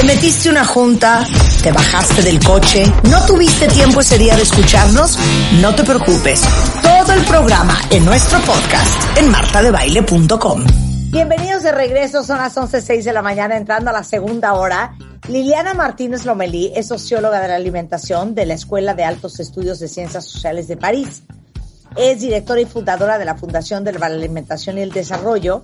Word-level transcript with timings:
Te 0.00 0.06
metiste 0.06 0.48
una 0.48 0.64
junta, 0.64 1.26
te 1.62 1.70
bajaste 1.72 2.22
del 2.22 2.42
coche, 2.42 2.84
no 3.10 3.22
tuviste 3.26 3.68
tiempo 3.68 4.00
ese 4.00 4.16
día 4.16 4.34
de 4.34 4.44
escucharnos, 4.44 5.18
no 5.60 5.74
te 5.74 5.84
preocupes. 5.84 6.40
Todo 6.82 7.12
el 7.12 7.22
programa 7.26 7.78
en 7.90 8.06
nuestro 8.06 8.40
podcast 8.40 9.18
en 9.18 9.30
martadebaile.com. 9.30 10.64
Bienvenidos 11.10 11.64
de 11.64 11.72
regreso, 11.72 12.24
son 12.24 12.38
las 12.38 12.56
11.06 12.56 13.02
de 13.02 13.12
la 13.12 13.20
mañana 13.20 13.58
entrando 13.58 13.90
a 13.90 13.92
la 13.92 14.02
segunda 14.02 14.54
hora. 14.54 14.96
Liliana 15.28 15.74
Martínez 15.74 16.24
Lomelí 16.24 16.72
es 16.74 16.88
socióloga 16.88 17.38
de 17.38 17.48
la 17.48 17.56
alimentación 17.56 18.34
de 18.34 18.46
la 18.46 18.54
Escuela 18.54 18.94
de 18.94 19.04
Altos 19.04 19.38
Estudios 19.38 19.80
de 19.80 19.88
Ciencias 19.88 20.24
Sociales 20.24 20.66
de 20.66 20.78
París. 20.78 21.24
Es 21.94 22.20
directora 22.20 22.62
y 22.62 22.64
fundadora 22.64 23.18
de 23.18 23.26
la 23.26 23.34
Fundación 23.34 23.84
de 23.84 23.92
la 23.92 24.06
Alimentación 24.06 24.78
y 24.78 24.80
el 24.80 24.92
Desarrollo 24.92 25.62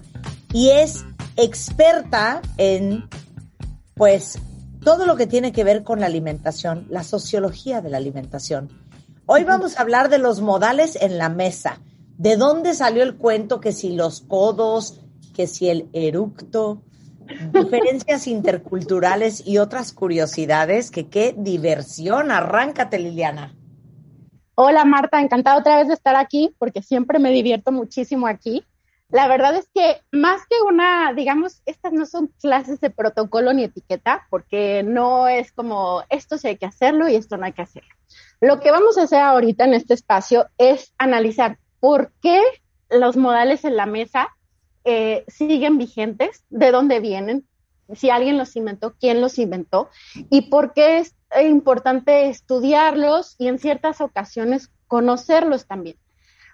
y 0.53 0.69
es 0.69 1.07
experta 1.39 2.43
en 2.59 3.09
pues 3.97 4.39
todo 4.85 5.07
lo 5.07 5.17
que 5.17 5.27
tiene 5.27 5.53
que 5.53 5.65
ver 5.65 5.83
con 5.83 6.01
la 6.01 6.07
alimentación, 6.07 6.87
la 6.91 7.03
sociología 7.03 7.81
de 7.81 7.89
la 7.89 7.97
alimentación. 7.97 8.69
Hoy 9.25 9.45
vamos 9.45 9.79
a 9.79 9.81
hablar 9.81 10.11
de 10.11 10.19
los 10.19 10.43
modales 10.43 10.99
en 11.01 11.17
la 11.17 11.31
mesa. 11.31 11.81
¿De 12.19 12.37
dónde 12.37 12.75
salió 12.75 13.03
el 13.03 13.17
cuento 13.17 13.59
que 13.59 13.73
si 13.73 13.97
los 13.97 14.21
codos, 14.21 15.01
que 15.35 15.47
si 15.47 15.71
el 15.71 15.89
eructo, 15.95 16.83
diferencias 17.55 18.27
interculturales 18.27 19.47
y 19.47 19.57
otras 19.57 19.95
curiosidades? 19.95 20.91
Que 20.91 21.09
qué 21.09 21.35
diversión. 21.35 22.31
Arráncate, 22.31 22.99
Liliana. 22.99 23.55
Hola 24.57 24.85
Marta, 24.85 25.23
encantada 25.23 25.59
otra 25.59 25.79
vez 25.79 25.89
de 25.89 25.95
estar 25.95 26.17
aquí 26.17 26.55
porque 26.59 26.83
siempre 26.83 27.19
me 27.19 27.31
divierto 27.31 27.73
muchísimo 27.73 28.27
aquí. 28.27 28.63
La 29.09 29.29
verdad 29.29 29.55
es 29.55 29.69
que 29.73 30.01
más 30.11 30.43
que 30.49 30.57
una, 30.67 31.13
digamos, 31.13 31.63
estas 31.65 31.93
no 31.93 32.07
son 32.07 32.33
clases 32.41 32.81
de 32.81 32.91
protocolo 32.91 33.53
ni 33.53 33.65
etiqueta, 33.65 34.27
porque 34.31 34.83
no 34.83 35.29
es 35.29 35.53
como 35.53 36.03
esto 36.11 36.39
sí 36.39 36.49
hay 36.49 36.57
que 36.57 36.67
hacerlo 36.67 37.09
y 37.09 37.15
esto 37.15 37.37
no 37.37 37.47
hay 37.47 37.53
que 37.53 37.63
hacerlo. 37.63 37.95
Lo 38.41 38.59
que 38.61 38.73
vamos 38.73 38.99
a 38.99 39.03
hacer 39.03 39.21
ahorita 39.21 39.65
en 39.65 39.75
este 39.75 39.95
espacio 39.95 40.49
es 40.59 40.93
analizar 40.99 41.59
por 41.79 42.13
qué 42.21 42.43
los 42.91 43.17
modales 43.17 43.65
en 43.65 43.77
la 43.77 43.87
mesa 43.87 44.29
eh, 44.85 45.25
siguen 45.29 45.79
vigentes, 45.79 46.45
de 46.51 46.71
dónde 46.73 47.01
vienen, 47.01 47.47
si 47.95 48.11
alguien 48.11 48.39
los 48.39 48.57
inventó, 48.57 48.95
quién 48.99 49.21
los 49.21 49.39
inventó 49.39 49.91
y 50.31 50.43
por 50.51 50.73
qué 50.73 50.99
es 50.99 51.15
importante 51.41 52.29
estudiarlos 52.29 53.37
y 53.39 53.49
en 53.49 53.59
ciertas 53.59 54.01
ocasiones 54.01 54.71
conocerlos 54.89 55.67
también. 55.67 55.97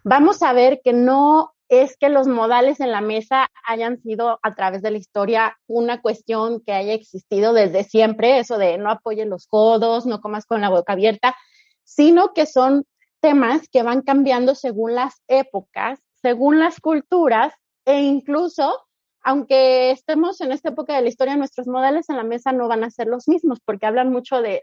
Vamos 0.05 0.43
a 0.43 0.53
ver 0.53 0.81
que 0.83 0.93
no 0.93 1.55
es 1.73 1.97
que 1.97 2.11
los 2.11 2.29
modales 2.29 2.81
en 2.81 2.91
la 2.91 3.01
mesa 3.01 3.49
hayan 3.67 3.99
sido 4.03 4.39
a 4.43 4.55
través 4.55 4.83
de 4.83 4.91
la 4.91 4.99
historia 4.99 5.57
una 5.67 6.03
cuestión 6.03 6.61
que 6.61 6.75
haya 6.75 6.93
existido 6.93 7.55
desde 7.55 7.83
siempre, 7.83 8.39
eso 8.39 8.59
de 8.59 8.77
no 8.77 8.91
apoyen 8.91 9.31
los 9.31 9.47
codos, 9.47 10.05
no 10.05 10.21
comas 10.21 10.45
con 10.45 10.61
la 10.61 10.69
boca 10.69 10.93
abierta, 10.93 11.35
sino 11.83 12.35
que 12.35 12.45
son 12.45 12.85
temas 13.21 13.71
que 13.71 13.83
van 13.83 14.03
cambiando 14.03 14.55
según 14.55 14.95
las 14.95 15.23
épocas, 15.29 15.99
según 16.21 16.59
las 16.59 16.79
culturas 16.79 17.55
e 17.87 18.03
incluso, 18.03 18.79
aunque 19.23 19.93
estemos 19.93 20.43
en 20.43 20.53
esta 20.53 20.69
época 20.69 20.95
de 20.95 21.01
la 21.01 21.09
historia, 21.09 21.37
nuestros 21.37 21.69
modales 21.69 22.11
en 22.11 22.19
la 22.19 22.25
mesa 22.25 22.53
no 22.53 22.69
van 22.69 22.85
a 22.85 22.91
ser 22.91 23.07
los 23.07 23.29
mismos 23.29 23.61
porque 23.65 23.87
hablan 23.87 24.13
mucho 24.13 24.43
de, 24.43 24.63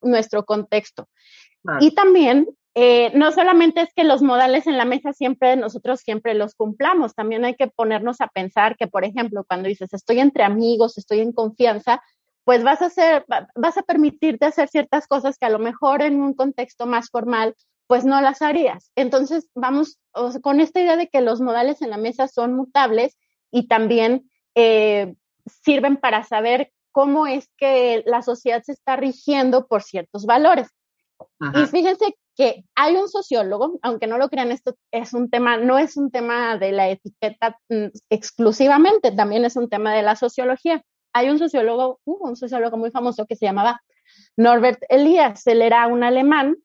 nuestro 0.00 0.44
contexto. 0.44 1.08
Ah. 1.64 1.78
Y 1.80 1.92
también 1.94 2.48
eh, 2.80 3.10
no 3.12 3.32
solamente 3.32 3.80
es 3.80 3.92
que 3.92 4.04
los 4.04 4.22
modales 4.22 4.68
en 4.68 4.78
la 4.78 4.84
mesa 4.84 5.12
siempre, 5.12 5.56
nosotros 5.56 5.98
siempre 5.98 6.34
los 6.34 6.54
cumplamos, 6.54 7.12
también 7.12 7.44
hay 7.44 7.56
que 7.56 7.66
ponernos 7.66 8.20
a 8.20 8.28
pensar 8.28 8.76
que, 8.76 8.86
por 8.86 9.04
ejemplo, 9.04 9.42
cuando 9.42 9.68
dices 9.68 9.92
estoy 9.92 10.20
entre 10.20 10.44
amigos, 10.44 10.96
estoy 10.96 11.18
en 11.18 11.32
confianza, 11.32 12.00
pues 12.44 12.62
vas 12.62 12.80
a 12.80 12.86
hacer, 12.86 13.26
vas 13.56 13.76
a 13.78 13.82
permitirte 13.82 14.46
hacer 14.46 14.68
ciertas 14.68 15.08
cosas 15.08 15.38
que 15.38 15.46
a 15.46 15.50
lo 15.50 15.58
mejor 15.58 16.02
en 16.02 16.20
un 16.20 16.34
contexto 16.34 16.86
más 16.86 17.10
formal, 17.10 17.56
pues 17.88 18.04
no 18.04 18.20
las 18.20 18.42
harías. 18.42 18.92
Entonces, 18.94 19.50
vamos 19.56 19.98
con 20.40 20.60
esta 20.60 20.80
idea 20.80 20.96
de 20.96 21.08
que 21.08 21.20
los 21.20 21.40
modales 21.40 21.82
en 21.82 21.90
la 21.90 21.98
mesa 21.98 22.28
son 22.28 22.54
mutables 22.54 23.18
y 23.50 23.66
también 23.66 24.30
eh, 24.54 25.16
sirven 25.64 25.96
para 25.96 26.22
saber 26.22 26.70
cómo 26.92 27.26
es 27.26 27.50
que 27.56 28.04
la 28.06 28.22
sociedad 28.22 28.62
se 28.62 28.70
está 28.70 28.94
rigiendo 28.94 29.66
por 29.66 29.82
ciertos 29.82 30.26
valores. 30.26 30.68
Y 31.40 31.66
fíjense 31.66 32.14
que 32.38 32.64
hay 32.76 32.94
un 32.94 33.08
sociólogo, 33.08 33.80
aunque 33.82 34.06
no 34.06 34.16
lo 34.16 34.28
crean, 34.28 34.52
esto 34.52 34.76
es 34.92 35.12
un 35.12 35.28
tema, 35.28 35.56
no 35.56 35.76
es 35.76 35.96
un 35.96 36.12
tema 36.12 36.56
de 36.56 36.70
la 36.70 36.88
etiqueta 36.88 37.58
mm, 37.68 37.86
exclusivamente, 38.10 39.10
también 39.10 39.44
es 39.44 39.56
un 39.56 39.68
tema 39.68 39.92
de 39.92 40.02
la 40.02 40.14
sociología. 40.14 40.80
Hay 41.12 41.30
un 41.30 41.40
sociólogo, 41.40 41.98
un 42.04 42.36
sociólogo 42.36 42.76
muy 42.76 42.92
famoso 42.92 43.26
que 43.26 43.34
se 43.34 43.46
llamaba 43.46 43.82
Norbert 44.36 44.84
Elias, 44.88 45.44
él 45.48 45.62
era 45.62 45.88
un 45.88 46.04
alemán 46.04 46.56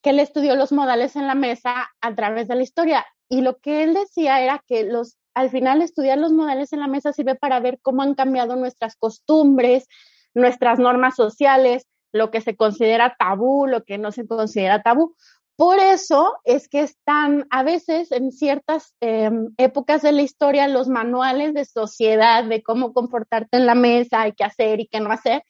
que 0.00 0.12
le 0.12 0.22
estudió 0.22 0.54
los 0.54 0.70
modales 0.70 1.16
en 1.16 1.26
la 1.26 1.34
mesa 1.34 1.90
a 2.00 2.14
través 2.14 2.46
de 2.46 2.54
la 2.54 2.62
historia 2.62 3.04
y 3.28 3.40
lo 3.40 3.58
que 3.58 3.82
él 3.82 3.94
decía 3.94 4.42
era 4.42 4.62
que 4.64 4.84
los 4.84 5.16
al 5.34 5.50
final 5.50 5.82
estudiar 5.82 6.18
los 6.18 6.30
modales 6.30 6.72
en 6.72 6.78
la 6.78 6.86
mesa 6.86 7.12
sirve 7.12 7.34
para 7.34 7.58
ver 7.58 7.80
cómo 7.82 8.02
han 8.02 8.14
cambiado 8.14 8.54
nuestras 8.54 8.94
costumbres, 8.94 9.88
nuestras 10.34 10.78
normas 10.78 11.16
sociales, 11.16 11.88
lo 12.14 12.30
que 12.30 12.40
se 12.40 12.56
considera 12.56 13.16
tabú, 13.18 13.66
lo 13.66 13.84
que 13.84 13.98
no 13.98 14.12
se 14.12 14.26
considera 14.26 14.82
tabú. 14.82 15.14
Por 15.56 15.78
eso 15.78 16.36
es 16.44 16.68
que 16.68 16.80
están 16.80 17.46
a 17.50 17.62
veces 17.64 18.12
en 18.12 18.30
ciertas 18.30 18.94
em, 19.00 19.52
épocas 19.56 20.02
de 20.02 20.12
la 20.12 20.22
historia 20.22 20.68
los 20.68 20.88
manuales 20.88 21.54
de 21.54 21.64
sociedad 21.64 22.44
de 22.44 22.62
cómo 22.62 22.92
comportarte 22.92 23.56
en 23.56 23.66
la 23.66 23.74
mesa 23.74 24.26
y 24.28 24.32
qué 24.32 24.44
hacer 24.44 24.80
y 24.80 24.86
qué 24.86 25.00
no 25.00 25.10
hacer, 25.10 25.42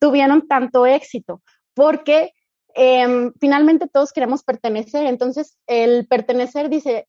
tuvieron 0.00 0.48
tanto 0.48 0.84
éxito, 0.84 1.42
porque 1.74 2.32
em, 2.74 3.32
finalmente 3.40 3.88
todos 3.88 4.12
queremos 4.12 4.42
pertenecer. 4.42 5.06
Entonces, 5.06 5.58
el 5.68 6.06
pertenecer 6.08 6.68
dice, 6.70 7.06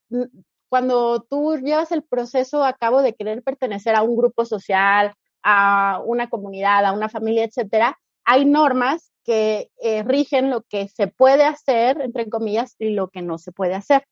cuando 0.70 1.26
tú 1.28 1.58
llevas 1.58 1.92
el 1.92 2.04
proceso 2.04 2.64
a 2.64 2.74
cabo 2.74 3.02
de 3.02 3.16
querer 3.16 3.42
pertenecer 3.44 3.96
a 3.96 4.04
un 4.04 4.16
grupo 4.16 4.46
social, 4.46 5.14
a 5.44 6.02
una 6.06 6.30
comunidad, 6.30 6.86
a 6.86 6.94
una 6.94 7.10
familia, 7.10 7.44
etcétera, 7.46 7.98
hay 8.32 8.46
normas 8.46 9.12
que 9.26 9.70
eh, 9.82 10.04
rigen 10.04 10.50
lo 10.50 10.62
que 10.62 10.88
se 10.88 11.08
puede 11.08 11.44
hacer, 11.44 12.00
entre 12.00 12.30
comillas, 12.30 12.78
y 12.80 12.92
lo 12.92 13.10
que 13.10 13.22
no 13.22 13.38
se 13.38 13.52
puede 13.52 13.74
hacer. 13.74 14.08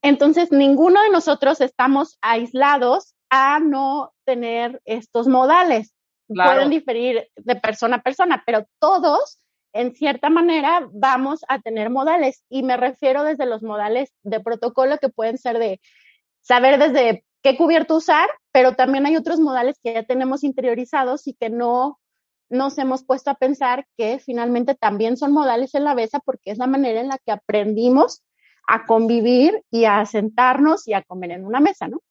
Entonces, 0.00 0.52
ninguno 0.52 1.02
de 1.02 1.10
nosotros 1.10 1.60
estamos 1.60 2.18
aislados 2.20 3.16
a 3.30 3.58
no 3.58 4.12
tener 4.24 4.80
estos 4.84 5.26
modales. 5.26 5.92
Pueden 6.28 6.70
diferir 6.70 7.28
de 7.34 7.56
persona 7.56 7.96
a 7.96 8.02
persona, 8.02 8.44
pero 8.46 8.64
todos, 8.78 9.40
en 9.72 9.92
cierta 9.92 10.30
manera, 10.30 10.88
vamos 10.92 11.40
a 11.48 11.58
tener 11.60 11.90
modales. 11.90 12.44
Y 12.48 12.62
me 12.62 12.76
refiero 12.76 13.24
desde 13.24 13.44
los 13.44 13.64
modales 13.64 14.12
de 14.22 14.38
protocolo 14.38 14.98
que 14.98 15.08
pueden 15.08 15.36
ser 15.36 15.58
de 15.58 15.80
saber 16.42 16.78
desde 16.78 17.24
qué 17.42 17.56
cubierto 17.56 17.96
usar, 17.96 18.28
pero 18.52 18.76
también 18.76 19.04
hay 19.04 19.16
otros 19.16 19.40
modales 19.40 19.80
que 19.82 19.94
ya 19.94 20.04
tenemos 20.04 20.44
interiorizados 20.44 21.26
y 21.26 21.34
que 21.34 21.50
no 21.50 21.98
nos 22.50 22.78
hemos 22.78 23.04
puesto 23.04 23.30
a 23.30 23.34
pensar 23.34 23.86
que 23.96 24.18
finalmente 24.18 24.74
también 24.74 25.16
son 25.16 25.32
modales 25.32 25.74
en 25.74 25.84
la 25.84 25.94
mesa 25.94 26.20
porque 26.20 26.50
es 26.50 26.58
la 26.58 26.66
manera 26.66 27.00
en 27.00 27.08
la 27.08 27.18
que 27.18 27.32
aprendimos 27.32 28.22
a 28.66 28.84
convivir 28.84 29.62
y 29.70 29.86
a 29.86 30.04
sentarnos 30.04 30.86
y 30.88 30.92
a 30.92 31.02
comer 31.02 31.32
en 31.32 31.46
una 31.46 31.60
mesa, 31.60 31.88
¿no? 31.88 32.02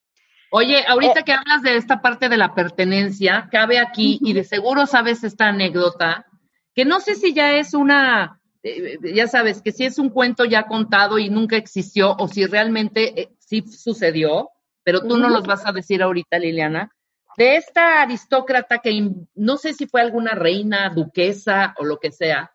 Oye, 0.49 0.83
ahorita 0.87 1.19
eh, 1.19 1.23
que 1.23 1.33
hablas 1.33 1.61
de 1.61 1.75
esta 1.75 2.01
parte 2.01 2.29
de 2.29 2.37
la 2.37 2.55
pertenencia, 2.55 3.49
cabe 3.51 3.79
aquí, 3.79 4.17
y 4.21 4.33
de 4.33 4.43
seguro 4.43 4.85
sabes 4.85 5.23
esta 5.23 5.49
anécdota, 5.49 6.25
que 6.73 6.85
no 6.85 6.99
sé 6.99 7.15
si 7.15 7.33
ya 7.33 7.57
es 7.57 7.73
una, 7.73 8.39
eh, 8.63 8.97
ya 9.13 9.27
sabes, 9.27 9.61
que 9.61 9.71
si 9.71 9.85
es 9.85 9.99
un 9.99 10.09
cuento 10.09 10.45
ya 10.45 10.63
contado 10.63 11.19
y 11.19 11.29
nunca 11.29 11.57
existió, 11.57 12.15
o 12.17 12.27
si 12.27 12.45
realmente 12.45 13.21
eh, 13.21 13.29
sí 13.39 13.61
sucedió, 13.67 14.49
pero 14.83 15.01
tú 15.01 15.17
no 15.17 15.29
los 15.29 15.45
vas 15.45 15.65
a 15.65 15.73
decir 15.73 16.01
ahorita, 16.01 16.39
Liliana, 16.39 16.91
de 17.37 17.55
esta 17.55 18.01
aristócrata 18.01 18.79
que 18.79 19.11
no 19.35 19.57
sé 19.57 19.73
si 19.73 19.85
fue 19.85 20.01
alguna 20.01 20.31
reina, 20.31 20.89
duquesa 20.89 21.75
o 21.77 21.85
lo 21.85 21.99
que 21.99 22.11
sea, 22.11 22.51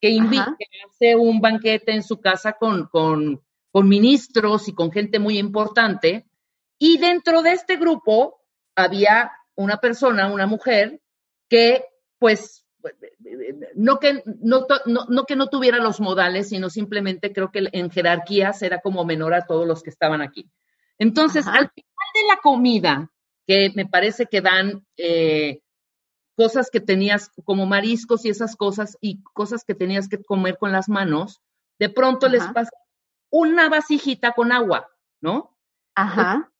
que 0.00 0.10
invita, 0.10 0.54
que 0.58 0.66
hace 0.86 1.16
un 1.16 1.40
banquete 1.40 1.92
en 1.92 2.02
su 2.02 2.20
casa 2.20 2.52
con, 2.52 2.86
con, 2.88 3.42
con 3.72 3.88
ministros 3.88 4.68
y 4.68 4.74
con 4.74 4.92
gente 4.92 5.18
muy 5.18 5.38
importante. 5.38 6.26
Y 6.78 6.98
dentro 6.98 7.40
de 7.40 7.52
este 7.52 7.76
grupo 7.76 8.42
había 8.74 9.32
una 9.54 9.78
persona, 9.78 10.30
una 10.30 10.46
mujer, 10.46 11.00
que 11.48 11.86
pues 12.18 12.66
no 13.74 13.98
que 13.98 14.22
no, 14.42 14.66
no, 14.84 15.24
que 15.24 15.34
no 15.34 15.48
tuviera 15.48 15.78
los 15.78 15.98
modales, 15.98 16.50
sino 16.50 16.68
simplemente 16.68 17.32
creo 17.32 17.50
que 17.50 17.68
en 17.72 17.90
jerarquías 17.90 18.62
era 18.62 18.80
como 18.80 19.04
menor 19.06 19.32
a 19.32 19.46
todos 19.46 19.66
los 19.66 19.82
que 19.82 19.90
estaban 19.90 20.20
aquí. 20.20 20.50
Entonces, 20.98 21.46
al 21.46 21.70
final 21.70 22.08
de 22.14 22.28
la 22.28 22.40
comida, 22.42 23.10
que 23.46 23.72
me 23.74 23.86
parece 23.86 24.26
que 24.26 24.40
dan 24.40 24.86
eh, 24.96 25.60
cosas 26.36 26.70
que 26.70 26.80
tenías 26.80 27.30
como 27.44 27.66
mariscos 27.66 28.24
y 28.24 28.30
esas 28.30 28.56
cosas 28.56 28.98
y 29.00 29.22
cosas 29.22 29.64
que 29.64 29.74
tenías 29.74 30.08
que 30.08 30.22
comer 30.22 30.58
con 30.58 30.72
las 30.72 30.88
manos, 30.88 31.40
de 31.78 31.88
pronto 31.88 32.28
les 32.28 32.46
pasa 32.48 32.70
una 33.30 33.68
vasijita 33.68 34.32
con 34.32 34.52
agua, 34.52 34.88
¿no? 35.20 35.56
Ajá. 35.94 36.50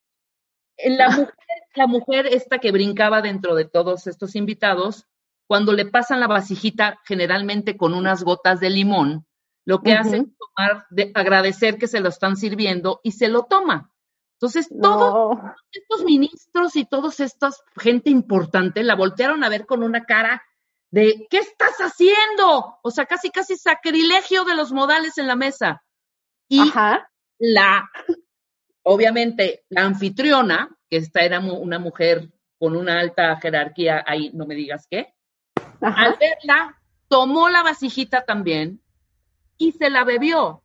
La 0.78 1.10
mujer, 1.10 1.34
la 1.74 1.86
mujer 1.86 2.26
esta 2.26 2.58
que 2.58 2.72
brincaba 2.72 3.22
dentro 3.22 3.54
de 3.54 3.64
todos 3.64 4.06
estos 4.06 4.34
invitados, 4.36 5.06
cuando 5.46 5.72
le 5.72 5.86
pasan 5.86 6.20
la 6.20 6.26
vasijita 6.26 7.00
generalmente 7.04 7.76
con 7.76 7.94
unas 7.94 8.24
gotas 8.24 8.60
de 8.60 8.70
limón, 8.70 9.26
lo 9.64 9.82
que 9.82 9.94
hace 9.94 10.18
es 10.18 10.24
tomar, 10.38 10.86
de, 10.90 11.10
agradecer 11.14 11.76
que 11.76 11.88
se 11.88 12.00
lo 12.00 12.08
están 12.08 12.36
sirviendo 12.36 13.00
y 13.02 13.12
se 13.12 13.28
lo 13.28 13.44
toma. 13.44 13.90
Entonces, 14.36 14.68
todos 14.82 15.38
estos 15.72 16.04
ministros 16.04 16.76
y 16.76 16.84
todos 16.84 17.20
estos, 17.20 17.62
gente 17.78 18.10
importante, 18.10 18.82
la 18.82 18.94
voltearon 18.94 19.42
a 19.42 19.48
ver 19.48 19.64
con 19.64 19.82
una 19.82 20.04
cara 20.04 20.42
de, 20.90 21.26
¿qué 21.30 21.38
estás 21.38 21.76
haciendo? 21.78 22.78
O 22.82 22.90
sea, 22.90 23.06
casi, 23.06 23.30
casi 23.30 23.56
sacrilegio 23.56 24.44
de 24.44 24.54
los 24.54 24.72
modales 24.72 25.16
en 25.16 25.26
la 25.26 25.36
mesa. 25.36 25.82
Y 26.48 26.70
la, 27.38 27.90
obviamente, 28.82 29.64
la 29.70 29.84
anfitriona, 29.84 30.76
que 30.90 30.98
esta 30.98 31.22
era 31.22 31.40
una 31.40 31.78
mujer 31.78 32.30
con 32.58 32.76
una 32.76 33.00
alta 33.00 33.36
jerarquía, 33.40 34.04
ahí 34.06 34.30
no 34.34 34.46
me 34.46 34.54
digas 34.54 34.86
qué, 34.90 35.14
al 35.80 36.16
verla, 36.20 36.78
tomó 37.08 37.48
la 37.48 37.62
vasijita 37.62 38.24
también 38.24 38.82
y 39.56 39.72
se 39.72 39.88
la 39.88 40.04
bebió. 40.04 40.62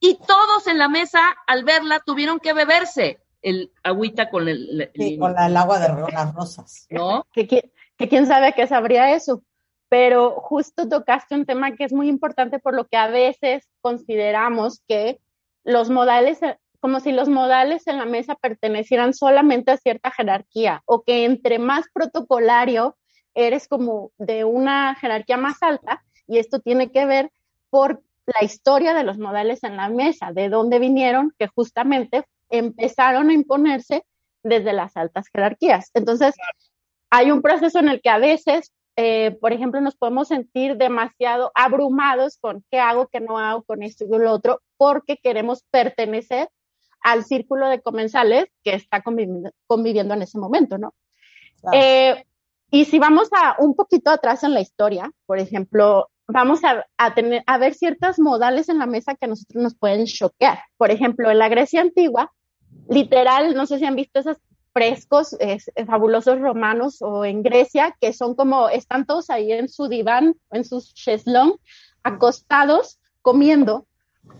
Y 0.00 0.18
todos 0.26 0.66
en 0.66 0.78
la 0.78 0.88
mesa, 0.88 1.20
al 1.46 1.64
verla, 1.64 2.00
tuvieron 2.04 2.40
que 2.40 2.54
beberse 2.54 3.20
el 3.42 3.72
agüita 3.82 4.30
con 4.30 4.48
el, 4.48 4.90
con 5.18 5.38
el 5.38 5.56
agua 5.56 5.78
de 5.78 5.88
las 6.12 6.34
rosas. 6.34 6.86
¿No? 6.90 7.26
Que, 7.32 7.46
que, 7.46 8.08
quién 8.08 8.26
sabe 8.26 8.54
qué 8.54 8.66
sabría 8.66 9.14
eso. 9.14 9.42
Pero 9.88 10.32
justo 10.40 10.88
tocaste 10.88 11.34
un 11.34 11.44
tema 11.44 11.72
que 11.74 11.84
es 11.84 11.92
muy 11.92 12.08
importante 12.08 12.58
por 12.58 12.74
lo 12.74 12.86
que 12.86 12.96
a 12.96 13.08
veces 13.08 13.68
consideramos 13.80 14.82
que 14.88 15.20
los 15.64 15.90
modales, 15.90 16.38
como 16.80 17.00
si 17.00 17.12
los 17.12 17.28
modales 17.28 17.86
en 17.86 17.98
la 17.98 18.06
mesa 18.06 18.36
pertenecieran 18.36 19.12
solamente 19.14 19.72
a 19.72 19.76
cierta 19.76 20.10
jerarquía 20.10 20.82
o 20.86 21.02
que 21.02 21.24
entre 21.24 21.58
más 21.58 21.86
protocolario 21.92 22.96
eres 23.34 23.68
como 23.68 24.12
de 24.16 24.44
una 24.44 24.94
jerarquía 24.94 25.36
más 25.36 25.62
alta 25.62 26.02
y 26.26 26.38
esto 26.38 26.60
tiene 26.60 26.90
que 26.90 27.04
ver 27.04 27.32
por 27.68 28.02
la 28.38 28.44
historia 28.44 28.94
de 28.94 29.04
los 29.04 29.18
modales 29.18 29.62
en 29.64 29.76
la 29.76 29.88
mesa, 29.88 30.32
de 30.32 30.48
dónde 30.48 30.78
vinieron, 30.78 31.34
que 31.38 31.48
justamente 31.48 32.24
empezaron 32.48 33.30
a 33.30 33.32
imponerse 33.32 34.04
desde 34.42 34.72
las 34.72 34.96
altas 34.96 35.26
jerarquías. 35.32 35.90
Entonces, 35.94 36.34
hay 37.10 37.30
un 37.30 37.42
proceso 37.42 37.78
en 37.78 37.88
el 37.88 38.00
que 38.00 38.10
a 38.10 38.18
veces, 38.18 38.72
eh, 38.96 39.36
por 39.40 39.52
ejemplo, 39.52 39.80
nos 39.80 39.96
podemos 39.96 40.28
sentir 40.28 40.76
demasiado 40.76 41.52
abrumados 41.54 42.38
con 42.40 42.64
qué 42.70 42.78
hago, 42.78 43.08
qué 43.08 43.20
no 43.20 43.38
hago, 43.38 43.62
con 43.62 43.82
esto 43.82 44.04
y 44.04 44.08
lo 44.08 44.32
otro, 44.32 44.60
porque 44.76 45.16
queremos 45.16 45.64
pertenecer 45.70 46.48
al 47.02 47.24
círculo 47.24 47.68
de 47.68 47.80
comensales 47.80 48.46
que 48.62 48.74
está 48.74 49.02
conviviendo, 49.02 50.14
en 50.14 50.22
ese 50.22 50.38
momento, 50.38 50.76
¿no? 50.78 50.94
Eh, 51.72 52.24
y 52.70 52.84
si 52.84 52.98
vamos 52.98 53.28
a 53.32 53.56
un 53.58 53.74
poquito 53.74 54.10
atrás 54.10 54.44
en 54.44 54.54
la 54.54 54.60
historia, 54.60 55.10
por 55.26 55.38
ejemplo, 55.38 56.10
vamos 56.32 56.60
a, 56.64 57.14
tener, 57.14 57.42
a 57.46 57.58
ver 57.58 57.74
ciertos 57.74 58.18
modales 58.18 58.68
en 58.68 58.78
la 58.78 58.86
mesa 58.86 59.14
que 59.14 59.26
a 59.26 59.28
nosotros 59.28 59.62
nos 59.62 59.74
pueden 59.74 60.06
choquear. 60.06 60.60
Por 60.76 60.90
ejemplo, 60.90 61.30
en 61.30 61.38
la 61.38 61.48
Grecia 61.48 61.80
antigua, 61.80 62.32
literal, 62.88 63.54
no 63.54 63.66
sé 63.66 63.78
si 63.78 63.84
han 63.84 63.96
visto 63.96 64.20
esos 64.20 64.38
frescos 64.72 65.36
eh, 65.40 65.58
fabulosos 65.86 66.40
romanos 66.40 67.02
o 67.02 67.24
en 67.24 67.42
Grecia, 67.42 67.96
que 68.00 68.12
son 68.12 68.34
como, 68.34 68.68
están 68.68 69.06
todos 69.06 69.30
ahí 69.30 69.52
en 69.52 69.68
su 69.68 69.88
diván, 69.88 70.36
en 70.52 70.64
su 70.64 70.80
cheslón, 70.94 71.56
acostados, 72.02 73.00
comiendo, 73.22 73.86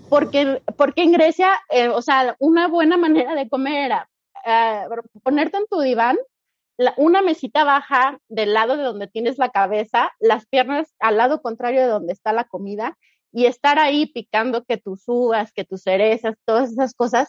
porque, 0.08 0.62
porque 0.76 1.02
en 1.02 1.12
Grecia, 1.12 1.58
eh, 1.70 1.88
o 1.88 2.02
sea, 2.02 2.36
una 2.38 2.68
buena 2.68 2.96
manera 2.96 3.34
de 3.34 3.48
comer 3.48 3.86
era 3.86 4.08
eh, 4.46 4.84
ponerte 5.22 5.58
en 5.58 5.66
tu 5.68 5.80
diván, 5.80 6.16
una 6.96 7.22
mesita 7.22 7.64
baja 7.64 8.18
del 8.28 8.54
lado 8.54 8.76
de 8.76 8.84
donde 8.84 9.06
tienes 9.06 9.38
la 9.38 9.50
cabeza, 9.50 10.12
las 10.18 10.46
piernas 10.46 10.94
al 10.98 11.16
lado 11.16 11.42
contrario 11.42 11.82
de 11.82 11.88
donde 11.88 12.12
está 12.12 12.32
la 12.32 12.44
comida 12.44 12.96
y 13.32 13.46
estar 13.46 13.78
ahí 13.78 14.06
picando 14.06 14.64
que 14.64 14.78
tus 14.78 15.02
uvas, 15.06 15.52
que 15.52 15.64
tus 15.64 15.82
cerezas, 15.82 16.36
todas 16.44 16.72
esas 16.72 16.94
cosas. 16.94 17.28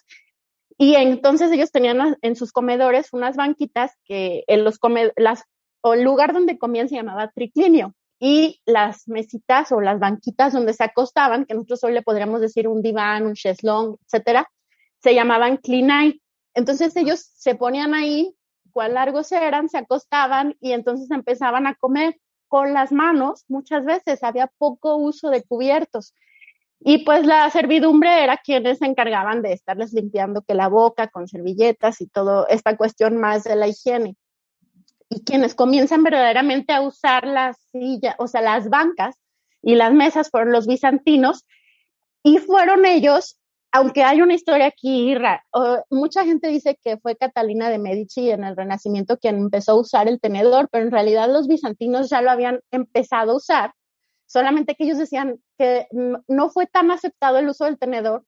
Y 0.78 0.96
entonces 0.96 1.52
ellos 1.52 1.72
tenían 1.72 2.18
en 2.22 2.36
sus 2.36 2.52
comedores 2.52 3.10
unas 3.12 3.36
banquitas 3.36 3.92
que 4.06 4.44
en 4.48 4.64
los 4.64 4.80
las, 5.18 5.44
o 5.82 5.94
el 5.94 6.04
lugar 6.04 6.34
donde 6.34 6.58
comían 6.58 6.90
se 6.90 6.96
llamaba 6.96 7.32
triclinio 7.32 7.94
y 8.20 8.62
las 8.66 9.08
mesitas 9.08 9.72
o 9.72 9.82
las 9.82 10.00
banquitas 10.00 10.54
donde 10.54 10.74
se 10.74 10.84
acostaban, 10.84 11.46
que 11.46 11.56
nosotros 11.56 11.84
hoy 11.84 11.94
le 11.94 12.04
podríamos 12.04 12.40
decir 12.40 12.68
un 12.68 12.82
diván, 12.82 13.26
un 13.26 13.34
cheslong, 13.34 13.98
etcétera, 14.06 14.48
se 15.04 15.14
llamaban 15.14 15.58
clinai. 15.58 16.22
Entonces 16.54 16.96
ellos 16.96 17.32
se 17.36 17.56
ponían 17.56 17.94
ahí 17.94 18.36
cuán 18.72 18.94
largos 18.94 19.32
eran, 19.32 19.70
se 19.70 19.78
acostaban 19.78 20.56
y 20.60 20.72
entonces 20.72 21.12
empezaban 21.12 21.68
a 21.68 21.76
comer 21.76 22.18
con 22.48 22.74
las 22.74 22.92
manos, 22.92 23.46
muchas 23.48 23.86
veces 23.86 24.24
había 24.24 24.48
poco 24.48 24.98
uso 24.98 25.30
de 25.30 25.44
cubiertos. 25.44 26.14
Y 26.80 27.06
pues 27.06 27.26
la 27.26 27.50
servidumbre 27.50 28.24
era 28.24 28.38
quienes 28.38 28.80
se 28.80 28.86
encargaban 28.86 29.42
de 29.42 29.54
estarles 29.54 29.94
limpiando 29.94 30.42
que 30.42 30.56
la 30.56 30.68
boca 30.68 31.08
con 31.08 31.28
servilletas 31.28 32.02
y 32.02 32.08
todo 32.08 32.48
esta 32.48 32.76
cuestión 32.76 33.18
más 33.18 33.44
de 33.44 33.56
la 33.56 33.68
higiene. 33.68 34.18
Y 35.08 35.24
quienes 35.24 35.54
comienzan 35.54 36.04
verdaderamente 36.04 36.74
a 36.74 36.82
usar 36.82 37.28
las 37.28 37.58
sillas, 37.72 38.16
o 38.18 38.28
sea, 38.28 38.42
las 38.42 38.70
bancas 38.70 39.16
y 39.62 39.76
las 39.76 39.94
mesas 39.94 40.30
fueron 40.32 40.52
los 40.52 40.66
bizantinos 40.66 41.46
y 42.24 42.40
fueron 42.40 42.86
ellos 42.86 43.38
aunque 43.74 44.04
hay 44.04 44.22
una 44.22 44.34
historia 44.34 44.68
aquí, 44.68 45.16
mucha 45.90 46.26
gente 46.26 46.50
dice 46.50 46.78
que 46.84 46.98
fue 46.98 47.16
Catalina 47.16 47.70
de 47.70 47.80
Medici 47.80 48.30
en 48.30 48.44
el 48.44 48.56
Renacimiento 48.56 49.18
quien 49.18 49.38
empezó 49.38 49.74
a 49.74 49.80
usar 49.80 50.08
el 50.08 50.20
tenedor, 50.20 50.68
pero 50.72 50.86
en 50.86 50.92
realidad 50.92 51.32
los 51.32 51.48
bizantinos 51.48 52.10
ya 52.10 52.22
lo 52.22 52.32
habían 52.32 52.60
empezado 52.72 53.32
a 53.32 53.36
usar, 53.38 53.74
solamente 54.26 54.76
que 54.76 54.84
ellos 54.84 54.98
decían 54.98 55.40
que 55.58 55.88
no 56.28 56.50
fue 56.50 56.68
tan 56.68 56.92
aceptado 56.92 57.38
el 57.38 57.50
uso 57.50 57.66
del 57.66 57.78
tenedor 57.78 58.26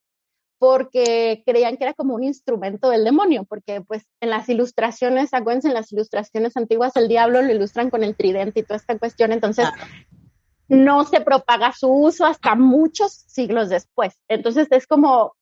porque 0.60 1.44
creían 1.46 1.76
que 1.76 1.84
era 1.84 1.94
como 1.94 2.16
un 2.16 2.24
instrumento 2.24 2.90
del 2.90 3.04
demonio, 3.04 3.44
porque 3.44 3.82
pues 3.82 4.04
en 4.22 4.30
las 4.30 4.48
ilustraciones, 4.48 5.34
acuérdense, 5.34 5.68
en 5.68 5.74
las 5.74 5.92
ilustraciones 5.92 6.56
antiguas 6.56 6.96
el 6.96 7.10
diablo 7.10 7.42
lo 7.42 7.52
ilustran 7.52 7.90
con 7.90 8.02
el 8.02 8.16
tridente 8.16 8.62
y 8.62 8.64
toda 8.64 8.78
esta 8.78 8.98
cuestión, 8.98 9.34
entonces 9.34 9.68
no 10.74 11.06
se 11.06 11.22
propaga 11.22 11.72
su 11.72 11.88
uso 11.88 12.26
hasta 12.26 12.56
muchos 12.56 13.14
siglos 13.28 13.70
después. 13.70 14.18
Entonces 14.28 14.68
es 14.72 14.88
como, 14.88 15.36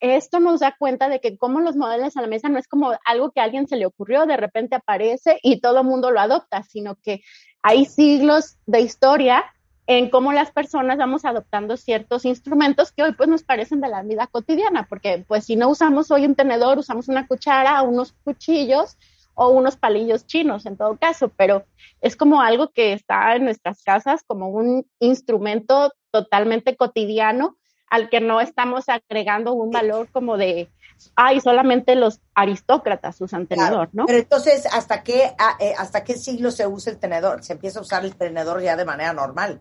esto 0.00 0.40
nos 0.40 0.60
da 0.60 0.76
cuenta 0.78 1.08
de 1.08 1.20
que 1.20 1.38
como 1.38 1.60
los 1.60 1.76
modelos 1.76 2.16
a 2.16 2.22
la 2.22 2.26
mesa 2.26 2.48
no 2.48 2.58
es 2.58 2.68
como 2.68 2.92
algo 3.04 3.30
que 3.32 3.40
a 3.40 3.44
alguien 3.44 3.66
se 3.66 3.76
le 3.76 3.86
ocurrió, 3.86 4.26
de 4.26 4.36
repente 4.36 4.76
aparece 4.76 5.38
y 5.42 5.60
todo 5.60 5.80
el 5.80 5.86
mundo 5.86 6.10
lo 6.10 6.20
adopta, 6.20 6.62
sino 6.62 6.96
que 6.96 7.22
hay 7.62 7.86
siglos 7.86 8.58
de 8.66 8.80
historia 8.80 9.44
en 9.86 10.08
cómo 10.08 10.32
las 10.32 10.50
personas 10.50 10.96
vamos 10.98 11.24
adoptando 11.24 11.76
ciertos 11.76 12.24
instrumentos 12.24 12.92
que 12.92 13.02
hoy 13.02 13.12
pues 13.12 13.28
nos 13.28 13.42
parecen 13.42 13.80
de 13.80 13.88
la 13.88 14.02
vida 14.02 14.26
cotidiana, 14.26 14.86
porque 14.88 15.24
pues 15.26 15.44
si 15.44 15.56
no 15.56 15.68
usamos 15.68 16.10
hoy 16.10 16.24
un 16.24 16.34
tenedor, 16.34 16.78
usamos 16.78 17.08
una 17.08 17.26
cuchara, 17.26 17.82
unos 17.82 18.12
cuchillos, 18.24 18.96
o 19.34 19.48
unos 19.48 19.76
palillos 19.76 20.26
chinos 20.26 20.66
en 20.66 20.76
todo 20.76 20.96
caso, 20.96 21.28
pero 21.28 21.64
es 22.00 22.16
como 22.16 22.40
algo 22.40 22.70
que 22.70 22.92
está 22.92 23.34
en 23.36 23.44
nuestras 23.44 23.82
casas 23.82 24.22
como 24.26 24.48
un 24.48 24.86
instrumento 25.00 25.92
totalmente 26.10 26.76
cotidiano 26.76 27.56
al 27.94 28.08
que 28.08 28.20
no 28.20 28.40
estamos 28.40 28.88
agregando 28.88 29.52
un 29.52 29.70
valor 29.70 30.08
como 30.10 30.36
de, 30.36 30.68
ay, 31.14 31.40
solamente 31.40 31.94
los 31.94 32.20
aristócratas 32.34 33.20
usan 33.20 33.46
tenedor, 33.46 33.88
¿no? 33.92 34.06
Pero 34.06 34.18
entonces, 34.18 34.66
¿hasta 34.66 35.04
qué, 35.04 35.32
ah, 35.38 35.56
eh, 35.60 35.74
¿hasta 35.78 36.02
qué 36.02 36.14
siglo 36.14 36.50
se 36.50 36.66
usa 36.66 36.92
el 36.92 36.98
tenedor? 36.98 37.44
Se 37.44 37.52
empieza 37.52 37.78
a 37.78 37.82
usar 37.82 38.04
el 38.04 38.16
tenedor 38.16 38.60
ya 38.62 38.74
de 38.74 38.84
manera 38.84 39.12
normal. 39.12 39.60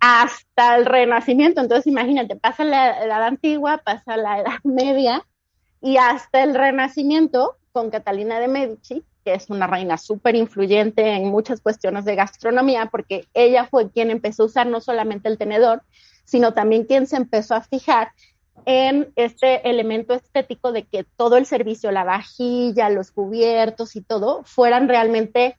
Hasta 0.00 0.76
el 0.76 0.86
Renacimiento, 0.86 1.60
entonces 1.60 1.86
imagínate, 1.86 2.36
pasa 2.36 2.64
la 2.64 3.04
edad 3.04 3.24
antigua, 3.24 3.82
pasa 3.84 4.16
la 4.16 4.38
edad 4.40 4.60
media 4.64 5.26
y 5.82 5.98
hasta 5.98 6.42
el 6.42 6.54
Renacimiento 6.54 7.57
con 7.78 7.90
Catalina 7.90 8.40
de 8.40 8.48
Medici, 8.48 9.04
que 9.24 9.34
es 9.34 9.50
una 9.50 9.68
reina 9.68 9.98
súper 9.98 10.34
influyente 10.34 11.12
en 11.12 11.26
muchas 11.26 11.60
cuestiones 11.60 12.04
de 12.04 12.16
gastronomía, 12.16 12.86
porque 12.86 13.28
ella 13.34 13.68
fue 13.70 13.88
quien 13.92 14.10
empezó 14.10 14.42
a 14.42 14.46
usar 14.46 14.66
no 14.66 14.80
solamente 14.80 15.28
el 15.28 15.38
tenedor, 15.38 15.82
sino 16.24 16.54
también 16.54 16.86
quien 16.86 17.06
se 17.06 17.14
empezó 17.14 17.54
a 17.54 17.60
fijar 17.60 18.10
en 18.64 19.12
este 19.14 19.70
elemento 19.70 20.12
estético 20.12 20.72
de 20.72 20.86
que 20.86 21.04
todo 21.16 21.36
el 21.36 21.46
servicio, 21.46 21.92
la 21.92 22.02
vajilla, 22.02 22.90
los 22.90 23.12
cubiertos 23.12 23.94
y 23.94 24.00
todo, 24.00 24.42
fueran 24.42 24.88
realmente 24.88 25.56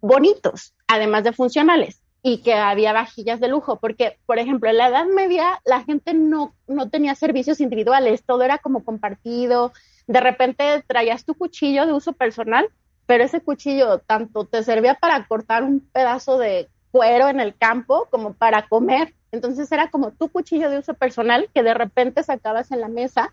bonitos, 0.00 0.72
además 0.86 1.24
de 1.24 1.32
funcionales, 1.32 2.00
y 2.22 2.42
que 2.42 2.54
había 2.54 2.92
vajillas 2.92 3.40
de 3.40 3.48
lujo, 3.48 3.80
porque, 3.80 4.18
por 4.24 4.38
ejemplo, 4.38 4.70
en 4.70 4.76
la 4.76 4.86
Edad 4.86 5.06
Media 5.06 5.60
la 5.64 5.82
gente 5.82 6.14
no, 6.14 6.54
no 6.68 6.90
tenía 6.90 7.16
servicios 7.16 7.60
individuales, 7.60 8.22
todo 8.24 8.44
era 8.44 8.58
como 8.58 8.84
compartido, 8.84 9.72
de 10.06 10.20
repente 10.20 10.84
traías 10.86 11.24
tu 11.24 11.34
cuchillo 11.34 11.86
de 11.86 11.92
uso 11.92 12.12
personal, 12.12 12.68
pero 13.06 13.24
ese 13.24 13.40
cuchillo 13.40 13.98
tanto 13.98 14.44
te 14.44 14.62
servía 14.62 14.94
para 14.94 15.26
cortar 15.26 15.62
un 15.62 15.80
pedazo 15.80 16.38
de 16.38 16.68
cuero 16.90 17.28
en 17.28 17.40
el 17.40 17.56
campo 17.56 18.08
como 18.10 18.34
para 18.34 18.68
comer. 18.68 19.14
Entonces 19.32 19.70
era 19.70 19.90
como 19.90 20.12
tu 20.12 20.28
cuchillo 20.28 20.70
de 20.70 20.78
uso 20.78 20.94
personal 20.94 21.48
que 21.54 21.62
de 21.62 21.74
repente 21.74 22.22
sacabas 22.22 22.70
en 22.70 22.80
la 22.80 22.88
mesa 22.88 23.32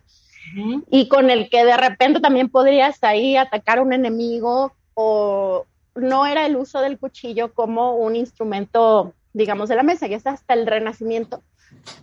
y 0.89 1.07
con 1.07 1.29
el 1.29 1.49
que 1.49 1.63
de 1.63 1.77
repente 1.77 2.19
también 2.19 2.49
podrías 2.49 3.01
ahí 3.03 3.37
atacar 3.37 3.79
a 3.79 3.81
un 3.81 3.93
enemigo 3.93 4.73
o 4.93 5.65
no 5.95 6.25
era 6.25 6.45
el 6.45 6.55
uso 6.55 6.81
del 6.81 6.97
cuchillo 6.97 7.53
como 7.53 7.95
un 7.95 8.15
instrumento, 8.15 9.13
digamos, 9.31 9.69
de 9.69 9.75
la 9.75 9.83
mesa, 9.83 10.07
ya 10.07 10.17
está 10.17 10.31
hasta 10.31 10.53
el 10.53 10.67
Renacimiento. 10.67 11.41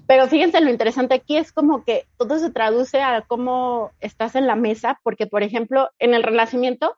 Pero 0.07 0.27
fíjense 0.27 0.61
lo 0.61 0.71
interesante 0.71 1.15
aquí 1.15 1.37
es 1.37 1.53
como 1.53 1.85
que 1.85 2.07
todo 2.17 2.39
se 2.39 2.51
traduce 2.51 3.01
a 3.01 3.23
cómo 3.23 3.93
estás 4.01 4.35
en 4.35 4.47
la 4.47 4.57
mesa, 4.57 4.99
porque 5.03 5.27
por 5.27 5.43
ejemplo, 5.43 5.91
en 5.99 6.15
el 6.15 6.23
Renacimiento 6.23 6.97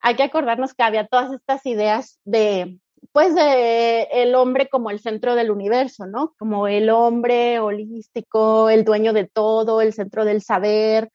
hay 0.00 0.16
que 0.16 0.24
acordarnos 0.24 0.74
que 0.74 0.82
había 0.82 1.06
todas 1.06 1.32
estas 1.32 1.64
ideas 1.64 2.18
de, 2.24 2.78
pues, 3.12 3.34
de 3.34 4.08
el 4.10 4.34
hombre 4.34 4.68
como 4.68 4.90
el 4.90 4.98
centro 4.98 5.36
del 5.36 5.50
universo, 5.50 6.06
¿no? 6.06 6.34
Como 6.38 6.66
el 6.66 6.90
hombre 6.90 7.60
holístico, 7.60 8.68
el 8.68 8.84
dueño 8.84 9.12
de 9.12 9.28
todo, 9.28 9.80
el 9.80 9.92
centro 9.92 10.24
del 10.24 10.42
saber, 10.42 11.10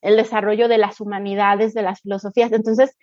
el 0.00 0.16
desarrollo 0.16 0.66
de 0.66 0.78
las 0.78 1.00
humanidades, 1.00 1.74
de 1.74 1.82
las 1.82 2.00
filosofías. 2.00 2.52
Entonces, 2.52 2.96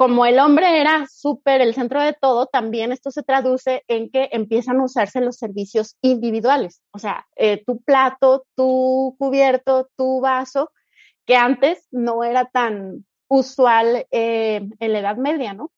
como 0.00 0.24
el 0.24 0.38
hombre 0.38 0.80
era 0.80 1.06
súper 1.12 1.60
el 1.60 1.74
centro 1.74 2.00
de 2.00 2.14
todo, 2.14 2.46
también 2.46 2.90
esto 2.90 3.10
se 3.10 3.22
traduce 3.22 3.84
en 3.86 4.10
que 4.10 4.30
empiezan 4.32 4.80
a 4.80 4.84
usarse 4.84 5.20
los 5.20 5.36
servicios 5.36 5.98
individuales, 6.00 6.80
o 6.90 6.98
sea, 6.98 7.26
eh, 7.36 7.62
tu 7.66 7.82
plato, 7.82 8.46
tu 8.56 9.14
cubierto, 9.18 9.90
tu 9.98 10.22
vaso, 10.22 10.72
que 11.26 11.36
antes 11.36 11.86
no 11.90 12.24
era 12.24 12.46
tan 12.46 13.04
usual 13.28 14.06
eh, 14.10 14.66
en 14.78 14.92
la 14.94 15.00
Edad 15.00 15.18
Media, 15.18 15.52
¿no? 15.52 15.70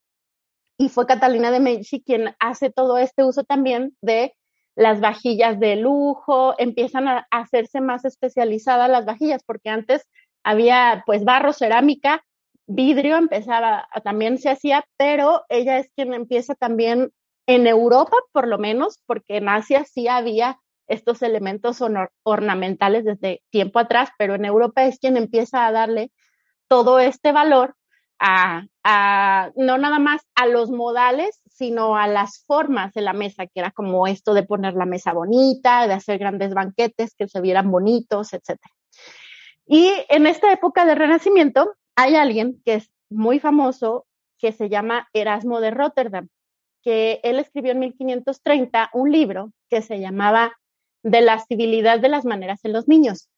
Y 0.79 0.89
fue 0.89 1.09
Catalina 1.09 1.51
de 1.51 1.59
Medici 1.59 2.01
quien 2.01 2.37
hace 2.39 2.71
todo 2.71 2.99
este 2.99 3.25
uso 3.25 3.43
también 3.43 3.97
de 4.03 4.37
las 4.77 5.01
vajillas 5.01 5.59
de 5.59 5.75
lujo, 5.75 6.55
empiezan 6.59 7.09
a 7.09 7.27
hacerse 7.33 7.81
más 7.81 8.05
especializadas 8.05 8.89
las 8.89 9.05
vajillas, 9.05 9.43
porque 9.45 9.69
antes 9.69 10.09
había 10.45 11.03
pues 11.07 11.25
barro, 11.25 11.53
cerámica, 11.53 12.23
vidrio 12.75 13.17
empezaba, 13.17 13.89
también 14.05 14.39
se 14.39 14.51
hacía, 14.51 14.85
pero 14.97 15.45
ella 15.49 15.79
es 15.79 15.91
quien 15.95 16.15
empieza 16.15 16.55
también 16.55 17.13
en 17.47 17.67
Europa, 17.67 18.17
por 18.33 18.49
lo 18.49 18.59
menos, 18.59 19.01
porque 19.07 19.37
en 19.37 19.49
Asia 19.49 19.85
sí 19.85 20.09
había 20.09 20.59
estos 20.87 21.23
elementos 21.23 21.83
ornamentales 22.23 23.05
desde 23.05 23.43
tiempo 23.51 23.79
atrás, 23.79 24.11
pero 24.19 24.35
en 24.35 24.45
Europa 24.45 24.85
es 24.85 24.99
quien 24.99 25.17
empieza 25.17 25.67
a 25.67 25.73
darle 25.73 26.11
todo 26.69 26.99
este 26.99 27.33
valor 27.33 27.75
a, 28.19 28.67
a, 28.85 29.51
no 29.57 29.79
nada 29.79 29.99
más 29.99 30.23
a 30.35 30.47
los 30.47 30.71
modales, 30.71 31.41
sino 31.47 31.97
a 31.97 32.07
las 32.07 32.45
formas 32.47 32.93
de 32.95 33.01
la 33.01 33.13
mesa, 33.13 33.47
que 33.47 33.61
era 33.61 33.71
como 33.73 34.07
esto 34.07 34.33
de 34.35 34.45
poner 34.45 34.75
la 34.75 34.87
mesa 34.87 35.13
bonita, 35.13 35.87
de 35.87 35.95
hacer 35.95 36.19
grandes 36.19 36.55
banquetes 36.55 37.15
que 37.17 37.27
se 37.27 37.41
vieran 37.41 37.71
bonitos, 37.71 38.33
etc. 38.33 38.59
Y 39.67 39.93
en 40.09 40.27
esta 40.27 40.53
época 40.53 40.85
del 40.85 40.99
Renacimiento, 40.99 41.75
hay 41.97 42.17
alguien 42.17 42.61
que 42.65 42.75
es 42.75 42.91
muy 43.11 43.41
famoso 43.41 44.07
que 44.39 44.53
se 44.53 44.69
llama 44.69 45.09
Erasmo 45.13 45.61
de 45.61 45.71
Rotterdam, 45.71 46.29
que 46.83 47.21
él 47.23 47.39
escribió 47.39 47.73
en 47.73 47.79
1530 47.81 48.91
un 48.93 49.13
libro 49.13 49.53
que 49.71 49.83
se 49.83 50.01
llamaba 50.01 50.59
De 51.03 51.21
la 51.21 51.39
civilidad 51.39 52.01
de 52.01 52.09
las 52.09 52.25
maneras 52.25 52.61
en 52.65 52.73
los 52.73 52.89
niños. 52.89 53.29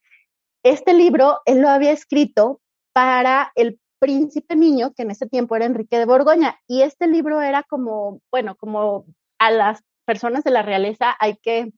Este 0.63 0.95
libro 0.95 1.41
él 1.45 1.61
lo 1.61 1.69
había 1.69 1.93
escrito 1.93 2.61
para 2.93 3.53
el 3.55 3.79
príncipe 3.99 4.57
niño, 4.57 4.93
que 4.95 5.03
en 5.03 5.11
ese 5.11 5.27
tiempo 5.27 5.57
era 5.57 5.67
Enrique 5.67 5.99
de 5.99 6.05
Borgoña, 6.05 6.59
y 6.67 6.83
este 6.83 7.07
libro 7.07 7.43
era 7.43 7.63
como, 7.63 8.21
bueno, 8.31 8.55
como 8.57 9.07
a 9.39 9.51
las 9.51 9.83
personas 10.05 10.45
de 10.45 10.51
la 10.51 10.63
realeza 10.63 11.15
hay 11.19 11.37
que 11.37 11.73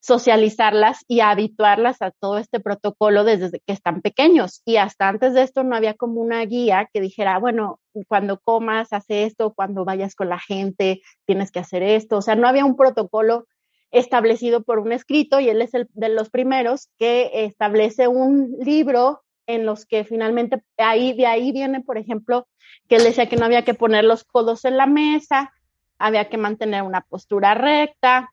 socializarlas 0.00 1.04
y 1.08 1.20
habituarlas 1.20 2.00
a 2.00 2.10
todo 2.10 2.38
este 2.38 2.60
protocolo 2.60 3.24
desde 3.24 3.60
que 3.66 3.72
están 3.72 4.02
pequeños. 4.02 4.62
Y 4.64 4.76
hasta 4.76 5.08
antes 5.08 5.34
de 5.34 5.42
esto 5.42 5.64
no 5.64 5.74
había 5.74 5.94
como 5.94 6.20
una 6.20 6.44
guía 6.44 6.88
que 6.92 7.00
dijera, 7.00 7.38
bueno, 7.38 7.80
cuando 8.06 8.38
comas, 8.38 8.92
hace 8.92 9.24
esto, 9.24 9.52
cuando 9.54 9.84
vayas 9.84 10.14
con 10.14 10.28
la 10.28 10.38
gente, 10.38 11.02
tienes 11.24 11.50
que 11.50 11.58
hacer 11.58 11.82
esto. 11.82 12.18
O 12.18 12.22
sea, 12.22 12.36
no 12.36 12.46
había 12.46 12.64
un 12.64 12.76
protocolo 12.76 13.46
establecido 13.90 14.62
por 14.62 14.78
un 14.78 14.92
escrito 14.92 15.40
y 15.40 15.48
él 15.48 15.62
es 15.62 15.74
el 15.74 15.88
de 15.94 16.08
los 16.08 16.30
primeros 16.30 16.88
que 16.98 17.30
establece 17.44 18.08
un 18.08 18.56
libro 18.60 19.22
en 19.46 19.64
los 19.64 19.86
que 19.86 20.04
finalmente 20.04 20.62
ahí 20.76 21.12
de 21.14 21.26
ahí 21.26 21.52
viene, 21.52 21.80
por 21.80 21.98
ejemplo, 21.98 22.48
que 22.88 22.96
él 22.96 23.04
decía 23.04 23.28
que 23.28 23.36
no 23.36 23.44
había 23.44 23.64
que 23.64 23.74
poner 23.74 24.04
los 24.04 24.24
codos 24.24 24.64
en 24.64 24.76
la 24.76 24.86
mesa, 24.86 25.52
había 25.98 26.28
que 26.28 26.36
mantener 26.36 26.82
una 26.82 27.00
postura 27.00 27.54
recta, 27.54 28.30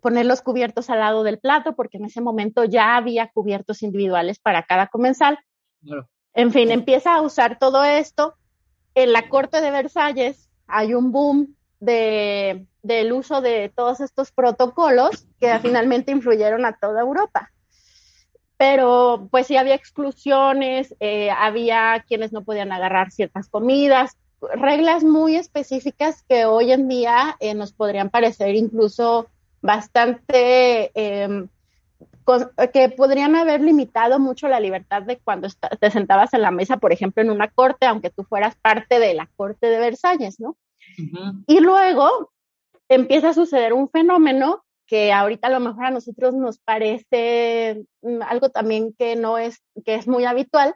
poner 0.00 0.26
los 0.26 0.42
cubiertos 0.42 0.90
al 0.90 1.00
lado 1.00 1.22
del 1.22 1.38
plato, 1.38 1.74
porque 1.74 1.98
en 1.98 2.04
ese 2.04 2.20
momento 2.20 2.64
ya 2.64 2.96
había 2.96 3.28
cubiertos 3.28 3.82
individuales 3.82 4.38
para 4.38 4.62
cada 4.64 4.88
comensal. 4.88 5.38
En 6.34 6.52
fin, 6.52 6.70
empieza 6.70 7.14
a 7.14 7.22
usar 7.22 7.58
todo 7.58 7.84
esto. 7.84 8.34
En 8.94 9.12
la 9.12 9.28
corte 9.28 9.60
de 9.60 9.70
Versalles 9.70 10.50
hay 10.66 10.94
un 10.94 11.12
boom 11.12 11.56
de, 11.80 12.66
del 12.82 13.12
uso 13.12 13.40
de 13.40 13.72
todos 13.74 14.00
estos 14.00 14.32
protocolos 14.32 15.26
que 15.40 15.58
finalmente 15.60 16.12
influyeron 16.12 16.64
a 16.64 16.76
toda 16.78 17.00
Europa. 17.00 17.50
Pero 18.56 19.28
pues 19.30 19.48
sí 19.48 19.56
había 19.56 19.74
exclusiones, 19.74 20.94
eh, 21.00 21.30
había 21.30 22.04
quienes 22.06 22.32
no 22.32 22.44
podían 22.44 22.72
agarrar 22.72 23.10
ciertas 23.10 23.48
comidas, 23.48 24.16
reglas 24.54 25.02
muy 25.02 25.36
específicas 25.36 26.22
que 26.28 26.44
hoy 26.44 26.72
en 26.72 26.88
día 26.88 27.36
eh, 27.40 27.54
nos 27.54 27.72
podrían 27.72 28.10
parecer 28.10 28.54
incluso 28.54 29.28
bastante 29.64 30.92
em, 30.94 31.48
que 32.72 32.90
podrían 32.90 33.34
haber 33.34 33.62
limitado 33.62 34.18
mucho 34.18 34.46
la 34.46 34.60
libertad 34.60 35.02
de 35.02 35.18
cuando 35.18 35.48
te 35.80 35.90
sentabas 35.90 36.34
en 36.34 36.42
la 36.42 36.50
mesa, 36.50 36.76
por 36.76 36.92
ejemplo, 36.92 37.22
en 37.22 37.30
una 37.30 37.48
corte, 37.48 37.86
aunque 37.86 38.10
tú 38.10 38.24
fueras 38.24 38.56
parte 38.56 38.98
de 38.98 39.14
la 39.14 39.26
corte 39.36 39.68
de 39.68 39.78
Versalles, 39.78 40.38
¿no? 40.38 40.56
Y 41.46 41.60
luego 41.60 42.30
empieza 42.90 43.30
a 43.30 43.34
suceder 43.34 43.72
un 43.72 43.88
fenómeno 43.88 44.64
que 44.86 45.14
ahorita 45.14 45.48
a 45.48 45.52
lo 45.52 45.60
mejor 45.60 45.86
a 45.86 45.90
nosotros 45.90 46.34
nos 46.34 46.58
parece 46.58 47.86
mm, 48.02 48.20
algo 48.20 48.50
también 48.50 48.92
que 48.98 49.16
no 49.16 49.38
es, 49.38 49.62
que 49.86 49.94
es 49.94 50.06
muy 50.06 50.26
habitual, 50.26 50.74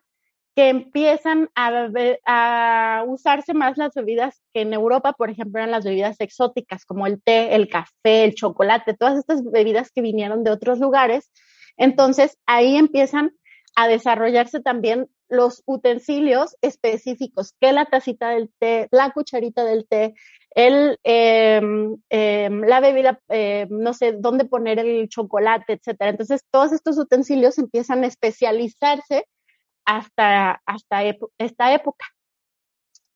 que 0.59 0.71
empiezan 0.71 1.49
a, 1.55 3.05
usarse 3.07 3.55
más 3.55 3.79
las 3.79 3.95
bebidas 3.95 4.43
que 4.53 4.63
en 4.63 4.73
Europa, 4.73 5.13
por 5.13 5.31
ejemplo, 5.31 5.61
eran 5.61 5.71
las 5.71 5.85
bebidas 5.85 6.17
exóticas 6.19 6.85
como 6.85 7.07
el 7.07 7.23
té, 7.23 7.55
el 7.55 7.69
café, 7.69 8.25
el 8.25 8.35
chocolate, 8.35 8.95
todas 8.95 9.21
estas 9.21 9.45
bebidas 9.45 9.93
que 9.93 10.03
vinieron 10.03 10.43
de 10.43 10.51
otros 10.51 10.81
lugares. 10.81 11.31
Entonces, 11.77 12.39
ahí 12.45 12.75
empiezan 12.75 13.31
a 13.77 13.87
desarrollarse 13.87 14.59
también 14.59 15.09
los 15.29 15.63
utensilios 15.65 16.57
específicos, 16.61 17.55
que 17.61 17.73
la 17.73 17.85
tacita 17.85 18.31
del 18.31 18.51
té, 18.59 18.89
la 18.91 19.13
cucharita 19.13 19.63
del 19.63 19.87
té, 19.87 20.15
el, 20.57 20.99
em, 21.05 21.99
la 22.11 22.81
bebida, 22.81 23.21
em, 23.29 23.69
no 23.71 23.95
sé, 23.95 24.11
dónde 24.11 24.45
poner 24.45 24.81
el 24.81 25.09
chocolate, 25.09 25.75
etcétera. 25.75 26.11
Entonces, 26.11 26.45
todos 26.51 26.73
estos 26.73 26.99
utensilios 26.99 27.59
empiezan 27.59 28.03
a 28.03 28.09
especializarse 28.09 29.25
hasta, 29.89 30.61
hasta 30.67 31.03
esta 31.39 31.73
época. 31.73 32.05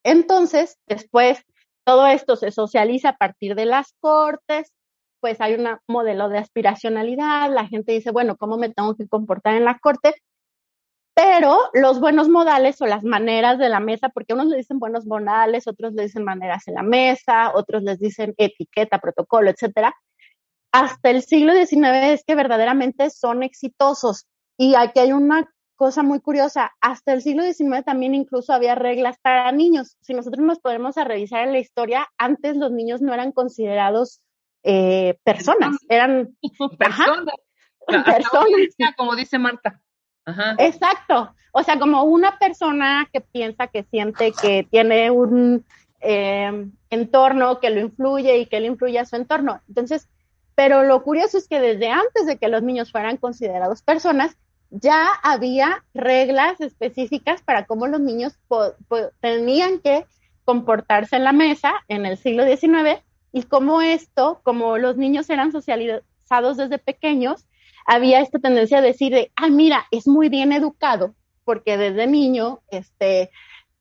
Entonces, 0.03 0.79
después, 0.89 1.45
todo 1.85 2.07
esto 2.07 2.35
se 2.37 2.51
socializa 2.51 3.11
a 3.11 3.17
partir 3.19 3.55
de 3.55 3.67
las 3.67 3.93
cortes, 4.01 4.73
pues 5.21 5.41
hay 5.41 5.55
un 5.55 5.69
modelo 5.87 6.31
de 6.31 6.39
aspiracionalidad, 6.39 7.53
la 7.53 7.69
gente 7.69 7.93
dice, 7.93 8.11
bueno, 8.11 8.37
¿cómo 8.37 8.57
me 8.57 8.71
tengo 8.71 8.97
que 8.97 9.07
comportar 9.07 9.55
en 9.55 9.67
la 9.67 9.79
corte? 9.79 10.15
Pero 11.15 11.59
los 11.75 12.01
buenos 12.01 12.31
modales 12.31 12.81
o 12.81 12.87
las 12.87 13.05
maneras 13.05 13.59
de 13.59 13.69
la 13.69 13.81
mesa, 13.81 14.09
porque 14.09 14.33
unos 14.33 14.47
le 14.47 14.57
dicen 14.57 14.79
buenos 14.79 15.05
modales, 15.05 15.69
otros 15.69 15.93
le 15.93 16.05
dicen 16.05 16.25
maneras 16.25 16.67
en 16.69 16.75
la 16.75 16.83
mesa, 16.83 17.53
otros 17.55 17.83
les 17.83 17.99
dicen 17.99 18.35
etiqueta, 18.39 18.99
protocolo, 18.99 19.51
etcétera. 19.51 19.95
Hasta 20.73 21.11
el 21.11 21.23
siglo 21.23 21.53
XIX 21.53 22.15
es 22.15 22.25
que 22.25 22.35
verdaderamente 22.35 23.11
son 23.11 23.43
exitosos. 23.43 24.27
Y 24.57 24.75
aquí 24.75 25.01
hay 25.01 25.13
una 25.13 25.47
cosa 25.83 26.05
muy 26.05 26.21
curiosa, 26.21 26.71
hasta 26.81 27.13
el 27.13 27.23
siglo 27.23 27.43
XIX 27.43 27.85
también 27.85 28.15
incluso 28.15 28.53
había 28.53 28.77
reglas 28.77 29.17
para 29.21 29.51
niños. 29.51 29.97
Si 30.01 30.15
nosotros 30.15 30.47
nos 30.47 30.61
podemos 30.61 30.97
a 30.97 31.03
revisar 31.03 31.43
en 31.43 31.51
la 31.51 31.59
historia, 31.59 32.07
antes 32.19 32.57
los 32.57 32.71
niños 32.71 33.01
no 33.01 33.13
eran 33.13 33.33
considerados 33.33 34.21
eh, 34.63 35.19
personas, 35.25 35.75
eran 35.89 36.37
personas. 36.79 37.35
personas. 38.07 38.95
Como 38.97 39.17
dice 39.17 39.41
Marta. 39.41 39.81
Exacto. 40.59 41.35
O 41.51 41.65
sea, 41.65 41.81
como 41.81 42.05
una 42.05 42.39
persona 42.39 43.09
que 43.13 43.21
piensa, 43.21 43.67
que 43.67 43.83
siente, 43.83 44.31
que 44.41 44.65
tiene 44.71 45.11
un 45.11 45.67
eh, 46.01 46.65
entorno 46.91 47.59
que 47.59 47.71
lo 47.71 47.81
influye 47.81 48.39
y 48.39 48.47
que 48.47 48.61
le 48.61 48.69
influye 48.69 49.01
a 49.01 49.05
su 49.05 49.17
entorno. 49.17 49.61
Entonces, 49.67 50.09
pero 50.55 50.85
lo 50.85 51.03
curioso 51.03 51.39
es 51.39 51.49
que 51.49 51.59
desde 51.59 51.91
antes 51.91 52.25
de 52.25 52.37
que 52.37 52.47
los 52.47 52.63
niños 52.63 52.93
fueran 52.93 53.17
considerados 53.17 53.83
personas, 53.83 54.37
ya 54.73 55.09
había 55.23 55.85
reglas 55.93 56.61
específicas 56.61 57.43
para 57.43 57.67
cómo 57.67 57.87
los 57.87 58.01
niños 58.01 58.39
tenían 59.21 59.79
que 59.81 60.07
comportarse 60.45 61.17
en 61.17 61.25
la 61.25 61.33
mesa 61.33 61.75
en 61.89 62.07
el 62.07 62.17
siglo 62.17 62.45
XIX 62.45 63.03
y 63.33 63.43
cómo 63.45 63.83
esto, 63.83 64.41
como 64.43 64.79
los 64.79 64.97
niños 64.97 65.29
eran 65.31 65.53
socializados 65.53 66.57
desde 66.57 66.79
pequeños, 66.79 67.47
había 67.87 68.21
esta 68.21 68.39
tendencia 68.39 68.79
a 68.79 68.83
decir 68.83 69.13
de, 69.13 69.31
ah, 69.37 69.49
mira, 69.49 69.87
es 69.91 70.07
muy 70.07 70.29
bien 70.29 70.53
educado, 70.53 71.15
porque 71.45 71.77
desde 71.77 72.07
niño, 72.07 72.61
este, 72.71 73.31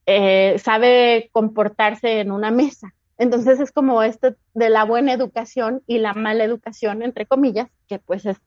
eh, 0.05 0.57
sabe 0.59 1.29
comportarse 1.31 2.19
en 2.19 2.31
una 2.31 2.51
mesa. 2.51 2.93
Entonces 3.17 3.59
es 3.59 3.71
como 3.71 4.01
esto 4.01 4.35
de 4.53 4.69
la 4.69 4.83
buena 4.83 5.13
educación 5.13 5.83
y 5.85 5.99
la 5.99 6.13
mala 6.13 6.43
educación, 6.43 7.03
entre 7.03 7.27
comillas, 7.27 7.69
que 7.87 7.99
pues 7.99 8.25
es 8.25 8.37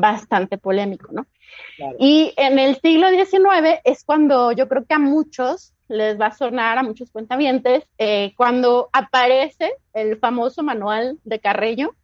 bastante 0.00 0.58
polémico, 0.58 1.08
¿no? 1.10 1.26
Y 1.98 2.32
en 2.36 2.58
el 2.58 2.78
siglo 2.80 3.08
XIX 3.08 3.80
es 3.84 4.04
cuando 4.04 4.52
yo 4.52 4.68
creo 4.68 4.84
que 4.84 4.94
a 4.94 4.98
muchos 4.98 5.72
les 5.88 6.20
va 6.20 6.26
a 6.26 6.36
sonar, 6.36 6.78
a 6.78 6.82
muchos 6.82 7.10
cuentavientes, 7.10 7.84
eh, 7.98 8.32
cuando 8.36 8.90
aparece 8.92 9.72
el 9.94 10.18
famoso 10.18 10.62
manual 10.62 11.18
de 11.24 11.38
Carreño, 11.38 11.94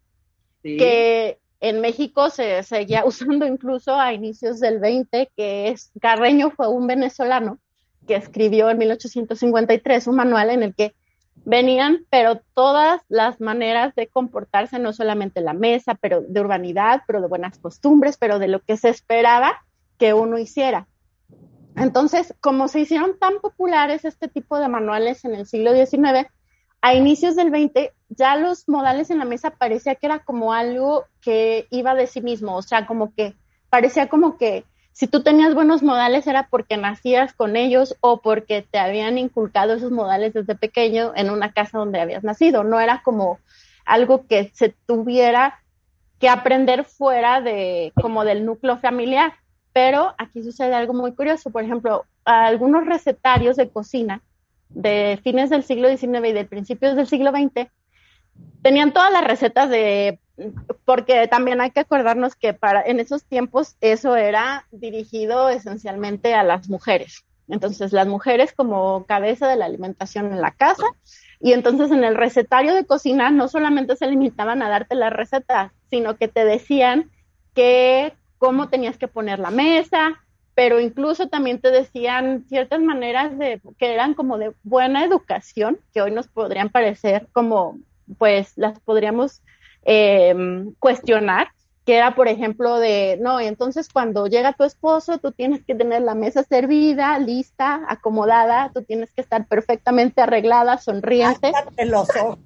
que 0.62 1.38
en 1.60 1.80
México 1.80 2.30
se 2.30 2.62
seguía 2.62 3.04
usando 3.06 3.46
incluso 3.46 3.94
a 3.94 4.12
inicios 4.12 4.60
del 4.60 4.78
20, 4.78 5.30
que 5.36 5.68
es 5.68 5.90
Carreño 6.00 6.50
fue 6.50 6.68
un 6.68 6.86
venezolano 6.86 7.58
que 8.06 8.16
escribió 8.16 8.70
en 8.70 8.78
1853 8.78 10.06
un 10.06 10.16
manual 10.16 10.50
en 10.50 10.62
el 10.62 10.74
que 10.74 10.94
venían, 11.44 12.06
pero 12.10 12.40
todas 12.54 13.00
las 13.08 13.40
maneras 13.40 13.94
de 13.94 14.06
comportarse, 14.06 14.78
no 14.78 14.92
solamente 14.92 15.40
la 15.40 15.54
mesa, 15.54 15.94
pero 15.94 16.20
de 16.20 16.40
urbanidad, 16.40 17.02
pero 17.06 17.20
de 17.20 17.28
buenas 17.28 17.58
costumbres, 17.58 18.16
pero 18.16 18.38
de 18.38 18.48
lo 18.48 18.60
que 18.60 18.76
se 18.76 18.88
esperaba 18.88 19.60
que 19.98 20.14
uno 20.14 20.38
hiciera. 20.38 20.86
Entonces, 21.76 22.34
como 22.40 22.68
se 22.68 22.80
hicieron 22.80 23.18
tan 23.18 23.40
populares 23.40 24.04
este 24.04 24.28
tipo 24.28 24.58
de 24.58 24.68
manuales 24.68 25.24
en 25.24 25.34
el 25.34 25.46
siglo 25.46 25.72
XIX, 25.72 26.28
a 26.80 26.94
inicios 26.94 27.36
del 27.36 27.50
20 27.50 27.92
ya 28.08 28.36
los 28.36 28.68
modales 28.68 29.10
en 29.10 29.18
la 29.18 29.24
mesa 29.24 29.50
parecía 29.50 29.94
que 29.94 30.06
era 30.06 30.18
como 30.18 30.52
algo 30.52 31.04
que 31.20 31.66
iba 31.70 31.94
de 31.94 32.06
sí 32.06 32.20
mismo, 32.20 32.56
o 32.56 32.62
sea, 32.62 32.86
como 32.86 33.14
que 33.14 33.36
parecía 33.70 34.08
como 34.08 34.36
que 34.36 34.64
si 34.92 35.06
tú 35.06 35.22
tenías 35.22 35.54
buenos 35.54 35.82
modales 35.82 36.26
era 36.26 36.48
porque 36.48 36.76
nacías 36.76 37.32
con 37.32 37.56
ellos 37.56 37.96
o 38.00 38.20
porque 38.20 38.62
te 38.62 38.78
habían 38.78 39.18
inculcado 39.18 39.74
esos 39.74 39.90
modales 39.90 40.34
desde 40.34 40.54
pequeño 40.54 41.12
en 41.16 41.30
una 41.30 41.52
casa 41.52 41.78
donde 41.78 42.00
habías 42.00 42.24
nacido, 42.24 42.62
no 42.62 42.78
era 42.78 43.02
como 43.02 43.38
algo 43.84 44.26
que 44.26 44.50
se 44.54 44.74
tuviera 44.86 45.60
que 46.18 46.28
aprender 46.28 46.84
fuera 46.84 47.40
de 47.40 47.92
como 48.00 48.24
del 48.24 48.44
núcleo 48.44 48.78
familiar. 48.78 49.34
Pero 49.72 50.14
aquí 50.18 50.42
sucede 50.42 50.74
algo 50.74 50.92
muy 50.92 51.14
curioso, 51.14 51.50
por 51.50 51.64
ejemplo, 51.64 52.04
algunos 52.24 52.86
recetarios 52.86 53.56
de 53.56 53.70
cocina 53.70 54.20
de 54.68 55.18
fines 55.22 55.50
del 55.50 55.64
siglo 55.64 55.88
XIX 55.88 56.28
y 56.28 56.32
de 56.32 56.44
principios 56.44 56.94
del 56.96 57.06
siglo 57.06 57.30
XX 57.30 57.68
tenían 58.62 58.92
todas 58.92 59.12
las 59.12 59.24
recetas 59.24 59.68
de 59.68 60.18
porque 60.84 61.26
también 61.28 61.60
hay 61.60 61.70
que 61.70 61.80
acordarnos 61.80 62.36
que 62.36 62.54
para 62.54 62.82
en 62.82 63.00
esos 63.00 63.24
tiempos 63.24 63.76
eso 63.80 64.16
era 64.16 64.66
dirigido 64.70 65.48
esencialmente 65.48 66.34
a 66.34 66.42
las 66.42 66.68
mujeres. 66.68 67.24
Entonces, 67.48 67.92
las 67.92 68.06
mujeres 68.06 68.52
como 68.52 69.04
cabeza 69.06 69.48
de 69.48 69.56
la 69.56 69.66
alimentación 69.66 70.32
en 70.32 70.40
la 70.40 70.52
casa 70.52 70.86
y 71.40 71.52
entonces 71.52 71.90
en 71.90 72.04
el 72.04 72.14
recetario 72.14 72.74
de 72.74 72.86
cocina 72.86 73.30
no 73.30 73.48
solamente 73.48 73.96
se 73.96 74.06
limitaban 74.06 74.62
a 74.62 74.68
darte 74.68 74.94
la 74.94 75.10
receta, 75.10 75.72
sino 75.90 76.16
que 76.16 76.28
te 76.28 76.44
decían 76.44 77.10
que 77.54 78.14
cómo 78.38 78.68
tenías 78.68 78.96
que 78.96 79.08
poner 79.08 79.38
la 79.38 79.50
mesa, 79.50 80.22
pero 80.54 80.80
incluso 80.80 81.28
también 81.28 81.60
te 81.60 81.70
decían 81.70 82.44
ciertas 82.48 82.80
maneras 82.80 83.36
de 83.38 83.60
que 83.78 83.92
eran 83.92 84.14
como 84.14 84.38
de 84.38 84.52
buena 84.62 85.04
educación, 85.04 85.78
que 85.92 86.02
hoy 86.02 86.10
nos 86.10 86.28
podrían 86.28 86.68
parecer 86.68 87.28
como 87.32 87.78
pues 88.18 88.52
las 88.56 88.78
podríamos 88.80 89.42
eh, 89.84 90.34
cuestionar, 90.78 91.48
que 91.84 91.96
era, 91.96 92.14
por 92.14 92.28
ejemplo, 92.28 92.78
de, 92.78 93.18
no, 93.20 93.40
entonces 93.40 93.88
cuando 93.88 94.26
llega 94.28 94.52
tu 94.52 94.62
esposo, 94.62 95.18
tú 95.18 95.32
tienes 95.32 95.64
que 95.64 95.74
tener 95.74 96.02
la 96.02 96.14
mesa 96.14 96.44
servida, 96.44 97.18
lista, 97.18 97.82
acomodada, 97.88 98.70
tú 98.72 98.82
tienes 98.82 99.12
que 99.12 99.20
estar 99.20 99.46
perfectamente 99.46 100.20
arreglada, 100.20 100.78
sonriente. 100.78 101.52
los 101.84 102.08
ojos. 102.16 102.38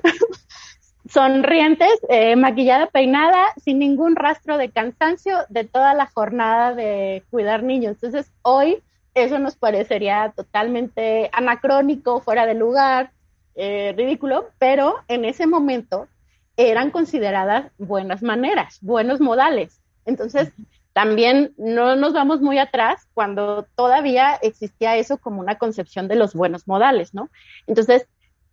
sonrientes, 1.08 1.92
eh, 2.08 2.34
maquillada, 2.34 2.86
peinada, 2.86 3.52
sin 3.62 3.78
ningún 3.78 4.16
rastro 4.16 4.58
de 4.58 4.70
cansancio 4.70 5.38
de 5.48 5.62
toda 5.62 5.94
la 5.94 6.06
jornada 6.06 6.74
de 6.74 7.22
cuidar 7.30 7.62
niños. 7.62 7.92
Entonces, 7.92 8.32
hoy 8.42 8.82
eso 9.14 9.38
nos 9.38 9.54
parecería 9.54 10.32
totalmente 10.34 11.30
anacrónico, 11.32 12.20
fuera 12.20 12.46
de 12.46 12.54
lugar, 12.54 13.12
eh, 13.54 13.94
ridículo, 13.96 14.48
pero 14.58 14.96
en 15.06 15.24
ese 15.24 15.46
momento 15.46 16.08
eran 16.56 16.90
consideradas 16.90 17.70
buenas 17.78 18.22
maneras, 18.22 18.78
buenos 18.80 19.20
modales. 19.20 19.80
Entonces, 20.04 20.52
también 20.92 21.52
no 21.56 21.96
nos 21.96 22.12
vamos 22.12 22.40
muy 22.40 22.58
atrás 22.58 23.08
cuando 23.14 23.66
todavía 23.74 24.34
existía 24.42 24.96
eso 24.96 25.18
como 25.18 25.40
una 25.40 25.58
concepción 25.58 26.06
de 26.06 26.14
los 26.14 26.34
buenos 26.34 26.68
modales, 26.68 27.14
¿no? 27.14 27.30
Entonces, 27.66 28.06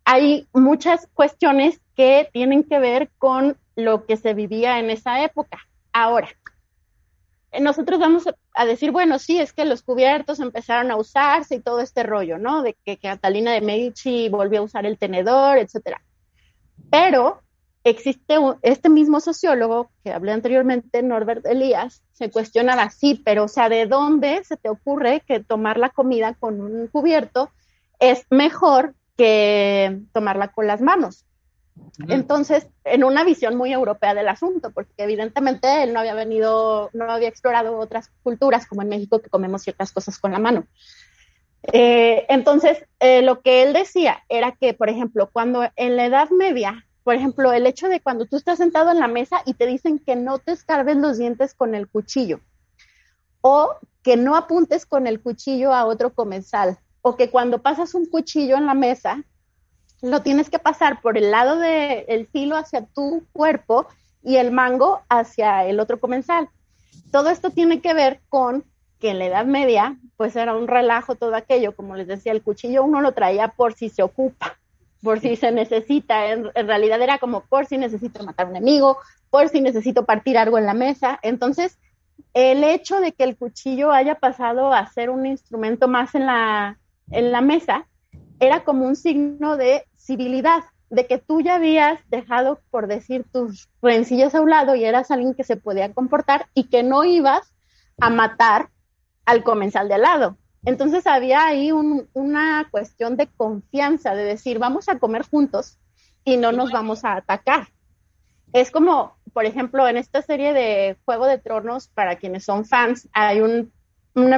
hay 0.04 0.48
muchas 0.52 1.08
cuestiones 1.14 1.80
que 1.94 2.28
tienen 2.32 2.64
que 2.64 2.78
ver 2.78 3.10
con 3.18 3.56
lo 3.76 4.06
que 4.06 4.16
se 4.16 4.34
vivía 4.34 4.80
en 4.80 4.90
esa 4.90 5.22
época. 5.22 5.58
Ahora, 5.92 6.28
nosotros 7.60 8.00
vamos 8.00 8.24
a 8.54 8.64
decir, 8.64 8.90
bueno, 8.90 9.18
sí, 9.18 9.38
es 9.38 9.52
que 9.52 9.64
los 9.64 9.82
cubiertos 9.82 10.40
empezaron 10.40 10.90
a 10.90 10.96
usarse 10.96 11.56
y 11.56 11.60
todo 11.60 11.80
este 11.80 12.02
rollo, 12.02 12.38
¿no? 12.38 12.62
De 12.62 12.76
que, 12.84 12.96
Catalina 12.96 13.52
de 13.52 13.60
Medici 13.60 14.28
volvió 14.28 14.60
a 14.60 14.64
usar 14.64 14.86
el 14.86 14.98
tenedor, 14.98 15.58
etcétera. 15.58 16.02
Pero 16.90 17.42
existe 17.84 18.36
este 18.62 18.88
mismo 18.88 19.20
sociólogo 19.20 19.90
que 20.04 20.12
hablé 20.12 20.32
anteriormente, 20.32 21.02
Norbert 21.02 21.44
Elías, 21.46 22.02
se 22.12 22.30
cuestionaba, 22.30 22.90
sí, 22.90 23.20
pero 23.24 23.44
o 23.44 23.48
sea, 23.48 23.68
¿de 23.68 23.86
dónde 23.86 24.42
se 24.44 24.56
te 24.56 24.68
ocurre 24.68 25.22
que 25.26 25.40
tomar 25.40 25.78
la 25.78 25.90
comida 25.90 26.34
con 26.34 26.60
un 26.60 26.86
cubierto 26.86 27.50
es 27.98 28.26
mejor 28.30 28.94
que 29.16 30.00
tomarla 30.12 30.48
con 30.48 30.66
las 30.66 30.80
manos? 30.80 31.24
Entonces, 32.08 32.68
en 32.84 33.02
una 33.02 33.24
visión 33.24 33.56
muy 33.56 33.72
europea 33.72 34.14
del 34.14 34.28
asunto, 34.28 34.70
porque 34.70 34.92
evidentemente 34.98 35.82
él 35.82 35.92
no 35.92 36.00
había 36.00 36.14
venido, 36.14 36.90
no 36.92 37.10
había 37.10 37.28
explorado 37.28 37.78
otras 37.78 38.10
culturas, 38.22 38.66
como 38.66 38.82
en 38.82 38.88
México, 38.88 39.20
que 39.20 39.30
comemos 39.30 39.62
ciertas 39.62 39.92
cosas 39.92 40.18
con 40.18 40.32
la 40.32 40.38
mano. 40.38 40.66
Eh, 41.72 42.26
entonces, 42.28 42.84
eh, 43.00 43.22
lo 43.22 43.40
que 43.40 43.62
él 43.62 43.72
decía 43.72 44.22
era 44.28 44.52
que, 44.52 44.74
por 44.74 44.88
ejemplo, 44.88 45.30
cuando 45.32 45.68
en 45.76 45.96
la 45.96 46.06
Edad 46.06 46.30
Media 46.30 46.86
por 47.04 47.14
ejemplo, 47.14 47.52
el 47.52 47.66
hecho 47.66 47.88
de 47.88 48.00
cuando 48.00 48.26
tú 48.26 48.36
estás 48.36 48.58
sentado 48.58 48.90
en 48.90 49.00
la 49.00 49.08
mesa 49.08 49.42
y 49.44 49.54
te 49.54 49.66
dicen 49.66 49.98
que 49.98 50.16
no 50.16 50.38
te 50.38 50.52
escarbes 50.52 50.96
los 50.96 51.18
dientes 51.18 51.54
con 51.54 51.74
el 51.74 51.88
cuchillo, 51.88 52.40
o 53.40 53.76
que 54.02 54.16
no 54.16 54.36
apuntes 54.36 54.86
con 54.86 55.06
el 55.06 55.20
cuchillo 55.20 55.72
a 55.72 55.84
otro 55.84 56.14
comensal, 56.14 56.78
o 57.02 57.16
que 57.16 57.30
cuando 57.30 57.62
pasas 57.62 57.94
un 57.94 58.06
cuchillo 58.06 58.56
en 58.56 58.66
la 58.66 58.74
mesa, 58.74 59.24
lo 60.00 60.22
tienes 60.22 60.50
que 60.50 60.58
pasar 60.58 61.00
por 61.00 61.16
el 61.16 61.30
lado 61.30 61.58
del 61.58 62.26
filo 62.26 62.56
hacia 62.56 62.86
tu 62.86 63.24
cuerpo 63.32 63.86
y 64.22 64.36
el 64.36 64.50
mango 64.50 65.00
hacia 65.08 65.64
el 65.64 65.80
otro 65.80 66.00
comensal. 66.00 66.48
Todo 67.10 67.30
esto 67.30 67.50
tiene 67.50 67.80
que 67.80 67.94
ver 67.94 68.20
con 68.28 68.64
que 68.98 69.10
en 69.10 69.18
la 69.18 69.26
Edad 69.26 69.46
Media, 69.46 69.96
pues 70.16 70.36
era 70.36 70.54
un 70.54 70.68
relajo 70.68 71.16
todo 71.16 71.34
aquello, 71.34 71.74
como 71.74 71.96
les 71.96 72.06
decía, 72.06 72.30
el 72.30 72.42
cuchillo 72.42 72.84
uno 72.84 73.00
lo 73.00 73.12
traía 73.12 73.48
por 73.48 73.74
si 73.74 73.88
se 73.88 74.02
ocupa, 74.02 74.58
por 75.02 75.20
si 75.20 75.36
se 75.36 75.52
necesita, 75.52 76.26
en, 76.26 76.50
realidad 76.54 77.02
era 77.02 77.18
como 77.18 77.42
por 77.42 77.66
si 77.66 77.76
necesito 77.76 78.24
matar 78.24 78.46
a 78.46 78.50
un 78.50 78.56
enemigo, 78.56 78.98
por 79.30 79.48
si 79.48 79.60
necesito 79.60 80.04
partir 80.04 80.38
algo 80.38 80.58
en 80.58 80.66
la 80.66 80.74
mesa. 80.74 81.18
Entonces, 81.22 81.78
el 82.34 82.62
hecho 82.64 83.00
de 83.00 83.12
que 83.12 83.24
el 83.24 83.36
cuchillo 83.36 83.90
haya 83.90 84.16
pasado 84.16 84.72
a 84.72 84.86
ser 84.86 85.10
un 85.10 85.26
instrumento 85.26 85.88
más 85.88 86.14
en 86.14 86.26
la, 86.26 86.78
en 87.10 87.32
la 87.32 87.40
mesa 87.40 87.86
era 88.38 88.64
como 88.64 88.86
un 88.86 88.96
signo 88.96 89.56
de 89.56 89.84
civilidad, 89.96 90.62
de 90.90 91.06
que 91.06 91.18
tú 91.18 91.40
ya 91.40 91.56
habías 91.56 91.98
dejado, 92.10 92.60
por 92.70 92.86
decir, 92.86 93.24
tus 93.32 93.68
rencillas 93.80 94.34
a 94.34 94.40
un 94.40 94.50
lado 94.50 94.74
y 94.74 94.84
eras 94.84 95.10
alguien 95.10 95.34
que 95.34 95.44
se 95.44 95.56
podía 95.56 95.92
comportar 95.92 96.46
y 96.54 96.64
que 96.64 96.82
no 96.82 97.04
ibas 97.04 97.52
a 98.00 98.10
matar 98.10 98.68
al 99.24 99.42
comensal 99.42 99.88
de 99.88 99.94
al 99.94 100.02
lado. 100.02 100.36
Entonces 100.64 101.06
había 101.06 101.44
ahí 101.44 101.72
una 101.72 102.68
cuestión 102.70 103.16
de 103.16 103.26
confianza, 103.26 104.14
de 104.14 104.24
decir, 104.24 104.58
vamos 104.58 104.88
a 104.88 104.98
comer 104.98 105.22
juntos 105.22 105.78
y 106.24 106.36
no 106.36 106.52
nos 106.52 106.70
vamos 106.70 107.04
a 107.04 107.16
atacar. 107.16 107.68
Es 108.52 108.70
como, 108.70 109.16
por 109.32 109.44
ejemplo, 109.44 109.88
en 109.88 109.96
esta 109.96 110.22
serie 110.22 110.52
de 110.52 110.96
Juego 111.04 111.26
de 111.26 111.38
Tronos, 111.38 111.88
para 111.88 112.16
quienes 112.16 112.44
son 112.44 112.64
fans, 112.64 113.08
hay 113.12 113.40
un, 113.40 113.72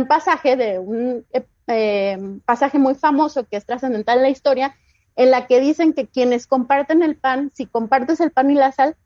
pasaje 0.09 0.57
de 0.57 0.79
un 0.79 1.27
eh, 1.67 2.19
pasaje 2.45 2.79
muy 2.79 2.95
famoso 2.95 3.45
que 3.45 3.57
es 3.57 3.67
trascendental 3.67 4.19
en 4.19 4.23
la 4.23 4.31
historia, 4.31 4.77
en 5.17 5.31
la 5.31 5.47
que 5.47 5.61
dicen 5.61 5.93
que 5.93 6.07
quienes 6.07 6.47
comparten 6.47 7.03
el 7.03 7.17
pan, 7.17 7.51
si 7.55 7.67
compartes 7.67 8.21
el 8.21 8.31
pan 8.31 8.51
y 8.51 8.55
la 8.55 8.73
sal, 8.73 8.97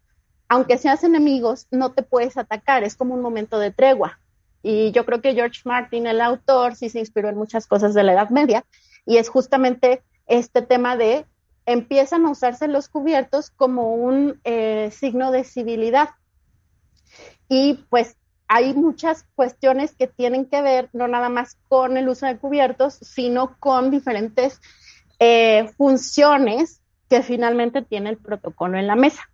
aunque 0.49 0.79
seas 0.79 1.05
enemigos, 1.05 1.67
no 1.71 1.93
te 1.93 2.03
puedes 2.03 2.37
atacar, 2.37 2.85
es 2.85 2.97
como 2.97 3.15
un 3.15 3.21
momento 3.21 3.59
de 3.59 3.71
tregua. 3.71 4.21
Y 4.63 4.91
yo 4.93 5.05
creo 5.05 5.21
que 5.21 5.35
George 5.35 5.61
Martin, 5.65 6.07
el 6.07 6.21
autor, 6.21 6.75
sí 6.75 6.89
se 6.89 6.99
inspiró 6.99 7.29
en 7.29 7.37
muchas 7.37 7.67
cosas 7.67 7.95
de 7.95 8.03
la 8.03 8.13
Edad 8.13 8.31
Media 8.31 8.65
y 9.07 9.17
es 9.17 9.29
justamente 9.29 10.03
este 10.27 10.63
tema 10.63 10.97
de 10.97 11.25
empiezan 11.65 12.25
a 12.27 12.31
usarse 12.31 12.67
los 12.67 12.89
cubiertos 12.89 13.51
como 13.51 13.95
un 13.95 14.41
eh, 14.45 14.91
signo 14.91 15.31
de 15.31 15.45
civilidad. 15.45 16.11
Y 17.49 17.85
pues 17.91 18.17
hay 18.49 18.75
muchas 18.75 19.25
cuestiones 19.35 19.95
que 19.95 20.07
tienen 20.07 20.47
que 20.47 20.63
ver 20.63 20.89
no 20.93 21.07
nada 21.09 21.29
más 21.29 21.59
con 21.69 21.97
el 21.97 22.09
uso 22.09 22.27
de 22.27 22.39
cubiertos, 22.39 22.95
sino 22.95 23.57
con 23.59 23.91
diferentes 23.91 24.61
eh, 25.19 25.71
funciones 25.77 26.81
que 27.11 27.23
finalmente 27.23 27.83
tiene 27.83 28.11
el 28.11 28.17
protocolo 28.17 28.79
en 28.79 28.87
la 28.87 28.97
mesa. 28.97 29.29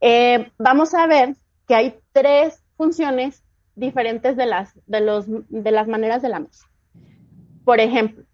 Eh, 0.00 0.50
vamos 0.58 0.94
a 0.94 1.06
ver 1.06 1.36
que 1.68 1.74
hay 1.74 1.98
tres 2.12 2.62
funciones 2.76 3.42
diferentes 3.74 4.36
de 4.36 4.46
las, 4.46 4.78
de, 4.86 5.00
los, 5.00 5.26
de 5.28 5.70
las 5.70 5.88
maneras 5.88 6.22
de 6.22 6.28
la 6.28 6.40
mesa. 6.40 6.66
Por 7.64 7.80
ejemplo, 7.80 8.24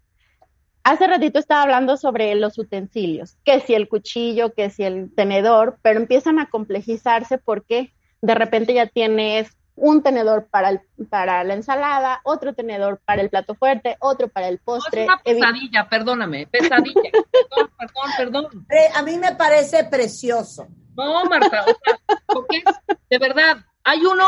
hace 0.83 1.07
ratito 1.07 1.39
estaba 1.39 1.63
hablando 1.63 1.97
sobre 1.97 2.33
los 2.35 2.57
utensilios, 2.57 3.37
que 3.43 3.59
si 3.59 3.73
el 3.73 3.87
cuchillo, 3.87 4.53
que 4.53 4.69
si 4.69 4.83
el 4.83 5.13
tenedor, 5.13 5.79
pero 5.81 5.99
empiezan 5.99 6.39
a 6.39 6.49
complejizarse 6.49 7.37
porque 7.37 7.93
de 8.21 8.35
repente 8.35 8.73
ya 8.73 8.87
tienes 8.87 9.57
un 9.77 10.01
tenedor 10.01 10.47
para, 10.49 10.69
el, 10.69 10.81
para 11.09 11.43
la 11.43 11.53
ensalada, 11.53 12.19
otro 12.23 12.53
tenedor 12.53 12.99
para 13.05 13.21
el 13.21 13.29
plato 13.29 13.53
fuerte, 13.53 13.95
otro 13.99 14.27
para 14.27 14.47
el 14.47 14.57
postre. 14.57 15.03
es 15.03 15.07
una 15.07 15.17
pesadilla, 15.19 15.87
perdóname, 15.87 16.47
pesadilla. 16.47 17.01
perdón, 17.47 17.69
perdón, 18.17 18.45
perdón. 18.49 18.67
A 18.95 19.03
mí 19.03 19.17
me 19.17 19.35
parece 19.35 19.83
precioso. 19.83 20.67
No, 20.95 21.25
Marta, 21.25 21.61
o 21.61 21.65
sea, 21.65 22.19
porque 22.25 22.57
es, 22.57 22.97
de 23.09 23.19
verdad, 23.19 23.57
hay 23.83 23.99
uno 23.99 24.23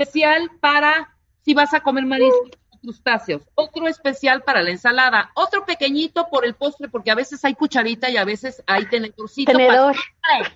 especial 0.00 0.50
para 0.60 1.14
si 1.42 1.54
vas 1.54 1.74
a 1.74 1.80
comer 1.80 2.06
mariscos 2.06 2.50
crustáceos, 2.80 3.42
otro 3.54 3.88
especial 3.88 4.42
para 4.42 4.62
la 4.62 4.70
ensalada, 4.70 5.32
otro 5.34 5.66
pequeñito 5.66 6.28
por 6.30 6.46
el 6.46 6.54
postre, 6.54 6.88
porque 6.88 7.10
a 7.10 7.14
veces 7.14 7.44
hay 7.44 7.54
cucharita 7.54 8.08
y 8.08 8.16
a 8.16 8.24
veces 8.24 8.62
hay 8.66 8.86
tenedorcito. 8.86 9.52
Tenedor. 9.52 9.94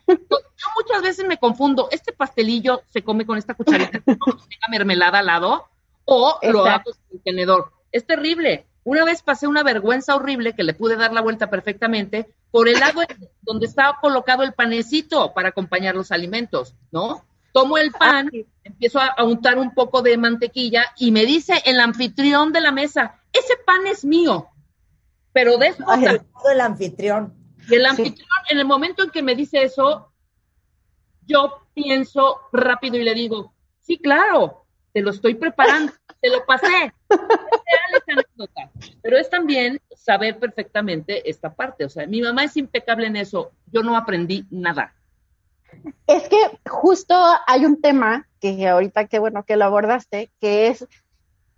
Yo 0.09 0.67
muchas 0.75 1.03
veces 1.03 1.27
me 1.27 1.37
confundo, 1.37 1.89
¿este 1.91 2.15
pastelillo 2.15 2.83
se 2.89 3.03
come 3.03 3.27
con 3.27 3.37
esta 3.37 3.53
cucharita 3.53 4.01
que 4.01 4.13
no 4.13 4.37
tenga 4.37 4.69
mermelada 4.71 5.19
al 5.19 5.27
lado? 5.27 5.69
¿O 6.07 6.39
lo 6.43 6.65
hago 6.65 6.85
con 6.85 6.95
el 7.13 7.23
tenedor? 7.23 7.73
Es 7.93 8.07
terrible. 8.07 8.67
Una 8.85 9.05
vez 9.05 9.23
pasé 9.23 9.47
una 9.47 9.63
vergüenza 9.63 10.15
horrible 10.15 10.55
que 10.55 10.63
le 10.63 10.73
pude 10.73 10.97
dar 10.97 11.13
la 11.13 11.21
vuelta 11.21 11.51
perfectamente 11.51 12.27
por 12.51 12.69
el 12.69 12.81
lado 12.81 13.03
donde 13.43 13.67
estaba 13.67 13.99
colocado 14.01 14.43
el 14.43 14.55
panecito 14.55 15.35
para 15.35 15.51
acompañar 15.51 15.95
los 15.95 16.11
alimentos, 16.11 16.75
¿no? 16.91 17.23
Tomo 17.55 17.79
el 17.79 17.93
pan, 17.93 18.29
empiezo 18.65 18.99
a, 19.01 19.23
untar 19.23 19.59
un 19.59 19.73
poco 19.73 20.03
de 20.03 20.19
mantequilla 20.19 20.87
y 20.99 21.13
me 21.13 21.25
dice 21.25 21.63
el 21.65 21.79
anfitrión 21.79 22.53
de 22.53 22.61
la 22.61 22.73
mesa, 22.73 23.23
ese 23.33 23.55
pan 23.65 23.87
es 23.87 24.05
mío. 24.05 24.49
Pero 25.33 25.57
de 25.57 25.69
eso... 25.69 25.85
el 26.51 26.61
anfitrión. 26.61 27.33
el 27.71 27.87
anfitrión, 27.87 28.29
en 28.51 28.59
el 28.59 28.65
momento 28.65 29.05
en 29.05 29.11
que 29.11 29.23
me 29.23 29.37
dice 29.37 29.63
eso, 29.63 30.13
yo 31.27 31.69
pienso 31.75 32.41
rápido 32.53 32.97
y 32.97 33.05
le 33.05 33.15
digo, 33.15 33.55
sí, 33.83 33.99
claro, 33.99 34.67
te 34.93 35.01
lo 35.01 35.11
estoy 35.11 35.37
preparando, 35.37 35.93
te 36.21 36.31
lo 36.31 36.45
pasé. 36.45 36.93
Pero 39.01 39.17
es 39.17 39.31
también 39.31 39.81
saber 39.95 40.41
perfectamente 40.41 41.31
esta 41.31 41.55
parte. 41.55 41.85
O 41.85 41.89
sea, 41.89 42.05
mi 42.09 42.21
mamá 42.21 42.43
es 42.43 42.57
impecable 42.57 43.07
en 43.07 43.15
eso. 43.15 43.53
Yo 43.71 43.85
no 43.85 43.97
aprendí 43.97 44.45
nada. 44.51 44.93
Es 46.07 46.29
que 46.29 46.37
justo 46.69 47.15
hay 47.47 47.65
un 47.65 47.81
tema 47.81 48.29
que 48.41 48.69
ahorita 48.69 49.07
que 49.07 49.19
bueno 49.19 49.45
que 49.45 49.57
lo 49.57 49.65
abordaste, 49.65 50.31
que 50.41 50.69
es 50.69 50.87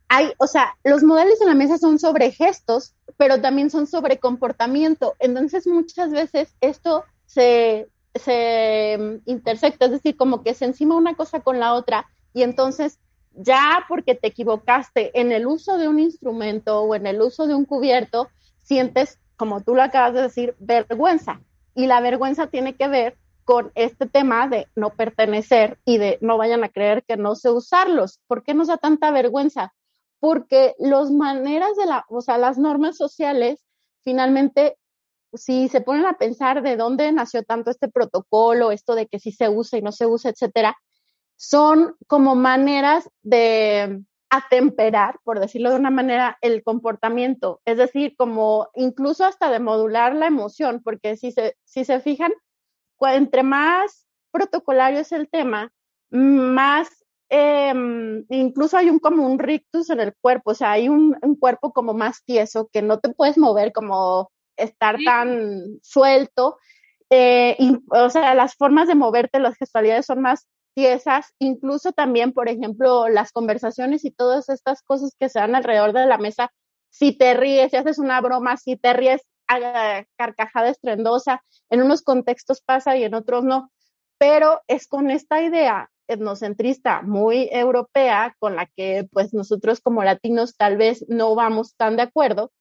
hay, 0.08 0.32
o 0.38 0.46
sea, 0.46 0.76
los 0.84 1.02
modelos 1.02 1.40
en 1.40 1.48
la 1.48 1.54
mesa 1.54 1.78
son 1.78 1.98
sobre 1.98 2.30
gestos, 2.30 2.94
pero 3.16 3.40
también 3.40 3.70
son 3.70 3.86
sobre 3.86 4.18
comportamiento. 4.18 5.14
Entonces, 5.18 5.66
muchas 5.66 6.10
veces 6.10 6.54
esto 6.60 7.04
se, 7.26 7.88
se 8.14 8.96
mm, 8.98 9.28
intersecta, 9.28 9.86
es 9.86 9.92
decir, 9.92 10.16
como 10.16 10.42
que 10.42 10.54
se 10.54 10.64
encima 10.64 10.96
una 10.96 11.16
cosa 11.16 11.40
con 11.40 11.58
la 11.58 11.74
otra, 11.74 12.06
y 12.32 12.42
entonces 12.42 12.98
ya 13.32 13.84
porque 13.88 14.14
te 14.14 14.28
equivocaste 14.28 15.18
en 15.18 15.32
el 15.32 15.46
uso 15.46 15.76
de 15.76 15.88
un 15.88 15.98
instrumento 15.98 16.80
o 16.80 16.94
en 16.94 17.06
el 17.06 17.20
uso 17.20 17.46
de 17.46 17.54
un 17.54 17.64
cubierto, 17.64 18.28
sientes, 18.62 19.18
como 19.36 19.60
tú 19.62 19.74
lo 19.74 19.82
acabas 19.82 20.14
de 20.14 20.22
decir, 20.22 20.54
vergüenza. 20.58 21.40
Y 21.74 21.86
la 21.86 22.00
vergüenza 22.00 22.46
tiene 22.46 22.74
que 22.74 22.88
ver 22.88 23.16
con 23.46 23.70
este 23.76 24.06
tema 24.06 24.48
de 24.48 24.66
no 24.74 24.90
pertenecer 24.90 25.78
y 25.84 25.98
de 25.98 26.18
no 26.20 26.36
vayan 26.36 26.64
a 26.64 26.68
creer 26.68 27.04
que 27.04 27.16
no 27.16 27.36
sé 27.36 27.48
usarlos. 27.48 28.20
¿Por 28.26 28.42
qué 28.42 28.54
nos 28.54 28.66
da 28.66 28.76
tanta 28.76 29.12
vergüenza? 29.12 29.72
Porque 30.18 30.74
las 30.78 31.12
maneras 31.12 31.76
de 31.76 31.86
la, 31.86 32.04
o 32.08 32.20
sea, 32.20 32.38
las 32.38 32.58
normas 32.58 32.96
sociales, 32.96 33.64
finalmente, 34.02 34.76
si 35.32 35.68
se 35.68 35.80
ponen 35.80 36.06
a 36.06 36.18
pensar 36.18 36.60
de 36.62 36.76
dónde 36.76 37.12
nació 37.12 37.44
tanto 37.44 37.70
este 37.70 37.88
protocolo, 37.88 38.72
esto 38.72 38.96
de 38.96 39.06
que 39.06 39.20
si 39.20 39.30
se 39.30 39.48
usa 39.48 39.78
y 39.78 39.82
no 39.82 39.92
se 39.92 40.06
usa, 40.06 40.30
etcétera, 40.30 40.76
son 41.36 41.94
como 42.08 42.34
maneras 42.34 43.08
de 43.22 44.02
atemperar, 44.28 45.20
por 45.22 45.38
decirlo 45.38 45.70
de 45.70 45.76
una 45.76 45.90
manera, 45.90 46.36
el 46.40 46.64
comportamiento. 46.64 47.60
Es 47.64 47.76
decir, 47.76 48.16
como 48.16 48.70
incluso 48.74 49.24
hasta 49.24 49.52
de 49.52 49.60
modular 49.60 50.16
la 50.16 50.26
emoción, 50.26 50.82
porque 50.82 51.16
si 51.16 51.30
se, 51.30 51.54
si 51.64 51.84
se 51.84 52.00
fijan, 52.00 52.32
entre 53.00 53.42
más 53.42 54.06
protocolario 54.30 55.00
es 55.00 55.12
el 55.12 55.28
tema, 55.28 55.72
más 56.10 56.88
em, 57.28 58.24
incluso 58.28 58.76
hay 58.76 58.90
un 58.90 58.98
como 58.98 59.26
un 59.26 59.38
rictus 59.38 59.90
en 59.90 60.00
el 60.00 60.14
cuerpo, 60.20 60.52
o 60.52 60.54
sea, 60.54 60.72
hay 60.72 60.88
un, 60.88 61.14
cuerpo 61.40 61.72
como 61.72 61.94
más 61.94 62.22
tieso 62.24 62.68
que 62.72 62.82
no 62.82 63.00
te 63.00 63.08
puedes 63.10 63.38
mover 63.38 63.72
como 63.72 64.30
estar 64.56 64.96
tan 65.04 65.78
suelto. 65.82 66.58
Eh, 67.10 67.56
o 67.90 68.10
sea, 68.10 68.34
las 68.34 68.54
formas 68.56 68.88
de 68.88 68.94
moverte, 68.94 69.38
las 69.38 69.56
gestualidades 69.56 70.06
son 70.06 70.22
más 70.22 70.46
tiesas, 70.74 71.34
incluso 71.38 71.92
también, 71.92 72.32
por 72.32 72.48
ejemplo, 72.48 73.08
las 73.08 73.32
conversaciones 73.32 74.04
y 74.04 74.10
todas 74.10 74.48
estas 74.50 74.82
cosas 74.82 75.16
que 75.18 75.28
se 75.30 75.38
dan 75.38 75.54
alrededor 75.54 75.92
de 75.94 76.06
la 76.06 76.18
mesa, 76.18 76.52
si 76.90 77.16
te 77.16 77.34
ríes, 77.34 77.70
si 77.70 77.76
haces 77.78 77.98
una 77.98 78.20
broma, 78.20 78.56
si 78.58 78.76
te 78.76 78.92
ríes, 78.92 79.22
carcajada 80.16 80.70
estrendosa, 80.70 81.42
en 81.70 81.82
unos 81.82 82.02
contextos 82.02 82.60
pasa 82.60 82.96
y 82.96 83.04
en 83.04 83.14
otros 83.14 83.44
no, 83.44 83.70
pero 84.18 84.60
es 84.66 84.86
con 84.86 85.10
esta 85.10 85.42
idea 85.42 85.90
etnocentrista 86.08 87.02
muy 87.02 87.48
europea 87.50 88.36
con 88.38 88.56
la 88.56 88.66
que 88.66 89.08
pues 89.12 89.34
nosotros 89.34 89.80
como 89.80 90.04
latinos 90.04 90.56
tal 90.56 90.76
vez 90.76 91.04
no 91.08 91.34
vamos 91.34 91.74
tan 91.76 91.96
de 91.96 92.02
acuerdo, 92.02 92.52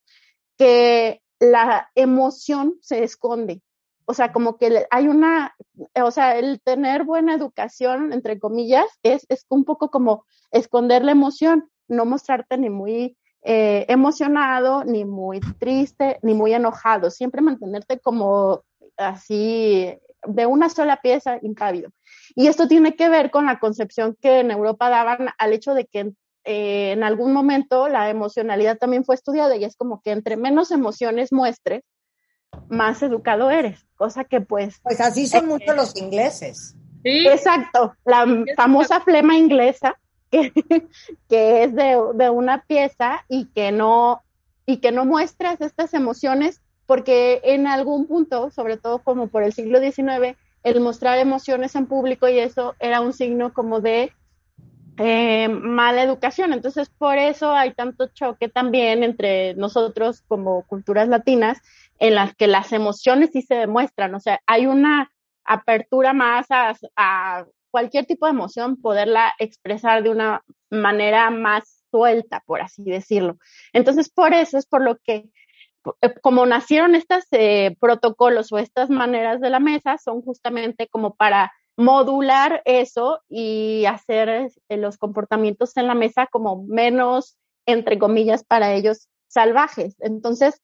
que 0.57 1.21
la 1.39 1.89
emoción 1.95 2.77
se 2.81 3.03
esconde. 3.03 3.61
O 4.05 4.13
sea, 4.13 4.31
como 4.31 4.57
que 4.57 4.85
hay 4.91 5.07
una, 5.07 5.55
o 5.95 6.11
sea, 6.11 6.37
el 6.37 6.61
tener 6.61 7.03
buena 7.03 7.33
educación, 7.33 8.13
entre 8.13 8.39
comillas, 8.39 8.85
es, 9.03 9.25
es 9.29 9.45
un 9.49 9.65
poco 9.65 9.89
como 9.89 10.25
esconder 10.51 11.03
la 11.03 11.11
emoción, 11.11 11.69
no 11.87 12.05
mostrarte 12.05 12.57
ni 12.57 12.69
muy 12.69 13.17
eh, 13.47 13.86
emocionado, 13.89 14.84
ni 14.86 15.05
muy 15.05 15.39
triste, 15.60 16.17
ni 16.23 16.34
muy 16.34 16.53
enojado. 16.53 17.12
Siempre 17.12 17.41
mantenerte 17.41 17.99
como 17.99 18.63
así 18.97 19.95
de 20.27 20.45
una 20.47 20.67
sola 20.69 20.99
pieza, 20.99 21.38
impávido. 21.43 21.91
Y 22.34 22.47
esto 22.47 22.67
tiene 22.67 22.95
que 22.95 23.08
ver 23.08 23.29
con 23.29 23.45
la 23.45 23.60
concepción 23.60 24.17
que 24.19 24.39
en 24.39 24.49
Europa 24.49 24.89
daban 24.89 25.29
al 25.38 25.53
hecho 25.53 25.75
de 25.75 25.86
que 25.86 26.13
eh, 26.43 26.91
en 26.93 27.03
algún 27.03 27.34
momento 27.34 27.88
la 27.88 28.10
emocionalidad 28.10 28.79
también 28.79 29.05
fue 29.05 29.13
estudiada 29.13 29.55
y 29.55 29.63
es 29.63 29.75
como 29.75 30.01
que 30.01 30.10
entre 30.10 30.38
menos 30.38 30.71
emociones 30.71 31.31
muestres, 31.31 31.84
más 32.67 33.03
educado 33.03 33.51
eres, 33.51 33.86
cosa 33.95 34.23
que 34.23 34.41
pues... 34.41 34.79
Pues 34.81 34.99
así 34.99 35.27
son 35.27 35.45
muchos 35.45 35.69
eh, 35.69 35.75
los 35.75 35.95
ingleses. 35.95 36.75
Exacto, 37.03 37.93
la 38.05 38.25
famosa 38.55 39.01
flema 39.01 39.38
inglesa 39.38 39.99
que, 41.29 41.63
es 41.63 41.75
de, 41.75 42.29
una 42.29 42.63
pieza 42.63 43.25
y 43.27 43.45
que 43.45 43.71
no 43.71 44.21
y 44.67 44.77
que 44.77 44.91
no 44.91 45.05
muestras 45.05 45.61
estas 45.61 45.93
emociones 45.93 46.61
porque 46.87 47.41
en 47.43 47.67
algún 47.67 48.07
punto, 48.07 48.51
sobre 48.51 48.77
todo 48.77 48.99
como 48.99 49.27
por 49.27 49.43
el 49.43 49.53
siglo 49.53 49.79
XIX, 49.79 50.37
el 50.63 50.81
mostrar 50.81 51.19
emociones 51.19 51.75
en 51.75 51.85
público 51.85 52.27
y 52.27 52.39
eso 52.39 52.75
era 52.79 53.01
un 53.01 53.13
signo 53.13 53.53
como 53.53 53.79
de 53.81 54.11
eh, 54.97 55.47
mala 55.49 56.03
educación. 56.03 56.53
Entonces, 56.53 56.89
por 56.89 57.17
eso 57.17 57.51
hay 57.51 57.73
tanto 57.73 58.07
choque 58.07 58.49
también 58.49 59.03
entre 59.03 59.53
nosotros 59.55 60.23
como 60.27 60.63
culturas 60.63 61.07
latinas 61.07 61.61
en 61.99 62.15
las 62.15 62.35
que 62.35 62.47
las 62.47 62.71
emociones 62.71 63.31
sí 63.33 63.41
se 63.41 63.55
demuestran. 63.55 64.15
O 64.15 64.19
sea, 64.19 64.39
hay 64.47 64.65
una 64.65 65.11
apertura 65.43 66.13
más 66.13 66.47
a 66.49 67.45
cualquier 67.75 68.05
tipo 68.05 68.25
de 68.25 68.31
emoción, 68.31 68.77
poderla 68.77 69.33
expresar 69.38 70.01
de 70.01 70.09
una 70.09 70.45
manera 70.69 71.29
más 71.29 71.83
suelta, 71.91 72.41
por 72.45 72.61
así 72.61 72.83
decirlo. 72.85 73.38
Entonces, 73.73 74.09
por 74.09 74.33
eso 74.33 74.57
es 74.57 74.65
por 74.65 74.81
lo 74.81 74.97
que, 74.99 75.29
eh, 76.01 76.13
como 76.21 76.45
nacieron 76.45 76.95
estos 76.95 77.25
eh, 77.31 77.75
protocolos 77.81 78.53
o 78.53 78.59
estas 78.59 78.89
maneras 78.89 79.41
de 79.41 79.49
la 79.49 79.59
mesa, 79.59 79.97
son 79.97 80.21
justamente 80.21 80.88
como 80.88 81.15
para 81.15 81.51
modular 81.75 82.61
eso 82.63 83.19
y 83.27 83.83
hacer 83.88 84.29
eh, 84.69 84.77
los 84.77 84.97
comportamientos 84.97 85.75
en 85.75 85.88
la 85.88 85.95
mesa 85.95 86.27
como 86.27 86.63
menos, 86.63 87.38
entre 87.65 87.99
comillas, 87.99 88.45
para 88.45 88.71
ellos 88.71 89.09
salvajes. 89.27 89.97
Entonces, 89.99 90.61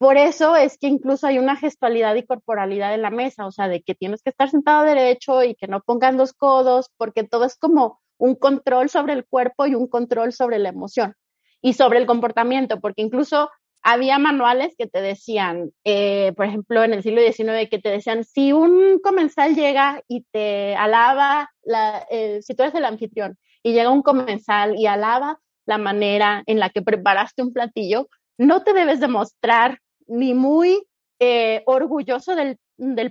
por 0.00 0.16
eso 0.16 0.56
es 0.56 0.78
que 0.78 0.86
incluso 0.86 1.26
hay 1.26 1.38
una 1.38 1.56
gestualidad 1.56 2.14
y 2.14 2.24
corporalidad 2.24 2.94
en 2.94 3.02
la 3.02 3.10
mesa, 3.10 3.46
o 3.46 3.52
sea, 3.52 3.68
de 3.68 3.82
que 3.82 3.94
tienes 3.94 4.22
que 4.22 4.30
estar 4.30 4.48
sentado 4.48 4.82
derecho 4.82 5.44
y 5.44 5.54
que 5.54 5.66
no 5.66 5.82
pongan 5.82 6.16
los 6.16 6.32
codos, 6.32 6.90
porque 6.96 7.22
todo 7.22 7.44
es 7.44 7.58
como 7.58 8.00
un 8.16 8.34
control 8.34 8.88
sobre 8.88 9.12
el 9.12 9.26
cuerpo 9.26 9.66
y 9.66 9.74
un 9.74 9.88
control 9.88 10.32
sobre 10.32 10.58
la 10.58 10.70
emoción 10.70 11.16
y 11.60 11.74
sobre 11.74 11.98
el 11.98 12.06
comportamiento, 12.06 12.80
porque 12.80 13.02
incluso 13.02 13.50
había 13.82 14.18
manuales 14.18 14.74
que 14.78 14.86
te 14.86 15.02
decían, 15.02 15.70
eh, 15.84 16.32
por 16.34 16.46
ejemplo, 16.46 16.82
en 16.82 16.94
el 16.94 17.02
siglo 17.02 17.20
XIX, 17.20 17.68
que 17.68 17.78
te 17.78 17.90
decían, 17.90 18.24
si 18.24 18.54
un 18.54 19.00
comensal 19.00 19.54
llega 19.54 20.02
y 20.08 20.24
te 20.32 20.76
alaba, 20.76 21.50
la, 21.62 22.06
eh, 22.10 22.40
si 22.40 22.54
tú 22.54 22.62
eres 22.62 22.74
el 22.74 22.86
anfitrión 22.86 23.36
y 23.62 23.74
llega 23.74 23.90
un 23.90 24.00
comensal 24.00 24.76
y 24.78 24.86
alaba 24.86 25.40
la 25.66 25.76
manera 25.76 26.42
en 26.46 26.58
la 26.58 26.70
que 26.70 26.80
preparaste 26.80 27.42
un 27.42 27.52
platillo, 27.52 28.08
no 28.38 28.62
te 28.62 28.72
debes 28.72 28.98
demostrar 28.98 29.78
ni 30.10 30.34
muy 30.34 30.82
eh, 31.20 31.62
orgulloso 31.66 32.34
del, 32.34 32.58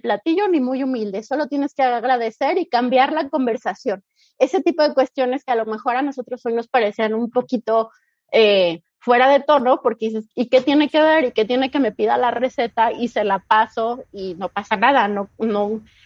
platillo 0.01 0.47
ni 0.47 0.59
muy 0.59 0.83
humilde, 0.83 1.23
solo 1.23 1.47
tienes 1.47 1.73
que 1.73 1.83
agradecer 1.83 2.57
y 2.57 2.67
cambiar 2.67 3.13
la 3.13 3.29
conversación. 3.29 4.03
Ese 4.37 4.61
tipo 4.61 4.83
de 4.83 4.93
cuestiones 4.93 5.43
que 5.43 5.51
a 5.51 5.55
lo 5.55 5.65
mejor 5.65 5.95
a 5.95 6.01
nosotros 6.01 6.45
hoy 6.45 6.53
nos 6.53 6.67
parecen 6.67 7.13
un 7.13 7.29
poquito 7.29 7.91
eh, 8.31 8.81
fuera 8.99 9.29
de 9.29 9.41
tono, 9.41 9.81
porque 9.81 10.07
dices, 10.07 10.29
¿y 10.35 10.47
qué 10.49 10.61
tiene 10.61 10.89
que 10.89 11.01
ver? 11.01 11.25
¿Y 11.25 11.31
qué 11.31 11.45
tiene 11.45 11.71
que 11.71 11.79
me 11.79 11.91
pida 11.91 12.17
la 12.17 12.31
receta 12.31 12.91
y 12.91 13.07
se 13.07 13.23
la 13.23 13.39
paso 13.39 14.03
y 14.11 14.33
no 14.35 14.49
pasa 14.49 14.75
nada? 14.75 15.09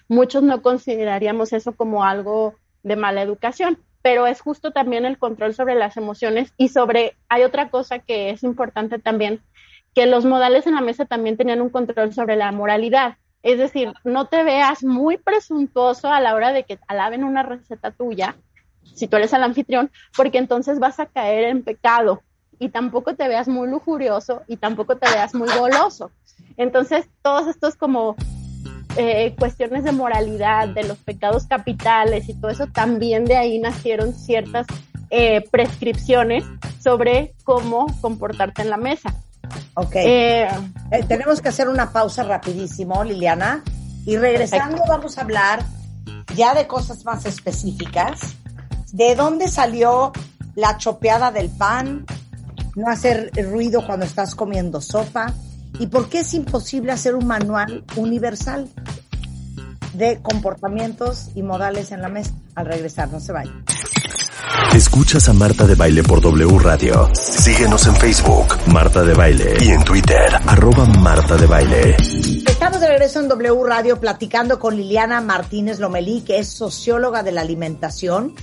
Muchos 0.07 0.43
no 0.43 0.61
consideraríamos 0.61 1.53
eso 1.53 1.75
como 1.75 2.03
algo 2.03 2.55
de 2.83 2.97
mala 2.97 3.21
educación, 3.21 3.79
pero 4.01 4.27
es 4.27 4.41
justo 4.41 4.71
también 4.71 5.05
el 5.05 5.17
control 5.17 5.53
sobre 5.53 5.75
las 5.75 5.95
emociones 5.95 6.53
y 6.57 6.67
sobre, 6.67 7.15
hay 7.29 7.43
otra 7.43 7.69
cosa 7.69 7.99
que 7.99 8.29
es 8.29 8.43
importante 8.43 8.99
también, 8.99 9.41
que 9.93 10.05
los 10.05 10.25
modales 10.25 10.67
en 10.67 10.75
la 10.75 10.81
mesa 10.81 11.05
también 11.05 11.37
tenían 11.37 11.61
un 11.61 11.69
control 11.69 12.13
sobre 12.13 12.35
la 12.35 12.51
moralidad. 12.51 13.17
Es 13.43 13.57
decir, 13.57 13.93
no 14.03 14.27
te 14.27 14.43
veas 14.43 14.83
muy 14.83 15.17
presuntuoso 15.17 16.09
a 16.09 16.21
la 16.21 16.33
hora 16.33 16.53
de 16.53 16.63
que 16.63 16.79
alaben 16.87 17.23
una 17.23 17.43
receta 17.43 17.91
tuya, 17.91 18.35
si 18.95 19.07
tú 19.07 19.17
eres 19.17 19.33
el 19.33 19.43
anfitrión, 19.43 19.91
porque 20.15 20.37
entonces 20.37 20.79
vas 20.79 20.99
a 20.99 21.05
caer 21.05 21.45
en 21.45 21.63
pecado 21.63 22.21
y 22.59 22.69
tampoco 22.69 23.15
te 23.15 23.27
veas 23.27 23.47
muy 23.47 23.67
lujurioso 23.67 24.43
y 24.47 24.57
tampoco 24.57 24.97
te 24.97 25.09
veas 25.09 25.35
muy 25.35 25.49
goloso. 25.57 26.11
Entonces, 26.57 27.09
todos 27.21 27.47
estos 27.47 27.75
como 27.75 28.15
eh, 28.95 29.35
cuestiones 29.37 29.83
de 29.83 29.91
moralidad, 29.91 30.69
de 30.69 30.83
los 30.83 30.97
pecados 30.99 31.47
capitales 31.47 32.29
y 32.29 32.33
todo 32.35 32.51
eso, 32.51 32.67
también 32.67 33.25
de 33.25 33.35
ahí 33.35 33.59
nacieron 33.59 34.13
ciertas 34.13 34.67
eh, 35.09 35.43
prescripciones 35.51 36.45
sobre 36.79 37.33
cómo 37.43 37.87
comportarte 38.01 38.61
en 38.61 38.69
la 38.69 38.77
mesa. 38.77 39.13
Ok. 39.75 39.95
Eh, 39.95 40.47
tenemos 41.07 41.41
que 41.41 41.49
hacer 41.49 41.67
una 41.67 41.91
pausa 41.91 42.23
rapidísimo, 42.23 43.03
Liliana, 43.03 43.63
y 44.05 44.17
regresando 44.17 44.83
vamos 44.87 45.17
a 45.17 45.21
hablar 45.21 45.63
ya 46.35 46.53
de 46.53 46.67
cosas 46.67 47.05
más 47.05 47.25
específicas. 47.25 48.35
¿De 48.91 49.15
dónde 49.15 49.47
salió 49.47 50.11
la 50.55 50.77
chopeada 50.77 51.31
del 51.31 51.49
pan? 51.49 52.05
no 52.75 52.89
hacer 52.89 53.31
ruido 53.51 53.85
cuando 53.85 54.05
estás 54.05 54.35
comiendo 54.35 54.81
sopa 54.81 55.33
y 55.79 55.87
por 55.87 56.09
qué 56.09 56.19
es 56.19 56.33
imposible 56.33 56.91
hacer 56.91 57.15
un 57.15 57.27
manual 57.27 57.83
universal 57.95 58.67
de 59.93 60.19
comportamientos 60.21 61.29
y 61.35 61.43
modales 61.43 61.91
en 61.91 62.01
la 62.01 62.09
mesa. 62.09 62.31
Al 62.55 62.65
regresar, 62.65 63.11
no 63.11 63.19
se 63.19 63.31
vayan. 63.31 63.63
Escuchas 64.73 65.29
a 65.29 65.33
Marta 65.33 65.67
de 65.67 65.75
Baile 65.75 66.01
por 66.01 66.19
W 66.19 66.57
Radio. 66.57 67.07
Síguenos 67.13 67.85
en 67.85 67.95
Facebook, 67.95 68.57
Marta 68.73 69.03
de 69.03 69.13
Baile, 69.13 69.55
y 69.61 69.69
en 69.69 69.83
Twitter, 69.83 70.33
arroba 70.47 70.85
Marta 70.85 71.37
de 71.37 71.45
Baile. 71.45 71.95
Estamos 72.47 72.81
de 72.81 72.87
regreso 72.87 73.19
en 73.19 73.27
W 73.27 73.63
Radio 73.67 73.99
platicando 73.99 74.57
con 74.57 74.75
Liliana 74.75 75.21
Martínez 75.21 75.79
Lomelí, 75.79 76.21
que 76.21 76.39
es 76.39 76.47
socióloga 76.47 77.21
de 77.21 77.33
la 77.33 77.41
alimentación 77.41 78.33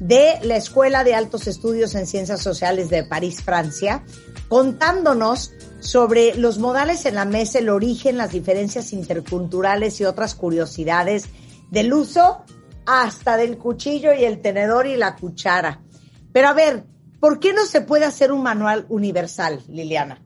de 0.00 0.38
la 0.42 0.56
Escuela 0.56 1.02
de 1.02 1.14
Altos 1.14 1.46
Estudios 1.46 1.94
en 1.94 2.06
Ciencias 2.06 2.42
Sociales 2.42 2.90
de 2.90 3.04
París, 3.04 3.42
Francia, 3.42 4.04
contándonos 4.48 5.52
sobre 5.78 6.34
los 6.34 6.58
modales 6.58 7.06
en 7.06 7.14
la 7.14 7.24
mesa, 7.24 7.58
el 7.58 7.70
origen, 7.70 8.18
las 8.18 8.32
diferencias 8.32 8.92
interculturales 8.92 9.98
y 10.02 10.04
otras 10.04 10.34
curiosidades 10.34 11.24
del 11.70 11.94
uso 11.94 12.44
hasta 12.86 13.36
del 13.36 13.58
cuchillo 13.58 14.12
y 14.12 14.24
el 14.24 14.40
tenedor 14.40 14.86
y 14.86 14.96
la 14.96 15.16
cuchara. 15.16 15.80
Pero 16.32 16.48
a 16.48 16.52
ver, 16.52 16.84
¿por 17.20 17.38
qué 17.38 17.52
no 17.52 17.64
se 17.66 17.80
puede 17.80 18.04
hacer 18.04 18.32
un 18.32 18.42
manual 18.42 18.86
universal, 18.88 19.62
Liliana? 19.68 20.22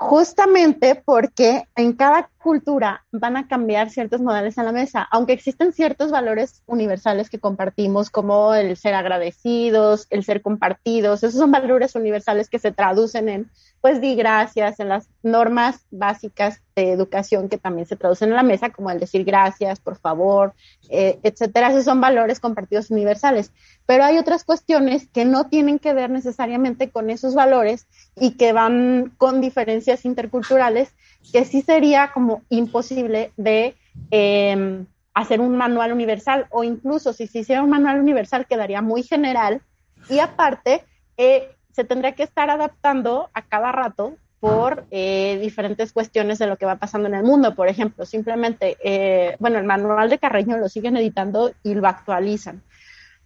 Justamente 0.00 0.94
porque 0.94 1.64
en 1.74 1.92
cada 1.92 2.30
cultura 2.38 3.04
van 3.10 3.36
a 3.36 3.48
cambiar 3.48 3.90
ciertos 3.90 4.20
modales 4.20 4.56
en 4.56 4.64
la 4.64 4.70
mesa, 4.70 5.06
aunque 5.10 5.32
existen 5.32 5.72
ciertos 5.72 6.12
valores 6.12 6.62
universales 6.66 7.28
que 7.28 7.40
compartimos, 7.40 8.08
como 8.08 8.54
el 8.54 8.76
ser 8.76 8.94
agradecidos, 8.94 10.06
el 10.10 10.22
ser 10.22 10.40
compartidos, 10.40 11.24
esos 11.24 11.40
son 11.40 11.50
valores 11.50 11.96
universales 11.96 12.48
que 12.48 12.60
se 12.60 12.70
traducen 12.70 13.28
en, 13.28 13.50
pues, 13.80 14.00
di 14.00 14.14
gracias, 14.14 14.78
en 14.78 14.88
las 14.88 15.08
normas 15.24 15.84
básicas 15.90 16.62
de 16.76 16.92
educación 16.92 17.48
que 17.48 17.58
también 17.58 17.88
se 17.88 17.96
traducen 17.96 18.28
en 18.28 18.36
la 18.36 18.44
mesa, 18.44 18.70
como 18.70 18.92
el 18.92 19.00
decir 19.00 19.24
gracias, 19.24 19.80
por 19.80 19.98
favor, 19.98 20.54
eh, 20.90 21.18
etcétera. 21.24 21.70
Esos 21.70 21.84
son 21.84 22.00
valores 22.00 22.38
compartidos 22.38 22.90
universales. 22.92 23.52
Pero 23.84 24.04
hay 24.04 24.16
otras 24.16 24.44
cuestiones 24.44 25.08
que 25.08 25.24
no 25.24 25.48
tienen 25.48 25.80
que 25.80 25.92
ver 25.92 26.08
necesariamente 26.08 26.90
con 26.90 27.10
esos 27.10 27.34
valores 27.34 27.88
y 28.20 28.32
que 28.32 28.52
van 28.52 29.12
con 29.16 29.40
diferencias 29.40 30.04
interculturales, 30.04 30.94
que 31.32 31.44
sí 31.44 31.62
sería 31.62 32.12
como 32.12 32.42
imposible 32.48 33.32
de 33.36 33.74
em, 34.10 34.86
hacer 35.14 35.40
un 35.40 35.56
manual 35.56 35.92
universal 35.92 36.46
o 36.50 36.64
incluso 36.64 37.12
si 37.12 37.26
se 37.26 37.40
hiciera 37.40 37.62
un 37.62 37.70
manual 37.70 38.00
universal 38.00 38.46
quedaría 38.46 38.82
muy 38.82 39.02
general 39.02 39.62
y 40.08 40.20
aparte 40.20 40.84
eh, 41.16 41.50
se 41.72 41.84
tendría 41.84 42.12
que 42.12 42.22
estar 42.22 42.50
adaptando 42.50 43.30
a 43.34 43.42
cada 43.42 43.72
rato 43.72 44.16
por 44.40 44.86
eh, 44.90 45.38
diferentes 45.42 45.92
cuestiones 45.92 46.38
de 46.38 46.46
lo 46.46 46.56
que 46.56 46.66
va 46.66 46.76
pasando 46.76 47.08
en 47.08 47.14
el 47.14 47.24
mundo. 47.24 47.54
Por 47.54 47.68
ejemplo, 47.68 48.06
simplemente, 48.06 48.76
eh, 48.82 49.36
bueno, 49.40 49.58
el 49.58 49.64
manual 49.64 50.08
de 50.08 50.18
Carreño 50.18 50.56
lo 50.56 50.68
siguen 50.68 50.96
editando 50.96 51.52
y 51.62 51.74
lo 51.74 51.88
actualizan. 51.88 52.62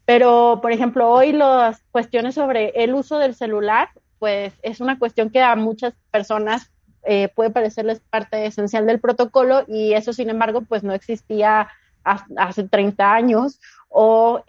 Pero, 0.05 0.61
por 0.63 0.73
ejemplo, 0.73 1.09
hoy 1.11 1.33
las 1.33 1.83
cuestiones 1.93 2.35
sobre 2.35 2.71
el 2.83 2.95
uso 2.95 3.19
del 3.19 3.35
celular, 3.35 3.91
pues 4.23 4.53
es 4.63 4.81
una 4.81 5.01
cuestión 5.01 5.31
que 5.31 5.43
a 5.43 5.57
muchas 5.57 5.95
personas 6.13 6.71
eh, 7.03 7.27
puede 7.35 7.51
parecerles 7.51 7.99
parte 8.09 8.47
esencial 8.47 8.87
del 8.87 9.01
protocolo 9.01 9.65
y 9.67 9.95
eso, 9.95 10.13
sin 10.13 10.31
embargo, 10.31 10.63
pues 10.63 10.85
no 10.85 10.93
existía 10.93 11.67
hace 12.05 12.69
30 12.69 13.13
años. 13.13 13.59
O, 13.89 14.45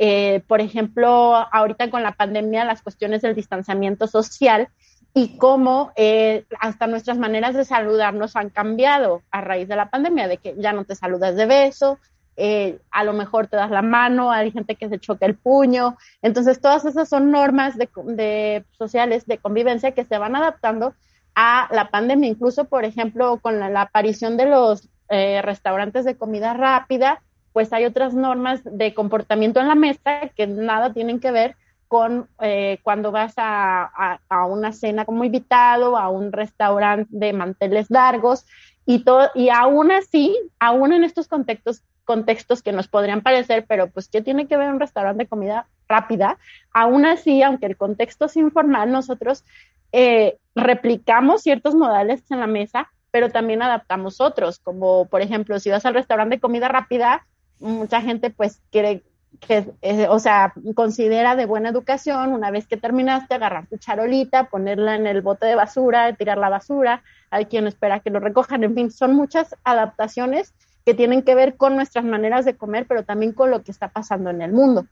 por 0.45 0.61
ejemplo, 0.61 1.35
ahorita 1.51 1.89
con 1.89 2.03
la 2.03 2.11
pandemia, 2.11 2.65
las 2.65 2.83
cuestiones 2.83 3.23
del 3.23 3.33
distanciamiento 3.33 4.05
social 4.05 4.69
y 5.15 5.37
cómo 5.37 5.91
eh, 5.95 6.45
hasta 6.59 6.85
nuestras 6.85 7.17
maneras 7.17 7.55
de 7.55 7.65
saludarnos 7.65 8.35
han 8.35 8.51
cambiado 8.51 9.23
a 9.31 9.41
raíz 9.41 9.67
de 9.67 9.75
la 9.75 9.89
pandemia, 9.89 10.27
de 10.27 10.37
que 10.37 10.53
ya 10.59 10.71
no 10.71 10.85
te 10.85 10.95
saludas 10.95 11.35
de 11.35 11.47
beso, 11.47 11.97
eh, 12.35 12.79
a 12.91 13.03
lo 13.03 13.13
mejor 13.13 13.47
te 13.47 13.55
das 13.55 13.71
la 13.71 13.81
mano, 13.81 14.31
hay 14.31 14.51
gente 14.51 14.75
que 14.75 14.89
se 14.89 14.99
choca 14.99 15.25
el 15.25 15.35
puño. 15.35 15.97
Entonces, 16.21 16.59
todas 16.59 16.85
esas 16.85 17.09
son 17.09 17.31
normas 17.31 17.75
de, 17.77 18.65
sociales 18.71 19.25
de 19.25 19.37
convivencia 19.37 19.91
que 19.91 20.05
se 20.05 20.17
van 20.17 20.35
adaptando 20.35 20.93
a 21.35 21.67
la 21.71 21.89
pandemia. 21.89 22.29
Incluso, 22.29 22.65
por 22.65 22.85
ejemplo, 22.85 23.39
con 23.41 23.59
la, 23.59 23.81
aparición 23.81 24.37
de 24.37 24.47
los 24.47 24.89
eh, 25.09 25.41
restaurantes 25.41 26.05
de 26.05 26.17
comida 26.17 26.53
rápida, 26.53 27.21
pues 27.53 27.71
hay 27.71 27.85
otras 27.85 28.13
normas 28.15 28.61
de 28.63 28.93
comportamiento 28.93 29.59
en 29.59 29.67
la 29.67 29.75
mesa 29.75 30.29
que 30.35 30.47
nada 30.47 30.91
tienen 30.91 31.19
que 31.19 31.31
ver 31.31 31.55
con 31.93 32.27
eh, 32.39 32.79
cuando 32.81 33.11
vas 33.11 33.35
a, 33.37 34.17
una 34.49 34.71
cena 34.71 35.05
como 35.05 35.23
invitado, 35.23 35.95
a 35.95 36.09
un 36.09 36.31
restaurante 36.31 37.07
de 37.11 37.33
manteles 37.33 37.91
largos 37.91 38.47
y 38.87 39.03
todo, 39.03 39.29
y 39.35 39.49
aún 39.49 39.91
así, 39.91 40.35
aún 40.59 40.91
en 40.91 41.03
estos 41.03 41.27
contextos, 41.27 41.83
contextos 42.05 42.61
que 42.61 42.71
nos 42.71 42.87
podrían 42.87 43.21
parecer, 43.21 43.65
pero 43.67 43.87
pues 43.87 44.07
¿qué 44.07 44.21
tiene 44.21 44.47
que 44.47 44.57
ver 44.57 44.69
un 44.69 44.79
restaurante 44.79 45.23
de 45.23 45.29
comida 45.29 45.67
rápida? 45.87 46.37
Aún 46.73 47.05
así, 47.05 47.41
aunque 47.41 47.65
el 47.65 47.77
contexto 47.77 48.25
es 48.25 48.37
informal, 48.37 48.91
nosotros 48.91 49.43
eh, 49.91 50.37
replicamos 50.55 51.41
ciertos 51.41 51.75
modales 51.75 52.23
en 52.31 52.39
la 52.39 52.47
mesa, 52.47 52.91
pero 53.11 53.29
también 53.29 53.61
adaptamos 53.61 54.21
otros, 54.21 54.59
como 54.59 55.05
por 55.05 55.21
ejemplo, 55.21 55.59
si 55.59 55.69
vas 55.69 55.85
al 55.85 55.93
restaurante 55.93 56.35
de 56.35 56.41
comida 56.41 56.67
rápida, 56.67 57.25
mucha 57.59 58.01
gente 58.01 58.29
pues 58.29 58.61
quiere 58.71 59.03
que, 59.39 59.71
eh, 59.81 60.07
o 60.09 60.19
sea, 60.19 60.53
considera 60.75 61.35
de 61.35 61.45
buena 61.45 61.69
educación 61.69 62.33
una 62.33 62.51
vez 62.51 62.67
que 62.67 62.77
terminaste 62.77 63.33
agarrar 63.33 63.67
tu 63.67 63.77
charolita, 63.77 64.45
ponerla 64.45 64.95
en 64.95 65.07
el 65.07 65.21
bote 65.21 65.45
de 65.45 65.55
basura, 65.55 66.13
tirar 66.13 66.37
la 66.37 66.49
basura, 66.49 67.03
hay 67.29 67.45
quien 67.45 67.67
espera 67.67 67.99
que 67.99 68.09
lo 68.09 68.19
recojan, 68.19 68.63
en 68.63 68.75
fin, 68.75 68.91
son 68.91 69.15
muchas 69.15 69.55
adaptaciones 69.63 70.53
que 70.85 70.93
tienen 70.93 71.23
que 71.23 71.35
ver 71.35 71.55
con 71.55 71.75
nuestras 71.75 72.05
maneras 72.05 72.45
de 72.45 72.55
comer, 72.55 72.85
pero 72.87 73.03
también 73.03 73.33
con 73.33 73.51
lo 73.51 73.63
que 73.63 73.71
está 73.71 73.89
pasando 73.89 74.29
en 74.29 74.41
el 74.41 74.51
mundo. 74.51 74.85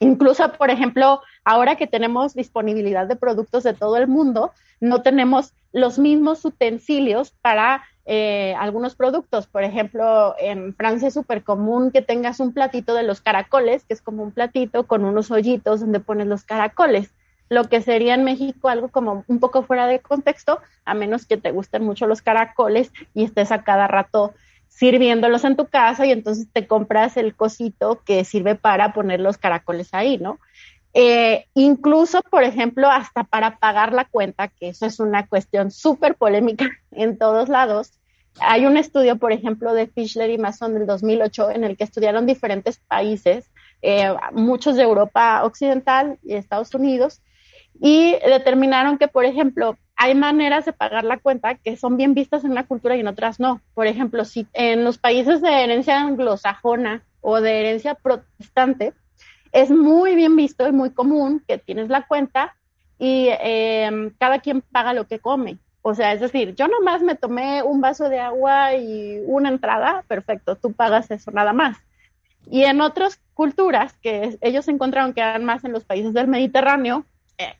Incluso, 0.00 0.52
por 0.52 0.70
ejemplo, 0.70 1.20
ahora 1.44 1.76
que 1.76 1.86
tenemos 1.86 2.34
disponibilidad 2.34 3.06
de 3.06 3.16
productos 3.16 3.64
de 3.64 3.74
todo 3.74 3.96
el 3.96 4.06
mundo, 4.06 4.52
no 4.80 5.02
tenemos 5.02 5.54
los 5.72 5.98
mismos 5.98 6.44
utensilios 6.44 7.32
para 7.42 7.84
eh, 8.06 8.54
algunos 8.58 8.94
productos. 8.94 9.48
Por 9.48 9.64
ejemplo, 9.64 10.34
en 10.38 10.74
Francia 10.74 11.08
es 11.08 11.14
súper 11.14 11.42
común 11.42 11.90
que 11.90 12.00
tengas 12.00 12.38
un 12.38 12.52
platito 12.52 12.94
de 12.94 13.02
los 13.02 13.20
caracoles, 13.20 13.84
que 13.84 13.94
es 13.94 14.02
como 14.02 14.22
un 14.22 14.30
platito 14.30 14.86
con 14.86 15.04
unos 15.04 15.30
hoyitos 15.30 15.80
donde 15.80 16.00
pones 16.00 16.28
los 16.28 16.44
caracoles. 16.44 17.10
Lo 17.48 17.64
que 17.64 17.80
sería 17.80 18.14
en 18.14 18.24
México 18.24 18.68
algo 18.68 18.88
como 18.88 19.24
un 19.26 19.40
poco 19.40 19.62
fuera 19.62 19.86
de 19.86 20.00
contexto, 20.00 20.60
a 20.84 20.94
menos 20.94 21.26
que 21.26 21.38
te 21.38 21.50
gusten 21.50 21.82
mucho 21.84 22.06
los 22.06 22.22
caracoles 22.22 22.92
y 23.14 23.24
estés 23.24 23.50
a 23.50 23.64
cada 23.64 23.88
rato 23.88 24.32
sirviéndolos 24.68 25.44
en 25.44 25.56
tu 25.56 25.66
casa 25.66 26.06
y 26.06 26.12
entonces 26.12 26.46
te 26.52 26.66
compras 26.66 27.16
el 27.16 27.34
cosito 27.34 28.02
que 28.04 28.24
sirve 28.24 28.54
para 28.54 28.92
poner 28.92 29.20
los 29.20 29.38
caracoles 29.38 29.88
ahí, 29.92 30.18
¿no? 30.18 30.38
Eh, 30.94 31.46
incluso, 31.54 32.22
por 32.22 32.44
ejemplo, 32.44 32.88
hasta 32.88 33.24
para 33.24 33.58
pagar 33.58 33.92
la 33.92 34.04
cuenta, 34.04 34.48
que 34.48 34.68
eso 34.68 34.86
es 34.86 35.00
una 35.00 35.26
cuestión 35.26 35.70
súper 35.70 36.14
polémica 36.14 36.68
en 36.90 37.18
todos 37.18 37.48
lados, 37.48 37.92
hay 38.40 38.66
un 38.66 38.76
estudio, 38.76 39.16
por 39.16 39.32
ejemplo, 39.32 39.74
de 39.74 39.88
Fischler 39.88 40.30
y 40.30 40.38
Mason 40.38 40.74
del 40.74 40.86
2008 40.86 41.50
en 41.50 41.64
el 41.64 41.76
que 41.76 41.84
estudiaron 41.84 42.26
diferentes 42.26 42.78
países, 42.78 43.50
eh, 43.82 44.14
muchos 44.32 44.76
de 44.76 44.82
Europa 44.82 45.42
Occidental 45.44 46.18
y 46.22 46.34
Estados 46.34 46.74
Unidos, 46.74 47.20
y 47.80 48.16
determinaron 48.24 48.98
que, 48.98 49.08
por 49.08 49.24
ejemplo, 49.24 49.76
hay 50.00 50.14
maneras 50.14 50.64
de 50.64 50.72
pagar 50.72 51.04
la 51.04 51.18
cuenta 51.18 51.56
que 51.56 51.76
son 51.76 51.96
bien 51.96 52.14
vistas 52.14 52.44
en 52.44 52.52
una 52.52 52.64
cultura 52.66 52.96
y 52.96 53.00
en 53.00 53.08
otras 53.08 53.40
no. 53.40 53.60
Por 53.74 53.88
ejemplo, 53.88 54.24
si 54.24 54.46
en 54.52 54.84
los 54.84 54.96
países 54.96 55.42
de 55.42 55.64
herencia 55.64 56.00
anglosajona 56.00 57.02
o 57.20 57.40
de 57.40 57.58
herencia 57.58 57.94
protestante, 57.96 58.94
es 59.50 59.70
muy 59.70 60.14
bien 60.14 60.36
visto 60.36 60.68
y 60.68 60.72
muy 60.72 60.90
común 60.90 61.42
que 61.46 61.58
tienes 61.58 61.88
la 61.88 62.06
cuenta 62.06 62.54
y 62.96 63.28
eh, 63.28 64.12
cada 64.18 64.38
quien 64.38 64.60
paga 64.60 64.92
lo 64.92 65.08
que 65.08 65.18
come. 65.18 65.58
O 65.82 65.96
sea, 65.96 66.12
es 66.12 66.20
decir, 66.20 66.54
yo 66.54 66.68
nomás 66.68 67.02
me 67.02 67.16
tomé 67.16 67.64
un 67.64 67.80
vaso 67.80 68.08
de 68.08 68.20
agua 68.20 68.76
y 68.76 69.20
una 69.26 69.48
entrada, 69.48 70.04
perfecto, 70.06 70.54
tú 70.54 70.74
pagas 70.74 71.10
eso 71.10 71.32
nada 71.32 71.52
más. 71.52 71.76
Y 72.48 72.62
en 72.62 72.80
otras 72.80 73.20
culturas 73.34 73.94
que 74.00 74.38
ellos 74.42 74.68
encontraron 74.68 75.12
que 75.12 75.22
eran 75.22 75.44
más 75.44 75.64
en 75.64 75.72
los 75.72 75.84
países 75.84 76.12
del 76.12 76.28
Mediterráneo, 76.28 77.04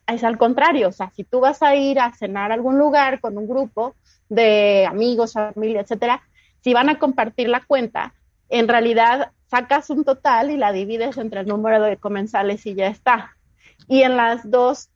es 0.07 0.25
al 0.25 0.39
contrario, 0.39 0.89
o 0.89 0.93
sea, 0.93 1.11
si 1.11 1.25
tú 1.25 1.41
vas 1.41 1.63
a 1.63 1.75
ir 1.75 2.01
a 2.01 2.13
cenar 2.13 2.51
a 2.51 2.55
algún 2.55 2.79
lugar 2.79 3.21
con 3.21 3.39
un 3.39 3.49
grupo 3.49 3.95
de 4.29 4.87
amigos, 4.87 5.33
familia, 5.33 5.81
etcétera, 5.81 6.23
si 6.61 6.75
van 6.75 6.89
a 6.89 6.99
compartir 6.99 7.49
la 7.49 7.65
cuenta, 7.65 8.15
en 8.49 8.69
realidad 8.69 9.33
sacas 9.47 9.91
un 9.91 10.05
total 10.05 10.51
y 10.51 10.57
la 10.57 10.73
divides 10.73 11.17
entre 11.17 11.41
el 11.41 11.47
número 11.47 11.83
de 11.83 11.97
comensales 11.97 12.67
y 12.67 12.75
ya 12.75 12.89
está. 12.89 13.37
Y 13.87 14.03
en 14.03 14.17
las 14.17 14.51
dos 14.51 14.91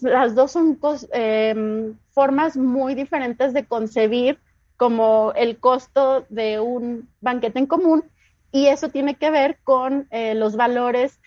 las 0.00 0.34
dos 0.34 0.52
son 0.52 0.78
em, 1.12 1.96
formas 2.10 2.56
muy 2.56 2.94
diferentes 2.94 3.52
de 3.52 3.64
concebir 3.64 4.38
como 4.76 5.32
el 5.34 5.58
costo 5.58 6.26
de 6.28 6.60
un 6.60 7.08
banquete 7.20 7.58
en 7.58 7.66
común 7.66 8.04
y 8.52 8.66
eso 8.66 8.88
tiene 8.90 9.16
que 9.16 9.30
ver 9.30 9.58
con 9.64 10.06
eh, 10.10 10.34
los 10.34 10.56
valores, 10.56 11.18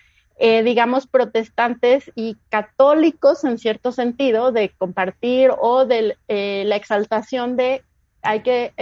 eh, 0.42 0.62
digamos, 0.62 1.06
protestantes 1.06 2.10
y 2.14 2.38
católicos 2.48 3.44
en 3.44 3.58
cierto 3.58 3.92
sentido 3.92 4.52
de 4.52 4.70
compartir 4.70 5.50
o 5.60 5.84
de 5.84 6.16
eh, 6.28 6.64
la 6.66 6.76
exaltación 6.76 7.56
de 7.56 7.82
hay 8.22 8.40
que 8.40 8.72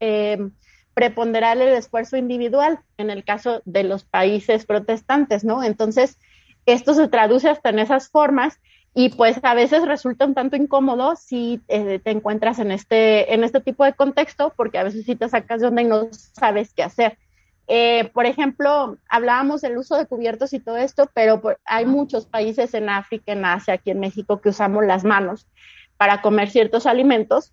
em, 0.00 0.52
preponderar 0.94 1.58
el 1.58 1.70
esfuerzo 1.70 2.16
individual 2.16 2.78
en 2.98 3.10
el 3.10 3.24
caso 3.24 3.62
de 3.64 3.82
los 3.82 4.04
países 4.04 4.64
protestantes, 4.64 5.42
¿no? 5.42 5.64
Entonces, 5.64 6.18
esto 6.66 6.94
se 6.94 7.08
traduce 7.08 7.48
hasta 7.48 7.70
en 7.70 7.80
esas 7.80 8.10
formas 8.10 8.60
y 8.94 9.08
pues 9.08 9.40
a 9.42 9.54
veces 9.54 9.86
resulta 9.86 10.24
un 10.24 10.34
tanto 10.34 10.54
incómodo 10.54 11.16
si 11.16 11.60
eh, 11.66 11.98
te 11.98 12.12
encuentras 12.12 12.60
en 12.60 12.70
este, 12.70 13.34
en 13.34 13.42
este 13.42 13.60
tipo 13.60 13.84
de 13.84 13.94
contexto, 13.94 14.52
porque 14.56 14.78
a 14.78 14.84
veces 14.84 15.04
sí 15.04 15.16
te 15.16 15.28
sacas 15.28 15.60
de 15.60 15.66
onda 15.66 15.82
y 15.82 15.86
no 15.86 16.08
sabes 16.12 16.72
qué 16.74 16.84
hacer. 16.84 17.18
Eh, 17.70 18.10
por 18.14 18.24
ejemplo, 18.24 18.96
hablábamos 19.10 19.60
del 19.60 19.76
uso 19.76 19.96
de 19.96 20.06
cubiertos 20.06 20.54
y 20.54 20.58
todo 20.58 20.78
esto, 20.78 21.10
pero 21.12 21.40
hay 21.66 21.84
muchos 21.84 22.24
países 22.24 22.72
en 22.72 22.88
África, 22.88 23.32
en 23.32 23.44
Asia, 23.44 23.74
aquí 23.74 23.90
en 23.90 24.00
México, 24.00 24.40
que 24.40 24.48
usamos 24.48 24.86
las 24.86 25.04
manos 25.04 25.46
para 25.98 26.22
comer 26.22 26.48
ciertos 26.48 26.86
alimentos. 26.86 27.52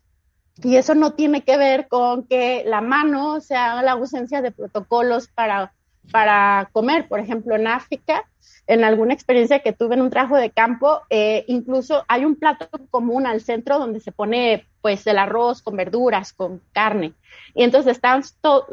Y 0.63 0.78
eso 0.78 0.95
no 0.95 1.12
tiene 1.12 1.43
que 1.43 1.58
ver 1.58 1.89
con 1.89 2.25
que 2.28 2.63
la 2.65 2.80
mano 2.80 3.41
sea 3.41 3.84
la 3.84 3.91
ausencia 3.91 4.41
de 4.41 4.51
protocolos 4.51 5.28
para, 5.28 5.73
para 6.12 6.70
comer. 6.72 7.08
Por 7.08 7.20
ejemplo, 7.20 7.56
en 7.56 7.68
África 7.68 8.26
en 8.68 8.84
alguna 8.84 9.13
experiencia 9.13 9.60
que 9.60 9.74
tuve 9.74 9.96
en 9.96 10.02
un 10.02 10.10
trabajo 10.10 10.38
de 10.38 10.50
campo, 10.50 11.02
eh, 11.10 11.46
incluso 11.48 12.04
hay 12.08 12.26
un 12.26 12.36
plato 12.36 12.68
común 12.89 13.28
al 13.28 13.41
centro 13.41 13.78
donde 13.78 14.00
se 14.00 14.12
pone 14.12 14.65
pues 14.82 15.06
el 15.08 15.18
arroz 15.18 15.62
con 15.62 15.76
verduras, 15.76 16.34
con 16.34 16.62
carne. 16.74 17.13
Y 17.54 17.63
entonces 17.63 17.94
están 17.94 18.24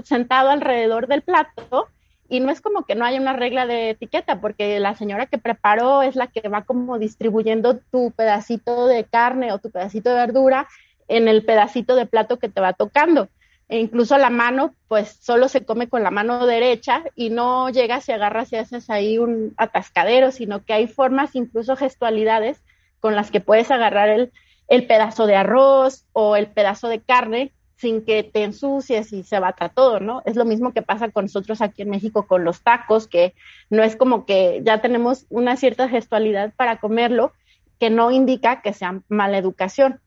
sentado 0.03 0.51
alrededor 0.51 1.09
del 1.09 1.23
plato 1.23 1.89
y 2.29 2.41
no 2.41 2.51
es 2.51 2.63
como 2.63 2.85
que 2.85 2.95
no 2.95 3.05
haya 3.05 3.21
una 3.21 3.35
regla 3.35 3.67
de 3.67 3.91
etiqueta, 3.91 4.41
porque 4.41 4.81
la 4.81 4.95
señora 4.95 5.27
que 5.27 5.37
preparó 5.37 6.03
es 6.03 6.17
la 6.17 6.29
que 6.29 6.49
va 6.49 6.63
como 6.63 6.99
distribuyendo 6.99 7.79
tu 7.91 8.13
pedacito 8.13 8.87
de 8.87 9.05
carne 9.05 9.53
o 9.53 9.59
tu 9.59 9.71
pedacito 9.71 10.09
de 10.11 10.17
verdura 10.17 10.69
en 11.09 11.29
el 11.29 11.45
pedacito 11.45 11.97
de 11.97 12.07
plato 12.07 12.39
que 12.39 12.49
te 12.49 12.63
va 12.63 12.73
tocando 12.73 13.29
e 13.73 13.79
incluso 13.79 14.19
la 14.19 14.29
mano, 14.29 14.75
pues 14.87 15.17
solo 15.23 15.49
se 15.49 15.65
come 15.65 15.89
con 15.89 16.03
la 16.03 16.11
mano 16.11 16.45
derecha 16.45 17.05
y 17.17 17.31
no 17.31 17.71
llegas 17.71 18.07
y 18.07 18.13
agarras 18.13 18.53
y 18.53 18.57
haces 18.57 18.91
ahí 18.91 19.17
un 19.17 19.55
atascadero, 19.57 20.31
sino 20.31 20.63
que 20.63 20.75
hay 20.75 20.89
formas, 20.89 21.35
incluso 21.35 21.75
gestualidades, 21.75 22.63
con 23.01 23.17
las 23.17 23.31
que 23.31 23.41
puedes 23.41 23.71
agarrar 23.71 24.11
el, 24.11 24.31
el 24.69 24.87
pedazo 24.87 25.27
de 25.27 25.37
arroz 25.37 26.05
o 26.13 26.37
el 26.37 26.49
pedazo 26.49 26.89
de 26.89 27.01
carne 27.01 27.53
sin 27.77 28.05
que 28.05 28.23
te 28.25 28.45
ensucies 28.45 29.11
y 29.15 29.23
se 29.23 29.39
bata 29.39 29.71
todo, 29.71 30.01
¿no? 30.01 30.21
Es 30.27 30.37
lo 30.37 30.45
mismo 30.45 30.75
que 30.75 30.83
pasa 30.83 31.09
con 31.11 31.25
nosotros 31.25 31.63
aquí 31.63 31.81
en 31.81 31.89
México 31.89 32.27
con 32.27 32.45
los 32.45 32.61
tacos, 32.61 33.09
que 33.09 33.33
no 33.71 33.83
es 33.83 33.97
como 33.97 34.27
que 34.27 34.61
ya 34.67 34.83
tenemos 34.83 35.25
una 35.31 35.57
cierta 35.57 35.89
gestualidad 35.89 36.53
para 36.57 36.77
comerlo, 36.77 37.33
que 37.81 37.89
no 37.89 38.11
indica 38.11 38.61
que 38.61 38.75
sea 38.75 39.01
mala 39.09 39.39
educación. 39.39 39.99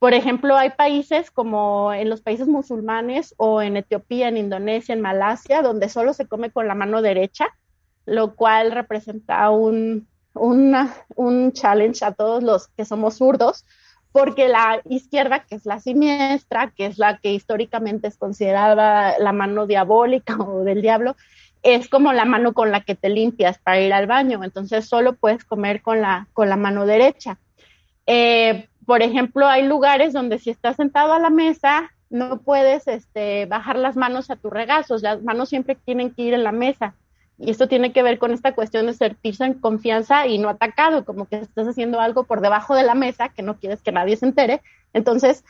Por 0.00 0.14
ejemplo, 0.14 0.56
hay 0.56 0.70
países 0.70 1.30
como 1.30 1.92
en 1.92 2.08
los 2.08 2.22
países 2.22 2.48
musulmanes 2.48 3.34
o 3.36 3.60
en 3.60 3.76
Etiopía, 3.76 4.28
en 4.28 4.38
Indonesia, 4.38 4.94
en 4.94 5.02
Malasia, 5.02 5.60
donde 5.60 5.90
solo 5.90 6.14
se 6.14 6.26
come 6.26 6.50
con 6.50 6.66
la 6.66 6.74
mano 6.74 7.02
derecha, 7.02 7.48
lo 8.06 8.34
cual 8.34 8.72
representa 8.72 9.50
un, 9.50 10.08
un 10.32 11.52
challenge 11.52 12.02
a 12.02 12.12
todos 12.12 12.42
los 12.42 12.68
que 12.68 12.86
somos 12.86 13.18
zurdos, 13.18 13.66
porque 14.10 14.48
la 14.48 14.80
izquierda, 14.88 15.40
que 15.40 15.56
es 15.56 15.66
la 15.66 15.80
siniestra, 15.80 16.72
que 16.74 16.86
es 16.86 16.96
la 16.96 17.18
que 17.18 17.34
históricamente 17.34 18.08
es 18.08 18.16
considerada 18.16 19.18
la 19.18 19.32
mano 19.32 19.66
diabólica 19.66 20.34
o 20.38 20.64
del 20.64 20.80
diablo, 20.80 21.14
es 21.62 21.90
como 21.90 22.14
la 22.14 22.24
mano 22.24 22.54
con 22.54 22.70
la 22.70 22.80
que 22.80 22.94
te 22.94 23.10
limpias 23.10 23.58
para 23.58 23.82
ir 23.82 23.92
al 23.92 24.06
baño, 24.06 24.42
entonces 24.44 24.86
solo 24.86 25.12
puedes 25.12 25.44
comer 25.44 25.82
con 25.82 26.00
la, 26.00 26.26
con 26.32 26.48
la 26.48 26.56
mano 26.56 26.86
derecha. 26.86 27.38
Eh, 28.06 28.69
por 28.90 29.02
ejemplo, 29.02 29.46
hay 29.46 29.62
lugares 29.62 30.12
donde 30.12 30.40
si 30.40 30.50
estás 30.50 30.74
sentado 30.74 31.12
a 31.12 31.20
la 31.20 31.30
mesa, 31.30 31.92
no 32.08 32.40
puedes 32.40 32.88
este, 32.88 33.46
bajar 33.46 33.76
las 33.76 33.94
manos 33.94 34.32
a 34.32 34.34
tus 34.34 34.50
regazos, 34.50 35.02
las 35.02 35.22
manos 35.22 35.48
siempre 35.48 35.76
tienen 35.76 36.10
que 36.10 36.22
ir 36.22 36.34
en 36.34 36.42
la 36.42 36.50
mesa. 36.50 36.96
Y 37.38 37.52
esto 37.52 37.68
tiene 37.68 37.92
que 37.92 38.02
ver 38.02 38.18
con 38.18 38.32
esta 38.32 38.52
cuestión 38.52 38.86
de 38.86 38.94
sentirse 38.94 39.44
en 39.44 39.54
confianza 39.54 40.26
y 40.26 40.38
no 40.38 40.48
atacado, 40.48 41.04
como 41.04 41.26
que 41.26 41.36
estás 41.36 41.68
haciendo 41.68 42.00
algo 42.00 42.24
por 42.24 42.40
debajo 42.40 42.74
de 42.74 42.82
la 42.82 42.96
mesa 42.96 43.28
que 43.28 43.42
no 43.42 43.60
quieres 43.60 43.80
que 43.80 43.92
nadie 43.92 44.16
se 44.16 44.26
entere. 44.26 44.60
Entonces, 44.92 45.44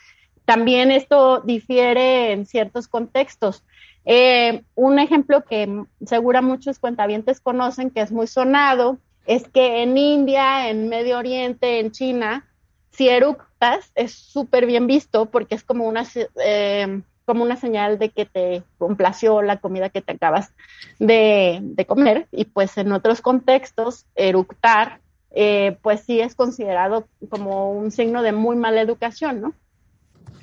también 0.45 0.91
esto 0.91 1.39
difiere 1.39 2.33
en 2.33 2.45
ciertos 2.45 2.87
contextos. 2.87 3.63
Eh, 4.05 4.61
un 4.75 4.99
ejemplo 4.99 5.45
que 5.45 5.83
segura 6.05 6.43
muchos 6.43 6.77
cuentavientes 6.77 7.41
conocen, 7.41 7.89
que 7.89 8.01
es 8.01 8.11
muy 8.11 8.27
sonado, 8.27 8.99
es 9.25 9.47
que 9.47 9.81
en 9.81 9.97
India, 9.97 10.69
en 10.69 10.89
Medio 10.89 11.17
Oriente, 11.17 11.79
en 11.79 11.89
China, 11.89 12.45
si 12.91 13.09
eructas 13.09 13.91
es 13.95 14.13
súper 14.13 14.65
bien 14.65 14.87
visto 14.87 15.25
porque 15.27 15.55
es 15.55 15.63
como 15.63 15.87
una, 15.87 16.05
eh, 16.43 17.01
como 17.25 17.43
una 17.43 17.55
señal 17.55 17.97
de 17.99 18.09
que 18.09 18.25
te 18.25 18.63
complació 18.77 19.41
la 19.41 19.57
comida 19.57 19.89
que 19.89 20.01
te 20.01 20.13
acabas 20.13 20.53
de, 20.99 21.85
comer 21.87 22.27
y 22.31 22.45
pues 22.45 22.77
en 22.77 22.91
otros 22.91 23.21
contextos 23.21 24.05
eructar 24.15 24.99
eh, 25.31 25.77
pues 25.81 26.01
sí 26.01 26.19
es 26.19 26.35
considerado 26.35 27.07
como 27.29 27.71
un 27.71 27.91
signo 27.91 28.21
de 28.21 28.33
muy 28.33 28.57
mala 28.57 28.81
educación, 28.81 29.41
¿no? 29.41 29.53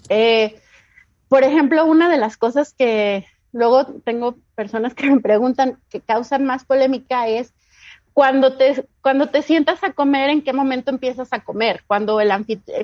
Eh, 0.09 0.59
por 1.29 1.45
ejemplo, 1.45 1.85
una 1.85 2.09
de 2.09 2.17
las 2.17 2.39
cosas 2.39 2.73
que 2.73 3.27
luego 3.53 3.85
tengo 4.05 4.37
personas 4.55 4.95
que 4.95 5.11
me 5.11 5.21
preguntan 5.21 5.79
que 5.91 6.01
causan 6.01 6.47
más 6.47 6.65
polémica 6.65 7.29
es 7.29 7.53
cuando 8.19 8.55
te, 8.55 8.85
cuando 9.01 9.29
te 9.29 9.43
sientas 9.43 9.85
a 9.85 9.93
comer, 9.93 10.29
¿en 10.31 10.43
qué 10.43 10.53
momento 10.53 10.91
empiezas 10.91 11.33
a 11.33 11.39
comer? 11.39 11.85
Cuando 11.87 12.21
el 12.21 12.33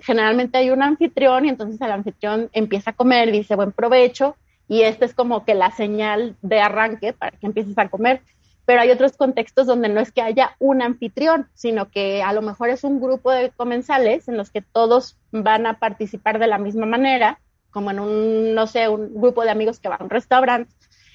generalmente 0.01 0.59
hay 0.59 0.71
un 0.71 0.81
anfitrión 0.81 1.45
y 1.45 1.49
entonces 1.49 1.81
el 1.81 1.91
anfitrión 1.91 2.51
empieza 2.53 2.91
a 2.91 2.93
comer, 2.93 3.33
dice 3.33 3.57
buen 3.57 3.73
provecho 3.73 4.37
y 4.69 4.83
este 4.83 5.07
es 5.07 5.13
como 5.13 5.45
que 5.45 5.57
la 5.57 5.73
señal 5.73 6.37
de 6.41 6.61
arranque 6.61 7.15
para 7.15 7.37
que 7.37 7.47
empieces 7.47 7.77
a 7.79 7.89
comer. 7.89 8.23
Pero 8.65 8.81
hay 8.81 8.91
otros 8.93 9.17
contextos 9.17 9.67
donde 9.67 9.89
no 9.89 9.99
es 9.99 10.13
que 10.13 10.23
haya 10.23 10.55
un 10.61 10.83
anfitrión, 10.83 11.49
sino 11.55 11.91
que 11.91 12.23
a 12.23 12.33
lo 12.33 12.41
mejor 12.41 12.69
es 12.69 12.85
un 12.85 13.01
grupo 13.01 13.33
de 13.33 13.51
comensales 13.51 14.29
en 14.29 14.37
los 14.37 14.51
que 14.51 14.63
todos 14.63 15.19
van 15.33 15.67
a 15.67 15.81
participar 15.81 16.39
de 16.39 16.47
la 16.47 16.59
misma 16.59 16.87
manera, 16.87 17.41
como 17.73 17.91
en 17.91 17.99
un, 17.99 18.55
no 18.55 18.69
sé, 18.69 18.89
un 18.89 19.13
grupo 19.21 19.43
de 19.43 19.51
amigos 19.51 19.81
que 19.81 19.89
va 19.89 19.97
a 19.97 20.05
un 20.05 20.11
restaurante 20.11 20.73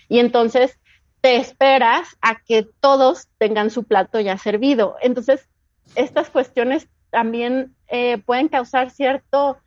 y 0.10 0.20
entonces 0.20 0.78
te 1.22 1.38
esperas 1.38 2.18
a 2.22 2.36
que 2.36 2.68
todos 2.80 3.28
tengan 3.38 3.70
su 3.70 3.84
plato 3.84 4.20
ya 4.20 4.38
servido. 4.38 4.96
Entonces, 5.02 5.48
estas 5.96 6.30
cuestiones 6.30 6.88
también 7.10 7.76
eh, 7.88 8.20
pueden 8.20 8.48
causar 8.48 8.92
cierto, 8.92 9.58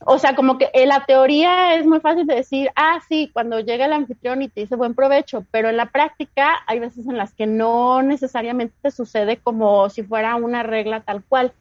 o 0.00 0.18
sea, 0.18 0.34
como 0.34 0.58
que 0.58 0.70
en 0.74 0.88
la 0.88 1.04
teoría 1.04 1.76
es 1.76 1.86
muy 1.86 2.00
fácil 2.00 2.26
de 2.26 2.34
decir, 2.34 2.70
ah, 2.74 3.00
sí, 3.08 3.30
cuando 3.32 3.60
llega 3.60 3.86
el 3.86 3.92
anfitrión 3.92 4.42
y 4.42 4.48
te 4.48 4.62
dice 4.62 4.76
buen 4.76 4.94
provecho, 4.94 5.46
pero 5.50 5.68
en 5.68 5.76
la 5.76 5.86
práctica 5.86 6.62
hay 6.66 6.80
veces 6.80 7.06
en 7.06 7.16
las 7.16 7.32
que 7.34 7.46
no 7.46 8.02
necesariamente 8.02 8.90
sucede 8.90 9.36
como 9.38 9.88
si 9.90 10.02
fuera 10.02 10.34
una 10.34 10.62
regla 10.62 11.00
tal 11.00 11.22
cual. 11.24 11.52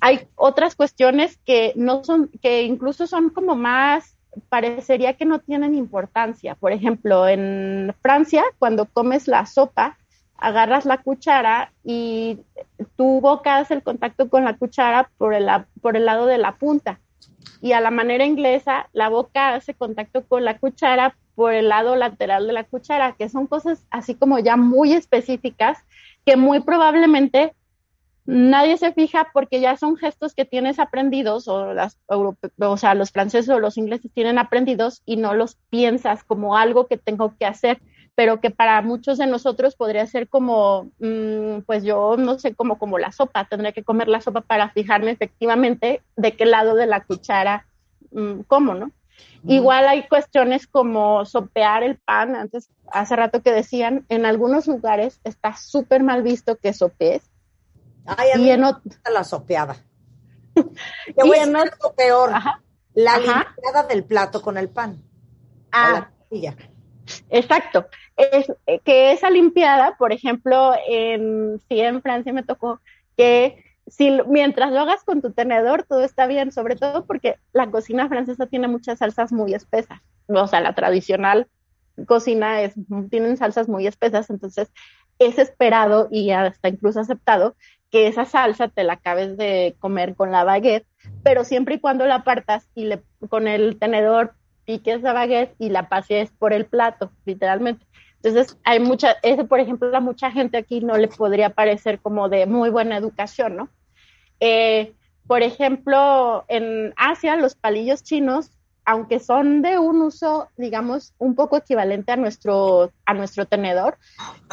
Hay 0.00 0.28
otras 0.34 0.76
cuestiones 0.76 1.38
que 1.46 1.72
no 1.76 2.04
son, 2.04 2.30
que 2.42 2.62
incluso 2.64 3.06
son 3.06 3.30
como 3.30 3.54
más 3.54 4.18
parecería 4.48 5.14
que 5.14 5.24
no 5.24 5.38
tienen 5.38 5.74
importancia. 5.74 6.54
Por 6.54 6.72
ejemplo, 6.72 7.28
en 7.28 7.94
Francia, 8.00 8.44
cuando 8.58 8.86
comes 8.86 9.28
la 9.28 9.46
sopa, 9.46 9.98
agarras 10.36 10.84
la 10.84 10.98
cuchara 10.98 11.72
y 11.84 12.40
tu 12.96 13.20
boca 13.20 13.58
hace 13.58 13.74
el 13.74 13.82
contacto 13.82 14.28
con 14.28 14.44
la 14.44 14.56
cuchara 14.56 15.10
por 15.16 15.34
el, 15.34 15.48
por 15.80 15.96
el 15.96 16.06
lado 16.06 16.26
de 16.26 16.38
la 16.38 16.56
punta. 16.56 17.00
Y 17.60 17.72
a 17.72 17.80
la 17.80 17.90
manera 17.90 18.24
inglesa, 18.24 18.88
la 18.92 19.08
boca 19.08 19.54
hace 19.54 19.74
contacto 19.74 20.26
con 20.26 20.44
la 20.44 20.58
cuchara 20.58 21.16
por 21.34 21.52
el 21.52 21.68
lado 21.68 21.96
lateral 21.96 22.46
de 22.46 22.52
la 22.52 22.64
cuchara, 22.64 23.12
que 23.12 23.28
son 23.28 23.46
cosas 23.46 23.86
así 23.90 24.14
como 24.14 24.38
ya 24.38 24.56
muy 24.56 24.92
específicas 24.92 25.78
que 26.24 26.36
muy 26.36 26.60
probablemente 26.60 27.54
nadie 28.26 28.76
se 28.78 28.92
fija 28.92 29.28
porque 29.32 29.60
ya 29.60 29.76
son 29.76 29.96
gestos 29.96 30.34
que 30.34 30.44
tienes 30.44 30.78
aprendidos 30.78 31.46
o, 31.48 31.74
las, 31.74 31.98
o 32.06 32.76
sea, 32.76 32.94
los 32.94 33.10
franceses 33.10 33.50
o 33.50 33.58
los 33.58 33.76
ingleses 33.76 34.10
tienen 34.12 34.38
aprendidos 34.38 35.02
y 35.04 35.16
no 35.16 35.34
los 35.34 35.56
piensas 35.70 36.24
como 36.24 36.56
algo 36.56 36.86
que 36.86 36.96
tengo 36.96 37.34
que 37.38 37.46
hacer, 37.46 37.80
pero 38.14 38.40
que 38.40 38.50
para 38.50 38.80
muchos 38.80 39.18
de 39.18 39.26
nosotros 39.26 39.76
podría 39.76 40.06
ser 40.06 40.28
como, 40.28 40.90
mm, 41.00 41.60
pues 41.66 41.84
yo 41.84 42.16
no 42.16 42.38
sé, 42.38 42.54
como, 42.54 42.78
como 42.78 42.98
la 42.98 43.12
sopa, 43.12 43.44
tendría 43.44 43.72
que 43.72 43.84
comer 43.84 44.08
la 44.08 44.20
sopa 44.20 44.40
para 44.40 44.70
fijarme 44.70 45.10
efectivamente 45.10 46.02
de 46.16 46.32
qué 46.32 46.46
lado 46.46 46.74
de 46.76 46.86
la 46.86 47.04
cuchara 47.04 47.66
mm, 48.12 48.40
como, 48.46 48.74
¿no? 48.74 48.92
Igual 49.46 49.86
hay 49.86 50.08
cuestiones 50.08 50.66
como 50.66 51.24
sopear 51.26 51.82
el 51.82 51.98
pan, 51.98 52.34
antes, 52.34 52.70
hace 52.90 53.14
rato 53.14 53.42
que 53.42 53.52
decían, 53.52 54.06
en 54.08 54.24
algunos 54.24 54.66
lugares 54.66 55.20
está 55.22 55.54
súper 55.54 56.02
mal 56.02 56.22
visto 56.22 56.56
que 56.56 56.72
sopees, 56.72 57.30
Ay, 58.06 58.30
a 58.34 58.36
mí 58.36 58.56
me 58.56 58.72
gusta 58.72 59.10
la 59.10 59.24
sopeada. 59.24 59.76
Te 60.54 61.24
voy 61.24 61.38
a 61.38 61.46
decir 61.46 61.70
peor. 61.96 62.30
La 62.94 63.18
limpiada 63.18 63.82
del 63.88 64.04
plato 64.04 64.40
con 64.40 64.56
el 64.56 64.68
pan. 64.68 65.02
Ah, 65.72 66.10
exacto. 67.30 67.88
Es, 68.16 68.46
eh, 68.66 68.78
que 68.84 69.12
esa 69.12 69.30
limpiada, 69.30 69.96
por 69.96 70.12
ejemplo, 70.12 70.72
en, 70.86 71.60
sí, 71.68 71.80
en 71.80 72.00
Francia 72.02 72.32
me 72.32 72.44
tocó 72.44 72.80
que 73.16 73.64
si 73.86 74.10
mientras 74.28 74.70
lo 74.72 74.80
hagas 74.80 75.02
con 75.02 75.20
tu 75.20 75.32
tenedor, 75.32 75.82
todo 75.82 76.04
está 76.04 76.26
bien, 76.26 76.52
sobre 76.52 76.76
todo 76.76 77.04
porque 77.04 77.38
la 77.52 77.70
cocina 77.70 78.08
francesa 78.08 78.46
tiene 78.46 78.68
muchas 78.68 79.00
salsas 79.00 79.32
muy 79.32 79.54
espesas. 79.54 80.00
O 80.28 80.46
sea, 80.46 80.60
la 80.60 80.74
tradicional 80.74 81.48
cocina 82.06 82.62
es, 82.62 82.74
tienen 83.10 83.36
salsas 83.36 83.68
muy 83.68 83.86
espesas, 83.86 84.30
entonces 84.30 84.70
es 85.18 85.38
esperado 85.38 86.08
y 86.10 86.30
hasta 86.30 86.68
incluso 86.68 87.00
aceptado 87.00 87.56
que 87.94 88.08
esa 88.08 88.24
salsa 88.24 88.66
te 88.66 88.82
la 88.82 88.94
acabes 88.94 89.36
de 89.36 89.76
comer 89.78 90.16
con 90.16 90.32
la 90.32 90.42
baguette, 90.42 90.84
pero 91.22 91.44
siempre 91.44 91.76
y 91.76 91.78
cuando 91.78 92.06
la 92.06 92.16
apartas 92.16 92.68
y 92.74 92.90
con 93.28 93.46
el 93.46 93.78
tenedor 93.78 94.34
piques 94.64 95.00
la 95.02 95.12
baguette 95.12 95.54
y 95.60 95.68
la 95.68 95.88
pases 95.88 96.32
por 96.32 96.52
el 96.52 96.66
plato, 96.66 97.12
literalmente. 97.24 97.86
Entonces, 98.20 98.58
hay 98.64 98.80
mucha, 98.80 99.14
ese 99.22 99.44
por 99.44 99.60
ejemplo, 99.60 99.96
a 99.96 100.00
mucha 100.00 100.32
gente 100.32 100.56
aquí 100.56 100.80
no 100.80 100.96
le 100.96 101.06
podría 101.06 101.50
parecer 101.50 102.00
como 102.00 102.28
de 102.28 102.46
muy 102.46 102.68
buena 102.68 102.96
educación, 102.96 103.54
¿no? 103.54 103.68
Eh, 104.40 104.92
por 105.28 105.44
ejemplo, 105.44 106.44
en 106.48 106.94
Asia, 106.96 107.36
los 107.36 107.54
palillos 107.54 108.02
chinos 108.02 108.50
aunque 108.84 109.18
son 109.18 109.62
de 109.62 109.78
un 109.78 110.02
uso, 110.02 110.48
digamos, 110.56 111.14
un 111.18 111.34
poco 111.34 111.56
equivalente 111.56 112.12
a 112.12 112.16
nuestro, 112.16 112.92
a 113.06 113.14
nuestro 113.14 113.46
tenedor, 113.46 113.98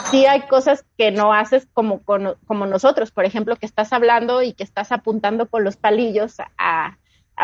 sí 0.09 0.25
hay 0.25 0.41
cosas 0.41 0.85
que 0.97 1.11
no 1.11 1.33
haces 1.33 1.67
como, 1.73 2.01
como 2.01 2.65
nosotros, 2.65 3.11
por 3.11 3.25
ejemplo, 3.25 3.55
que 3.57 3.65
estás 3.65 3.91
hablando 3.91 4.41
y 4.41 4.53
que 4.53 4.63
estás 4.63 4.91
apuntando 4.91 5.49
con 5.49 5.63
los 5.63 5.75
palillos 5.75 6.37
a, 6.57 6.97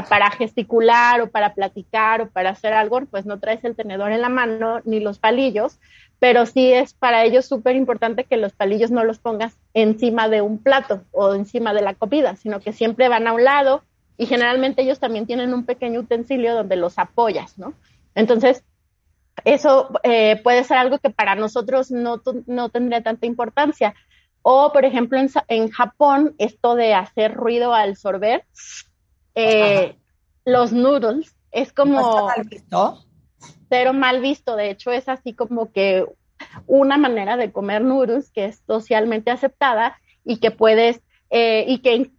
para 0.09 0.31
gesticular 0.31 1.21
o 1.21 1.29
para 1.29 1.53
platicar 1.53 2.21
o 2.21 2.29
para 2.29 2.51
hacer 2.51 2.73
algo, 2.73 3.01
pues 3.05 3.25
no 3.25 3.39
traes 3.39 3.63
el 3.63 3.75
tenedor 3.75 4.11
en 4.11 4.21
la 4.21 4.29
mano 4.29 4.79
ni 4.85 4.99
los 4.99 5.19
palillos, 5.19 5.79
pero 6.19 6.45
sí 6.45 6.71
es 6.71 6.93
para 6.93 7.23
ellos 7.25 7.45
súper 7.45 7.75
importante 7.75 8.23
que 8.23 8.38
los 8.38 8.53
palillos 8.53 8.91
no 8.91 9.03
los 9.03 9.19
pongas 9.19 9.57
encima 9.73 10.29
de 10.29 10.41
un 10.41 10.57
plato 10.57 11.03
o 11.11 11.33
encima 11.33 11.73
de 11.73 11.81
la 11.81 11.95
comida, 11.95 12.35
sino 12.35 12.59
que 12.59 12.73
siempre 12.73 13.09
van 13.09 13.27
a 13.27 13.33
un 13.33 13.43
lado 13.43 13.83
y 14.18 14.26
generalmente 14.26 14.82
ellos 14.82 14.99
también 14.99 15.28
tienen 15.28 15.53
un 15.53 15.65
pequeño 15.65 15.99
utensilio 15.99 16.55
donde 16.55 16.76
los 16.76 16.97
apoyas, 16.97 17.57
¿no? 17.57 17.74
Entonces, 18.15 18.63
eso 19.45 19.89
eh, 20.03 20.41
puede 20.43 20.63
ser 20.63 20.78
algo 20.78 20.97
que 20.97 21.11
para 21.11 21.36
nosotros 21.36 21.91
no, 21.91 22.22
no 22.47 22.70
tendría 22.70 23.03
tanta 23.03 23.28
importancia. 23.28 23.93
O, 24.41 24.72
por 24.72 24.86
ejemplo, 24.86 25.20
en, 25.47 25.70
Japón, 25.70 26.34
esto 26.38 26.76
de 26.76 26.93
hacer 26.93 27.34
ruido 27.34 27.74
al 27.74 27.95
sorber, 27.97 28.45
eh, 29.36 29.97
los 30.45 30.72
noodles, 30.72 31.36
es 31.51 31.74
como... 31.74 32.28
mal 32.28 32.43
visto? 32.49 33.03
Cero 33.70 33.93
mal 33.93 34.22
visto. 34.22 34.55
De 34.55 34.72
hecho, 34.72 34.91
es 34.91 35.09
así 35.09 35.34
como 35.34 35.72
que 35.72 36.05
una 36.65 36.97
manera 36.97 37.38
de 37.38 37.51
comer 37.51 37.84
noodles 37.84 38.32
que 38.32 38.45
es 38.45 38.63
socialmente 38.65 39.32
aceptada 39.32 39.99
y 40.24 40.38
que 40.38 40.51
puedes, 40.51 41.01
eh, 41.30 41.65
y 41.68 41.80
que 41.80 42.11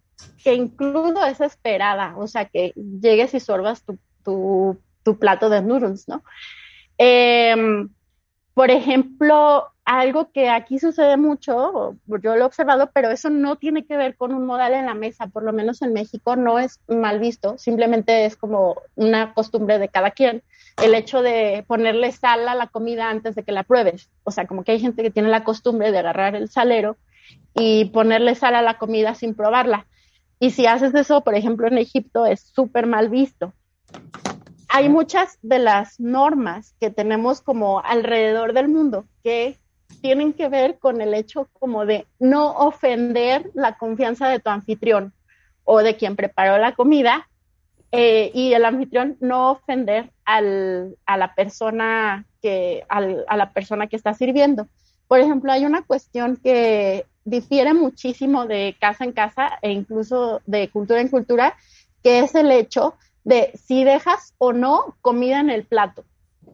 que 0.43 0.53
incluso 0.53 1.25
es 1.25 1.41
esperada, 1.41 2.15
o 2.17 2.27
sea, 2.27 2.45
que 2.45 2.73
llegues 2.75 3.33
y 3.33 3.39
sorbas 3.39 3.83
tu, 3.83 3.97
tu, 4.23 5.17
plato 5.19 5.49
de 5.49 5.61
noodles, 5.63 6.07
¿no? 6.07 6.23
Em, 6.97 7.89
por 8.53 8.69
ejemplo, 8.69 9.71
algo 9.85 10.31
que 10.31 10.49
aquí 10.49 10.77
sucede 10.77 11.17
mucho, 11.17 11.95
yo 12.05 12.35
lo 12.35 12.41
he 12.41 12.43
observado, 12.43 12.91
pero 12.93 13.09
eso 13.09 13.31
no 13.31 13.55
tiene 13.55 13.85
que 13.85 13.97
ver 13.97 14.15
con 14.15 14.35
un 14.35 14.45
modal 14.45 14.73
en 14.73 14.85
la 14.85 14.93
mesa, 14.93 15.27
por 15.27 15.41
lo 15.43 15.51
menos 15.51 15.81
en 15.81 15.93
México 15.93 16.35
no 16.35 16.59
es 16.59 16.79
mal 16.87 17.19
visto, 17.19 17.57
simplemente 17.57 18.25
es 18.25 18.35
como 18.35 18.75
una 18.95 19.33
costumbre 19.33 19.79
de 19.79 19.89
cada 19.89 20.11
quien, 20.11 20.43
el 20.83 20.93
hecho 20.93 21.21
de 21.21 21.63
ponerle 21.67 22.11
sal 22.11 22.47
a 22.47 22.55
la 22.55 22.67
comida 22.67 23.09
antes 23.09 23.35
de 23.35 23.43
que 23.43 23.51
la 23.51 23.63
pruebes. 23.63 24.09
O 24.23 24.31
sea, 24.31 24.45
como 24.45 24.63
que 24.63 24.73
hay 24.73 24.79
gente 24.79 25.03
que 25.03 25.11
tiene 25.11 25.29
la 25.29 25.43
costumbre 25.43 25.91
de 25.91 25.97
agarrar 25.97 26.35
el 26.35 26.49
salero 26.49 26.97
y 27.53 27.85
ponerle 27.85 28.35
sal 28.35 28.55
a 28.55 28.61
la 28.61 28.77
comida 28.77 29.15
sin 29.15 29.35
probarla. 29.35 29.87
Y 30.39 30.51
si 30.51 30.65
haces 30.65 30.95
eso, 30.95 31.21
por 31.21 31.35
ejemplo, 31.35 31.67
en 31.67 31.77
Egipto, 31.77 32.25
es 32.25 32.41
súper 32.41 32.87
mal 32.87 33.09
visto. 33.09 33.53
Hay 34.69 34.87
muchas 34.87 35.37
de 35.41 35.59
las 35.59 35.99
normas 35.99 36.75
que 36.79 36.89
tenemos 36.89 37.41
como 37.41 37.81
alrededor 37.81 38.53
del 38.53 38.69
mundo 38.69 39.05
que 39.23 39.57
tienen 40.01 40.33
que 40.33 40.47
ver 40.47 40.79
con 40.79 41.01
el 41.01 41.13
hecho 41.13 41.49
como 41.53 41.85
de 41.85 42.05
no 42.19 42.51
ofender 42.51 43.49
la 43.53 43.77
confianza 43.77 44.29
de 44.29 44.39
tu 44.39 44.49
anfitrión 44.49 45.13
o 45.65 45.79
de 45.79 45.97
quien 45.97 46.15
preparó 46.15 46.57
la 46.57 46.75
comida 46.75 47.27
eh, 47.91 48.31
y 48.33 48.53
el 48.53 48.63
anfitrión 48.63 49.17
no 49.19 49.51
ofender 49.51 50.11
al, 50.23 50.95
a 51.05 51.17
la 51.17 51.33
persona 51.33 52.25
que 52.41 52.85
a 52.87 53.01
la 53.35 53.51
persona 53.51 53.87
que 53.87 53.95
está 53.95 54.13
sirviendo. 54.13 54.67
Por 55.09 55.19
ejemplo, 55.19 55.51
hay 55.51 55.65
una 55.65 55.81
cuestión 55.81 56.37
que 56.37 57.07
difiere 57.25 57.73
muchísimo 57.73 58.45
de 58.45 58.77
casa 58.79 59.05
en 59.05 59.11
casa 59.11 59.57
e 59.63 59.71
incluso 59.71 60.41
de 60.45 60.69
cultura 60.69 61.01
en 61.01 61.07
cultura, 61.07 61.57
que 62.03 62.19
es 62.19 62.35
el 62.35 62.51
hecho 62.51 62.93
de 63.23 63.51
si 63.55 63.83
dejas 63.83 64.35
o 64.37 64.53
no 64.53 64.95
comida 65.01 65.39
en 65.39 65.49
el 65.49 65.65
plato. 65.65 66.05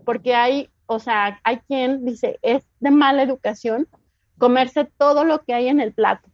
Porque 0.06 0.36
hay, 0.36 0.70
o 0.86 1.00
sea, 1.00 1.42
hay 1.44 1.58
quien 1.68 2.06
dice, 2.06 2.40
es 2.42 2.64
de 2.80 2.92
mala 2.92 3.24
educación 3.24 3.90
comerse 4.38 4.86
todo 4.86 5.26
lo 5.26 5.44
que 5.44 5.54
hay 5.54 5.68
en 5.68 5.82
el 5.82 5.92
plato 5.94 6.30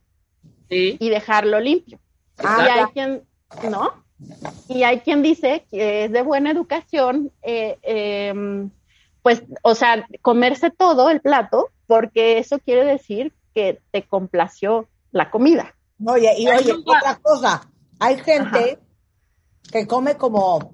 y 0.69 1.09
dejarlo 1.09 1.59
limpio. 1.59 1.99
y 2.39 2.45
hay 2.45 2.86
quien, 2.93 3.24
¿no? 3.69 3.93
Y 4.69 4.84
hay 4.84 4.99
quien 4.99 5.24
dice 5.24 5.65
que 5.72 6.05
es 6.05 6.11
de 6.11 6.22
buena 6.22 6.51
educación, 6.51 7.32
eh, 7.41 7.80
em, 7.82 8.69
pues, 9.24 9.43
o 9.63 9.74
sea, 9.74 10.07
comerse 10.22 10.69
todo 10.69 11.09
el 11.09 11.19
plato, 11.19 11.69
porque 11.91 12.37
eso 12.37 12.57
quiere 12.59 12.85
decir 12.85 13.33
que 13.53 13.81
te 13.91 14.07
complació 14.07 14.87
la 15.11 15.29
comida. 15.29 15.75
Oye, 16.05 16.33
y 16.37 16.47
oye, 16.47 16.71
otra 16.71 17.19
cosa, 17.21 17.69
hay 17.99 18.17
gente 18.19 18.79
que 19.69 19.85
come 19.85 20.15
como, 20.15 20.73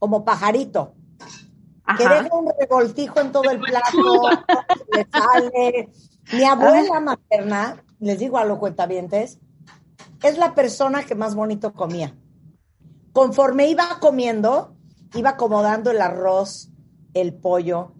como 0.00 0.24
pajarito, 0.24 0.94
que 1.96 2.08
deja 2.08 2.28
un 2.34 2.50
revoltijo 2.58 3.20
en 3.20 3.30
todo 3.30 3.48
el 3.48 3.60
plato, 3.60 4.20
le 4.92 5.06
sale. 5.12 5.92
Mi 6.32 6.42
abuela 6.42 6.98
materna, 6.98 7.84
les 8.00 8.18
digo 8.18 8.38
a 8.38 8.44
los 8.44 8.58
cuentavientes, 8.58 9.38
es 10.24 10.38
la 10.38 10.56
persona 10.56 11.04
que 11.04 11.14
más 11.14 11.36
bonito 11.36 11.72
comía. 11.72 12.16
conforme 13.12 13.68
iba 13.68 14.00
comiendo, 14.00 14.74
iba 15.14 15.30
acomodando 15.30 15.92
el 15.92 16.00
arroz, 16.00 16.68
el 17.14 17.32
pollo, 17.32 17.92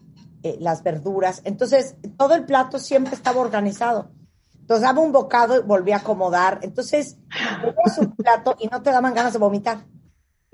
eh, 0.46 0.56
las 0.60 0.82
verduras. 0.84 1.42
Entonces, 1.44 1.96
todo 2.16 2.34
el 2.34 2.44
plato 2.44 2.78
siempre 2.78 3.14
estaba 3.14 3.40
organizado. 3.40 4.10
Entonces, 4.60 4.82
daba 4.82 5.00
un 5.00 5.10
bocado 5.10 5.56
y 5.58 5.62
volvía 5.62 5.96
a 5.96 5.98
acomodar. 5.98 6.60
Entonces, 6.62 7.18
es 7.84 7.98
un 7.98 8.14
plato 8.14 8.56
y 8.60 8.68
no 8.68 8.80
te 8.80 8.90
daban 8.90 9.12
ganas 9.12 9.32
de 9.32 9.38
vomitar. 9.40 9.78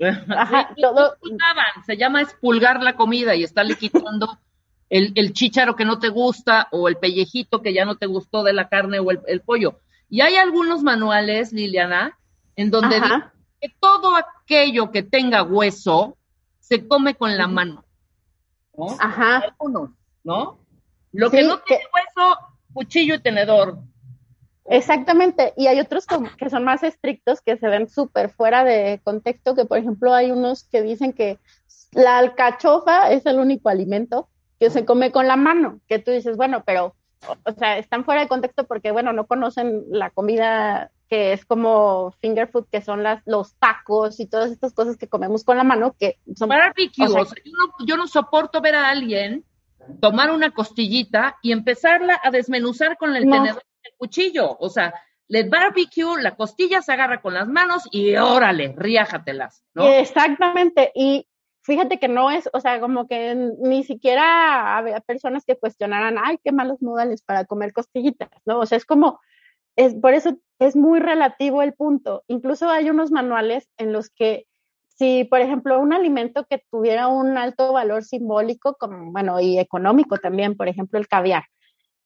Ajá, 0.01 0.73
todo... 0.81 1.15
Se 1.85 1.95
llama 1.95 2.21
expulgar 2.21 2.81
la 2.81 2.95
comida 2.95 3.35
y 3.35 3.43
estarle 3.43 3.75
quitando 3.75 4.39
el, 4.89 5.11
el 5.15 5.33
chícharo 5.33 5.75
que 5.75 5.85
no 5.85 5.99
te 5.99 6.09
gusta 6.09 6.67
o 6.71 6.87
el 6.87 6.97
pellejito 6.97 7.61
que 7.61 7.73
ya 7.73 7.85
no 7.85 7.95
te 7.95 8.07
gustó 8.07 8.43
de 8.43 8.53
la 8.53 8.69
carne 8.69 8.99
o 8.99 9.11
el, 9.11 9.41
pollo. 9.41 9.79
Y 10.09 10.21
hay 10.21 10.35
algunos 10.35 10.81
manuales, 10.81 11.53
Liliana, 11.53 12.17
en 12.55 12.71
donde 12.71 12.99
dice 12.99 13.23
que 13.61 13.75
todo 13.79 14.15
aquello 14.15 14.91
que 14.91 15.03
tenga 15.03 15.43
hueso 15.43 16.17
se 16.59 16.87
come 16.87 17.15
con 17.15 17.37
la 17.37 17.47
mano. 17.47 17.85
Ajá. 18.99 19.37
Algunos, 19.39 19.91
¿no? 20.23 20.59
Lo 21.11 21.29
que 21.29 21.43
no 21.43 21.59
tiene 21.59 21.83
hueso, 21.93 22.37
cuchillo 22.73 23.15
y 23.15 23.21
tenedor. 23.21 23.77
Exactamente, 24.65 25.53
y 25.57 25.67
hay 25.67 25.79
otros 25.79 26.07
que 26.37 26.49
son 26.49 26.63
más 26.63 26.83
estrictos 26.83 27.41
que 27.41 27.57
se 27.57 27.67
ven 27.67 27.89
súper 27.89 28.29
fuera 28.29 28.63
de 28.63 29.01
contexto, 29.03 29.55
que 29.55 29.65
por 29.65 29.77
ejemplo 29.77 30.13
hay 30.13 30.31
unos 30.31 30.63
que 30.63 30.81
dicen 30.81 31.11
que 31.11 31.37
la 31.91 32.17
alcachofa 32.17 33.11
es 33.11 33.25
el 33.25 33.39
único 33.39 33.69
alimento 33.69 34.29
que 34.59 34.69
se 34.69 34.85
come 34.85 35.11
con 35.11 35.27
la 35.27 35.35
mano, 35.35 35.79
que 35.87 35.99
tú 35.99 36.11
dices, 36.11 36.37
bueno, 36.37 36.63
pero, 36.65 36.95
o 37.45 37.51
sea, 37.51 37.77
están 37.77 38.05
fuera 38.05 38.21
de 38.21 38.27
contexto 38.29 38.65
porque, 38.65 38.91
bueno, 38.91 39.11
no 39.11 39.27
conocen 39.27 39.83
la 39.89 40.09
comida 40.09 40.91
que 41.13 41.31
es 41.31 41.45
como 41.45 42.09
finger 42.21 42.47
food, 42.47 42.65
que 42.71 42.81
son 42.81 43.03
las, 43.03 43.21
los 43.27 43.53
tacos 43.59 44.19
y 44.19 44.25
todas 44.25 44.49
estas 44.49 44.73
cosas 44.73 44.97
que 44.97 45.07
comemos 45.07 45.43
con 45.43 45.57
la 45.57 45.63
mano, 45.63 45.95
que 45.99 46.17
son... 46.35 46.49
Barbecue, 46.49 47.05
yo, 47.85 47.97
no, 47.97 48.07
soporto 48.07 48.61
ver 48.61 48.73
a 48.73 48.89
alguien 48.89 49.45
tomar 50.01 50.31
una 50.31 50.49
costillita 50.49 51.37
y 51.43 51.51
empezarla 51.51 52.19
a 52.23 52.31
desmenuzar 52.31 52.97
con 52.97 53.15
el 53.15 53.29
tenedor 53.29 53.61
y 53.83 53.89
el 53.89 53.93
cuchillo, 53.95 54.57
o 54.59 54.69
sea, 54.69 54.91
le 55.27 55.47
barbecue, 55.47 56.19
la 56.19 56.35
costilla 56.35 56.81
se 56.81 56.93
agarra 56.93 57.21
con 57.21 57.35
las 57.35 57.47
manos 57.47 57.83
y 57.91 58.15
órale, 58.15 58.73
riájatelas, 58.75 59.63
¿no? 59.75 59.87
Exactamente, 59.87 60.91
y 60.95 61.27
fíjate 61.61 61.99
que 61.99 62.07
no 62.07 62.31
es, 62.31 62.49
o 62.53 62.59
sea, 62.59 62.79
como 62.79 63.07
que 63.07 63.35
ni 63.35 63.83
siquiera 63.83 64.77
había 64.77 64.99
personas 64.99 65.45
que 65.45 65.59
cuestionaran, 65.59 66.15
ay, 66.17 66.39
qué 66.43 66.51
malos 66.51 66.81
modales 66.81 67.21
para 67.21 67.45
comer 67.45 67.71
costillitas, 67.71 68.31
¿no? 68.45 68.61
O 68.61 68.65
sea, 68.65 68.79
es 68.79 68.85
como, 68.85 69.19
es, 69.75 69.95
por 69.95 70.13
eso 70.13 70.37
es 70.59 70.75
muy 70.75 70.99
relativo 70.99 71.61
el 71.61 71.73
punto. 71.73 72.23
Incluso 72.27 72.69
hay 72.69 72.89
unos 72.89 73.11
manuales 73.11 73.69
en 73.77 73.93
los 73.93 74.09
que 74.09 74.45
si, 74.95 75.23
por 75.25 75.41
ejemplo, 75.41 75.79
un 75.79 75.93
alimento 75.93 76.45
que 76.49 76.63
tuviera 76.71 77.07
un 77.07 77.37
alto 77.37 77.73
valor 77.73 78.03
simbólico, 78.03 78.75
como, 78.79 79.11
bueno, 79.11 79.39
y 79.39 79.57
económico 79.59 80.17
también, 80.17 80.55
por 80.55 80.67
ejemplo, 80.67 80.99
el 80.99 81.07
caviar, 81.07 81.45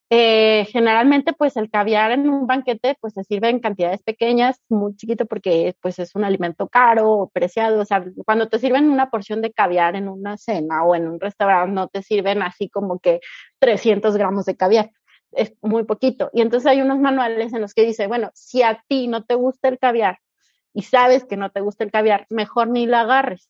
eh, 0.10 0.66
generalmente, 0.72 1.34
pues 1.34 1.58
el 1.58 1.70
caviar 1.70 2.12
en 2.12 2.30
un 2.30 2.48
banquete, 2.48 2.96
pues 3.02 3.14
se 3.14 3.26
sirve 3.26 3.50
en 3.50 3.60
cantidades 3.60 4.02
pequeñas, 4.04 4.62
muy 4.70 4.96
chiquito 4.96 5.26
porque 5.26 5.76
pues 5.82 6.00
es 6.00 6.16
un 6.16 6.24
alimento 6.24 6.70
caro 6.70 7.12
o 7.12 7.30
preciado. 7.30 7.82
O 7.82 7.86
sea, 7.86 8.06
cuando 8.26 8.48
te 8.48 8.58
sirven 8.60 8.90
una 8.90 9.10
porción 9.10 9.42
de 9.42 9.52
caviar 9.52 9.96
en 9.98 10.08
una 10.08 10.38
cena 10.38 10.84
o 10.86 10.96
en 10.96 11.10
un 11.10 11.20
restaurante, 11.20 11.74
no 11.74 11.90
te 11.90 12.04
sirven 12.04 12.42
así 12.42 12.70
como 12.70 13.00
que 13.00 13.20
300 13.60 14.16
gramos 14.16 14.46
de 14.46 14.56
caviar. 14.56 14.92
Es 15.32 15.54
muy 15.62 15.84
poquito. 15.84 16.30
Y 16.34 16.42
entonces 16.42 16.68
hay 16.68 16.82
unos 16.82 17.00
manuales 17.00 17.54
en 17.54 17.62
los 17.62 17.74
que 17.74 17.86
dice, 17.86 18.08
bueno, 18.08 18.32
si 18.34 18.64
a 18.64 18.84
ti 18.88 19.08
no 19.08 19.24
te 19.24 19.36
gusta 19.36 19.68
el 19.68 19.80
caviar 19.80 20.20
y 20.74 20.84
sabes 20.84 21.26
que 21.26 21.38
no 21.38 21.52
te 21.52 21.62
gusta 21.62 21.84
el 21.84 21.92
caviar, 21.92 22.26
mejor 22.30 22.68
ni 22.70 22.86
lo 22.86 22.98
agarres 22.98 23.50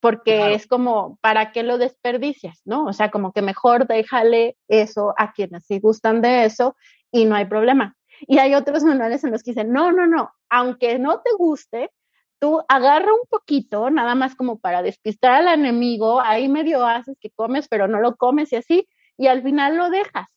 porque 0.00 0.54
es 0.54 0.66
como, 0.66 1.18
¿para 1.20 1.52
qué 1.52 1.62
lo 1.62 1.78
desperdicias? 1.78 2.60
¿No? 2.64 2.86
O 2.86 2.92
sea, 2.92 3.10
como 3.10 3.32
que 3.32 3.42
mejor 3.42 3.86
déjale 3.86 4.56
eso 4.68 5.14
a 5.16 5.32
quienes 5.32 5.66
sí 5.66 5.80
gustan 5.80 6.22
de 6.22 6.44
eso 6.44 6.76
y 7.10 7.24
no 7.24 7.34
hay 7.34 7.46
problema. 7.46 7.96
Y 8.20 8.38
hay 8.38 8.54
otros 8.54 8.84
manuales 8.84 9.24
en 9.24 9.32
los 9.32 9.42
que 9.42 9.52
dicen, 9.52 9.72
no, 9.72 9.92
no, 9.92 10.06
no, 10.06 10.32
aunque 10.48 10.98
no 10.98 11.20
te 11.20 11.30
guste, 11.36 11.90
tú 12.38 12.62
agarra 12.68 13.12
un 13.12 13.26
poquito, 13.28 13.90
nada 13.90 14.14
más 14.14 14.34
como 14.34 14.58
para 14.58 14.82
despistar 14.82 15.32
al 15.32 15.48
enemigo, 15.48 16.20
ahí 16.20 16.48
medio 16.48 16.86
haces 16.86 17.16
que 17.20 17.30
comes, 17.30 17.68
pero 17.68 17.88
no 17.88 18.00
lo 18.00 18.16
comes 18.16 18.52
y 18.52 18.56
así, 18.56 18.88
y 19.16 19.26
al 19.26 19.42
final 19.42 19.76
lo 19.76 19.90
dejas. 19.90 20.28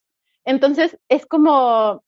Entonces, 0.44 0.98
es 1.08 1.26
como, 1.26 2.04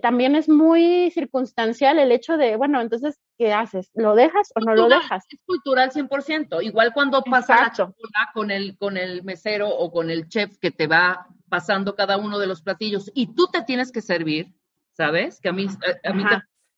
también 0.00 0.34
es 0.34 0.48
muy 0.48 1.10
circunstancial 1.10 1.98
el 1.98 2.12
hecho 2.12 2.36
de, 2.36 2.56
bueno, 2.56 2.80
entonces, 2.80 3.20
¿qué 3.38 3.52
haces? 3.52 3.90
¿Lo 3.94 4.14
dejas 4.14 4.52
o 4.54 4.60
no 4.60 4.74
lo 4.74 4.88
dejas? 4.88 5.24
Es 5.28 5.40
cultural 5.44 5.90
100%. 5.90 6.62
Igual 6.62 6.92
cuando 6.92 7.22
pasa 7.22 7.72
la 7.76 8.30
con 8.32 8.50
el, 8.50 8.76
con 8.76 8.96
el 8.96 9.22
mesero 9.22 9.68
o 9.68 9.90
con 9.92 10.10
el 10.10 10.28
chef 10.28 10.58
que 10.58 10.70
te 10.70 10.86
va 10.86 11.28
pasando 11.48 11.94
cada 11.94 12.16
uno 12.16 12.38
de 12.38 12.46
los 12.46 12.62
platillos 12.62 13.10
y 13.14 13.34
tú 13.34 13.46
te 13.46 13.62
tienes 13.62 13.92
que 13.92 14.00
servir, 14.00 14.54
¿sabes? 14.92 15.40
Que 15.40 15.50
a 15.50 15.52
mí, 15.52 15.68
a, 16.04 16.12
mí 16.12 16.24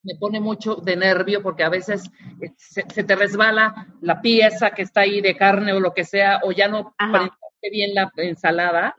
me 0.02 0.14
pone 0.16 0.40
mucho 0.40 0.76
de 0.76 0.96
nervio 0.96 1.42
porque 1.42 1.64
a 1.64 1.68
veces 1.68 2.11
eh, 2.40 2.52
se, 2.57 2.82
te 2.82 3.16
resbala 3.16 3.88
la 4.00 4.20
pieza 4.20 4.70
que 4.70 4.82
está 4.82 5.02
ahí 5.02 5.20
de 5.20 5.36
carne 5.36 5.72
o 5.72 5.80
lo 5.80 5.94
que 5.94 6.04
sea, 6.04 6.40
o 6.44 6.52
ya 6.52 6.68
no 6.68 6.94
bien 7.70 7.94
la 7.94 8.11
ensalada. 8.16 8.96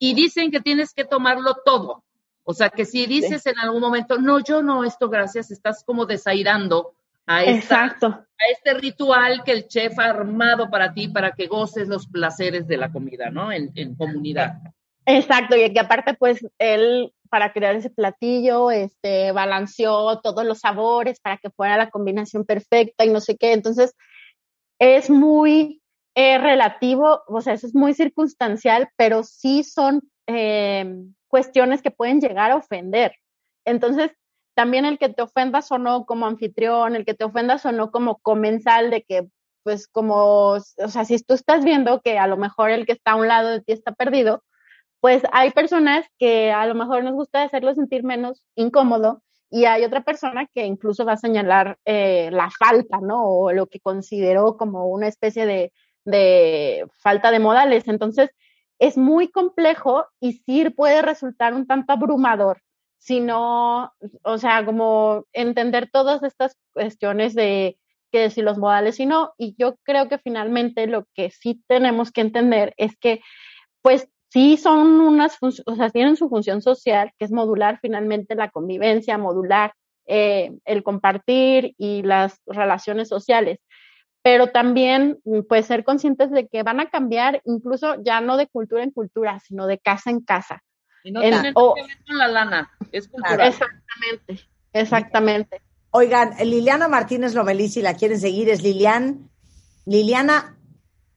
Y 0.00 0.14
dicen 0.14 0.50
que 0.50 0.60
tienes 0.60 0.92
que 0.92 1.04
tomarlo 1.04 1.58
todo 1.64 2.02
o 2.50 2.52
sea, 2.52 2.68
que 2.68 2.84
si 2.84 3.06
dices 3.06 3.46
en 3.46 3.58
algún 3.60 3.80
momento, 3.80 4.18
no, 4.18 4.40
yo 4.40 4.60
no, 4.60 4.82
esto 4.82 5.08
gracias, 5.08 5.52
estás 5.52 5.84
como 5.84 6.04
desairando 6.04 6.94
a, 7.24 7.44
Exacto. 7.44 8.06
a 8.08 8.52
este 8.52 8.74
ritual 8.74 9.44
que 9.44 9.52
el 9.52 9.68
chef 9.68 9.96
ha 10.00 10.06
armado 10.06 10.68
para 10.68 10.92
ti, 10.92 11.06
para 11.06 11.30
que 11.30 11.46
goces 11.46 11.86
los 11.86 12.08
placeres 12.08 12.66
de 12.66 12.76
la 12.76 12.90
comida, 12.90 13.30
¿no? 13.30 13.52
En, 13.52 13.94
comunidad. 13.94 14.54
Exacto, 15.06 15.56
y 15.56 15.72
que 15.72 15.78
aparte, 15.78 16.14
pues, 16.14 16.44
él, 16.58 17.12
para 17.28 17.52
crear 17.52 17.76
ese 17.76 17.90
platillo, 17.90 18.72
este, 18.72 19.30
balanceó 19.30 20.18
todos 20.20 20.44
los 20.44 20.58
sabores 20.58 21.20
para 21.20 21.36
que 21.36 21.50
fuera 21.50 21.76
la 21.76 21.90
combinación 21.90 22.44
perfecta 22.44 23.04
y 23.04 23.10
no 23.10 23.20
sé 23.20 23.36
qué. 23.36 23.52
Entonces, 23.52 23.94
es 24.80 25.08
muy 25.08 25.79
eh, 26.14 26.38
relativo, 26.38 27.22
o 27.26 27.40
sea, 27.40 27.54
eso 27.54 27.66
es 27.66 27.74
muy 27.74 27.94
circunstancial, 27.94 28.88
pero 28.96 29.22
sí 29.22 29.62
son 29.62 30.02
eh, 30.26 30.92
cuestiones 31.28 31.82
que 31.82 31.90
pueden 31.90 32.20
llegar 32.20 32.50
a 32.50 32.56
ofender. 32.56 33.12
Entonces, 33.64 34.10
también 34.54 34.84
el 34.84 34.98
que 34.98 35.08
te 35.08 35.22
ofenda 35.22 35.62
sonó 35.62 36.04
como 36.06 36.26
anfitrión, 36.26 36.96
el 36.96 37.04
que 37.04 37.14
te 37.14 37.24
ofenda 37.24 37.58
sonó 37.58 37.90
como 37.90 38.18
comensal 38.18 38.90
de 38.90 39.02
que, 39.02 39.28
pues 39.62 39.86
como, 39.88 40.54
o 40.54 40.88
sea, 40.88 41.04
si 41.04 41.18
tú 41.18 41.34
estás 41.34 41.64
viendo 41.64 42.00
que 42.00 42.18
a 42.18 42.26
lo 42.26 42.36
mejor 42.36 42.70
el 42.70 42.86
que 42.86 42.92
está 42.92 43.12
a 43.12 43.16
un 43.16 43.28
lado 43.28 43.48
de 43.50 43.60
ti 43.60 43.72
está 43.72 43.92
perdido, 43.92 44.42
pues 45.00 45.22
hay 45.32 45.50
personas 45.50 46.06
que 46.18 46.52
a 46.52 46.66
lo 46.66 46.74
mejor 46.74 47.04
nos 47.04 47.14
gusta 47.14 47.42
hacerlo 47.42 47.74
sentir 47.74 48.04
menos 48.04 48.42
incómodo 48.54 49.22
y 49.50 49.64
hay 49.64 49.84
otra 49.84 50.02
persona 50.02 50.46
que 50.54 50.66
incluso 50.66 51.04
va 51.04 51.14
a 51.14 51.16
señalar 51.16 51.78
eh, 51.84 52.30
la 52.32 52.50
falta, 52.50 52.98
¿no? 53.00 53.24
O 53.24 53.52
lo 53.52 53.66
que 53.66 53.80
consideró 53.80 54.56
como 54.56 54.88
una 54.88 55.08
especie 55.08 55.46
de, 55.46 55.72
de 56.04 56.86
falta 56.98 57.30
de 57.30 57.40
modales. 57.40 57.88
Entonces, 57.88 58.30
es 58.78 58.96
muy 58.96 59.28
complejo 59.28 60.06
y 60.20 60.34
sí 60.44 60.68
puede 60.70 61.02
resultar 61.02 61.54
un 61.54 61.66
tanto 61.66 61.92
abrumador, 61.92 62.62
sino, 62.98 63.92
o 64.22 64.38
sea, 64.38 64.64
como 64.64 65.24
entender 65.32 65.90
todas 65.92 66.22
estas 66.22 66.56
cuestiones 66.72 67.34
de 67.34 67.78
que 68.10 68.30
si 68.30 68.42
los 68.42 68.58
modales 68.58 68.98
y 68.98 69.06
no, 69.06 69.32
y 69.38 69.54
yo 69.58 69.76
creo 69.84 70.08
que 70.08 70.18
finalmente 70.18 70.86
lo 70.86 71.06
que 71.14 71.30
sí 71.30 71.62
tenemos 71.68 72.10
que 72.10 72.22
entender 72.22 72.74
es 72.76 72.96
que, 72.96 73.20
pues, 73.82 74.08
sí 74.30 74.56
son 74.56 75.00
unas, 75.00 75.36
o 75.42 75.76
sea, 75.76 75.90
tienen 75.90 76.16
su 76.16 76.28
función 76.28 76.62
social, 76.62 77.12
que 77.18 77.24
es 77.24 77.32
modular 77.32 77.78
finalmente 77.80 78.34
la 78.34 78.50
convivencia, 78.50 79.18
modular 79.18 79.74
eh, 80.06 80.52
el 80.64 80.82
compartir 80.82 81.74
y 81.78 82.02
las 82.02 82.40
relaciones 82.46 83.08
sociales, 83.08 83.58
pero 84.22 84.48
también 84.48 85.18
mm, 85.24 85.40
pues 85.48 85.66
ser 85.66 85.84
conscientes 85.84 86.30
de 86.30 86.46
que 86.48 86.62
van 86.62 86.80
a 86.80 86.90
cambiar 86.90 87.40
incluso 87.44 88.02
ya 88.02 88.20
no 88.20 88.36
de 88.36 88.46
cultura 88.46 88.82
en 88.82 88.90
cultura, 88.90 89.40
sino 89.40 89.66
de 89.66 89.78
casa 89.78 90.10
en 90.10 90.20
casa. 90.20 90.62
Y 91.02 91.12
no 91.12 91.20
tiene 91.20 91.42
que 91.42 91.42
ver 91.44 91.54
con 92.06 92.18
la 92.18 92.28
lana, 92.28 92.70
es 92.92 93.08
cultural. 93.08 93.48
Exactamente, 93.48 94.48
exactamente. 94.72 95.62
Oigan, 95.92 96.34
Liliana 96.44 96.88
Martínez 96.88 97.34
Lomelí, 97.34 97.68
si 97.68 97.82
la 97.82 97.94
quieren 97.94 98.20
seguir, 98.20 98.48
es 98.48 98.62
Lilian, 98.62 99.28
Liliana 99.86 100.56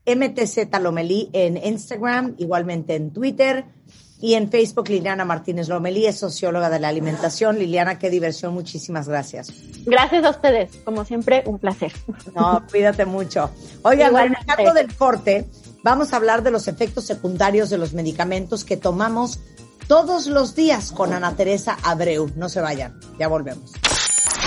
MTZ 0.05 0.79
Lomelí 0.81 1.29
en 1.33 1.57
Instagram, 1.57 2.35
igualmente 2.37 2.95
en 2.95 3.11
Twitter. 3.11 3.65
Y 4.23 4.35
en 4.35 4.49
Facebook, 4.49 4.87
Liliana 4.87 5.25
Martínez 5.25 5.67
Lomelí 5.67 6.05
es 6.05 6.19
socióloga 6.19 6.69
de 6.69 6.79
la 6.79 6.87
alimentación. 6.87 7.59
Liliana, 7.59 7.99
qué 7.99 8.09
diversión, 8.09 8.53
muchísimas 8.53 9.09
gracias. 9.09 9.51
Gracias 9.85 10.23
a 10.23 10.29
ustedes, 10.29 10.77
como 10.85 11.03
siempre, 11.03 11.43
un 11.45 11.59
placer. 11.59 11.91
No, 12.33 12.63
cuídate 12.71 13.05
mucho. 13.05 13.49
Oigan, 13.81 14.15
al 14.15 14.29
mercado 14.29 14.73
del 14.73 14.95
corte, 14.95 15.45
vamos 15.83 16.13
a 16.13 16.15
hablar 16.15 16.41
de 16.41 16.51
los 16.51 16.69
efectos 16.69 17.03
secundarios 17.03 17.69
de 17.69 17.77
los 17.77 17.91
medicamentos 17.91 18.63
que 18.63 18.77
tomamos 18.77 19.41
todos 19.89 20.27
los 20.27 20.55
días 20.55 20.93
con 20.93 21.11
Ana 21.11 21.35
Teresa 21.35 21.77
Abreu. 21.83 22.31
No 22.37 22.47
se 22.47 22.61
vayan, 22.61 22.97
ya 23.19 23.27
volvemos. 23.27 23.73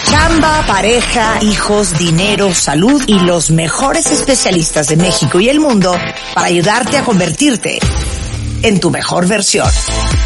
Chamba, 0.04 0.64
pareja, 0.66 1.42
hijos, 1.42 1.98
dinero, 1.98 2.54
salud 2.54 3.02
y 3.06 3.18
los 3.18 3.50
mejores 3.50 4.10
especialistas 4.10 4.88
de 4.88 4.96
México 4.96 5.38
y 5.38 5.50
el 5.50 5.60
mundo 5.60 5.94
para 6.34 6.46
ayudarte 6.46 6.96
a 6.96 7.04
convertirte 7.04 7.78
en 8.66 8.80
tu 8.80 8.90
mejor 8.90 9.28
versión. 9.28 9.68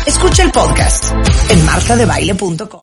Escucha 0.07 0.43
el 0.43 0.51
podcast 0.51 1.13
en 1.51 1.65
martadebaile.com. 1.67 2.79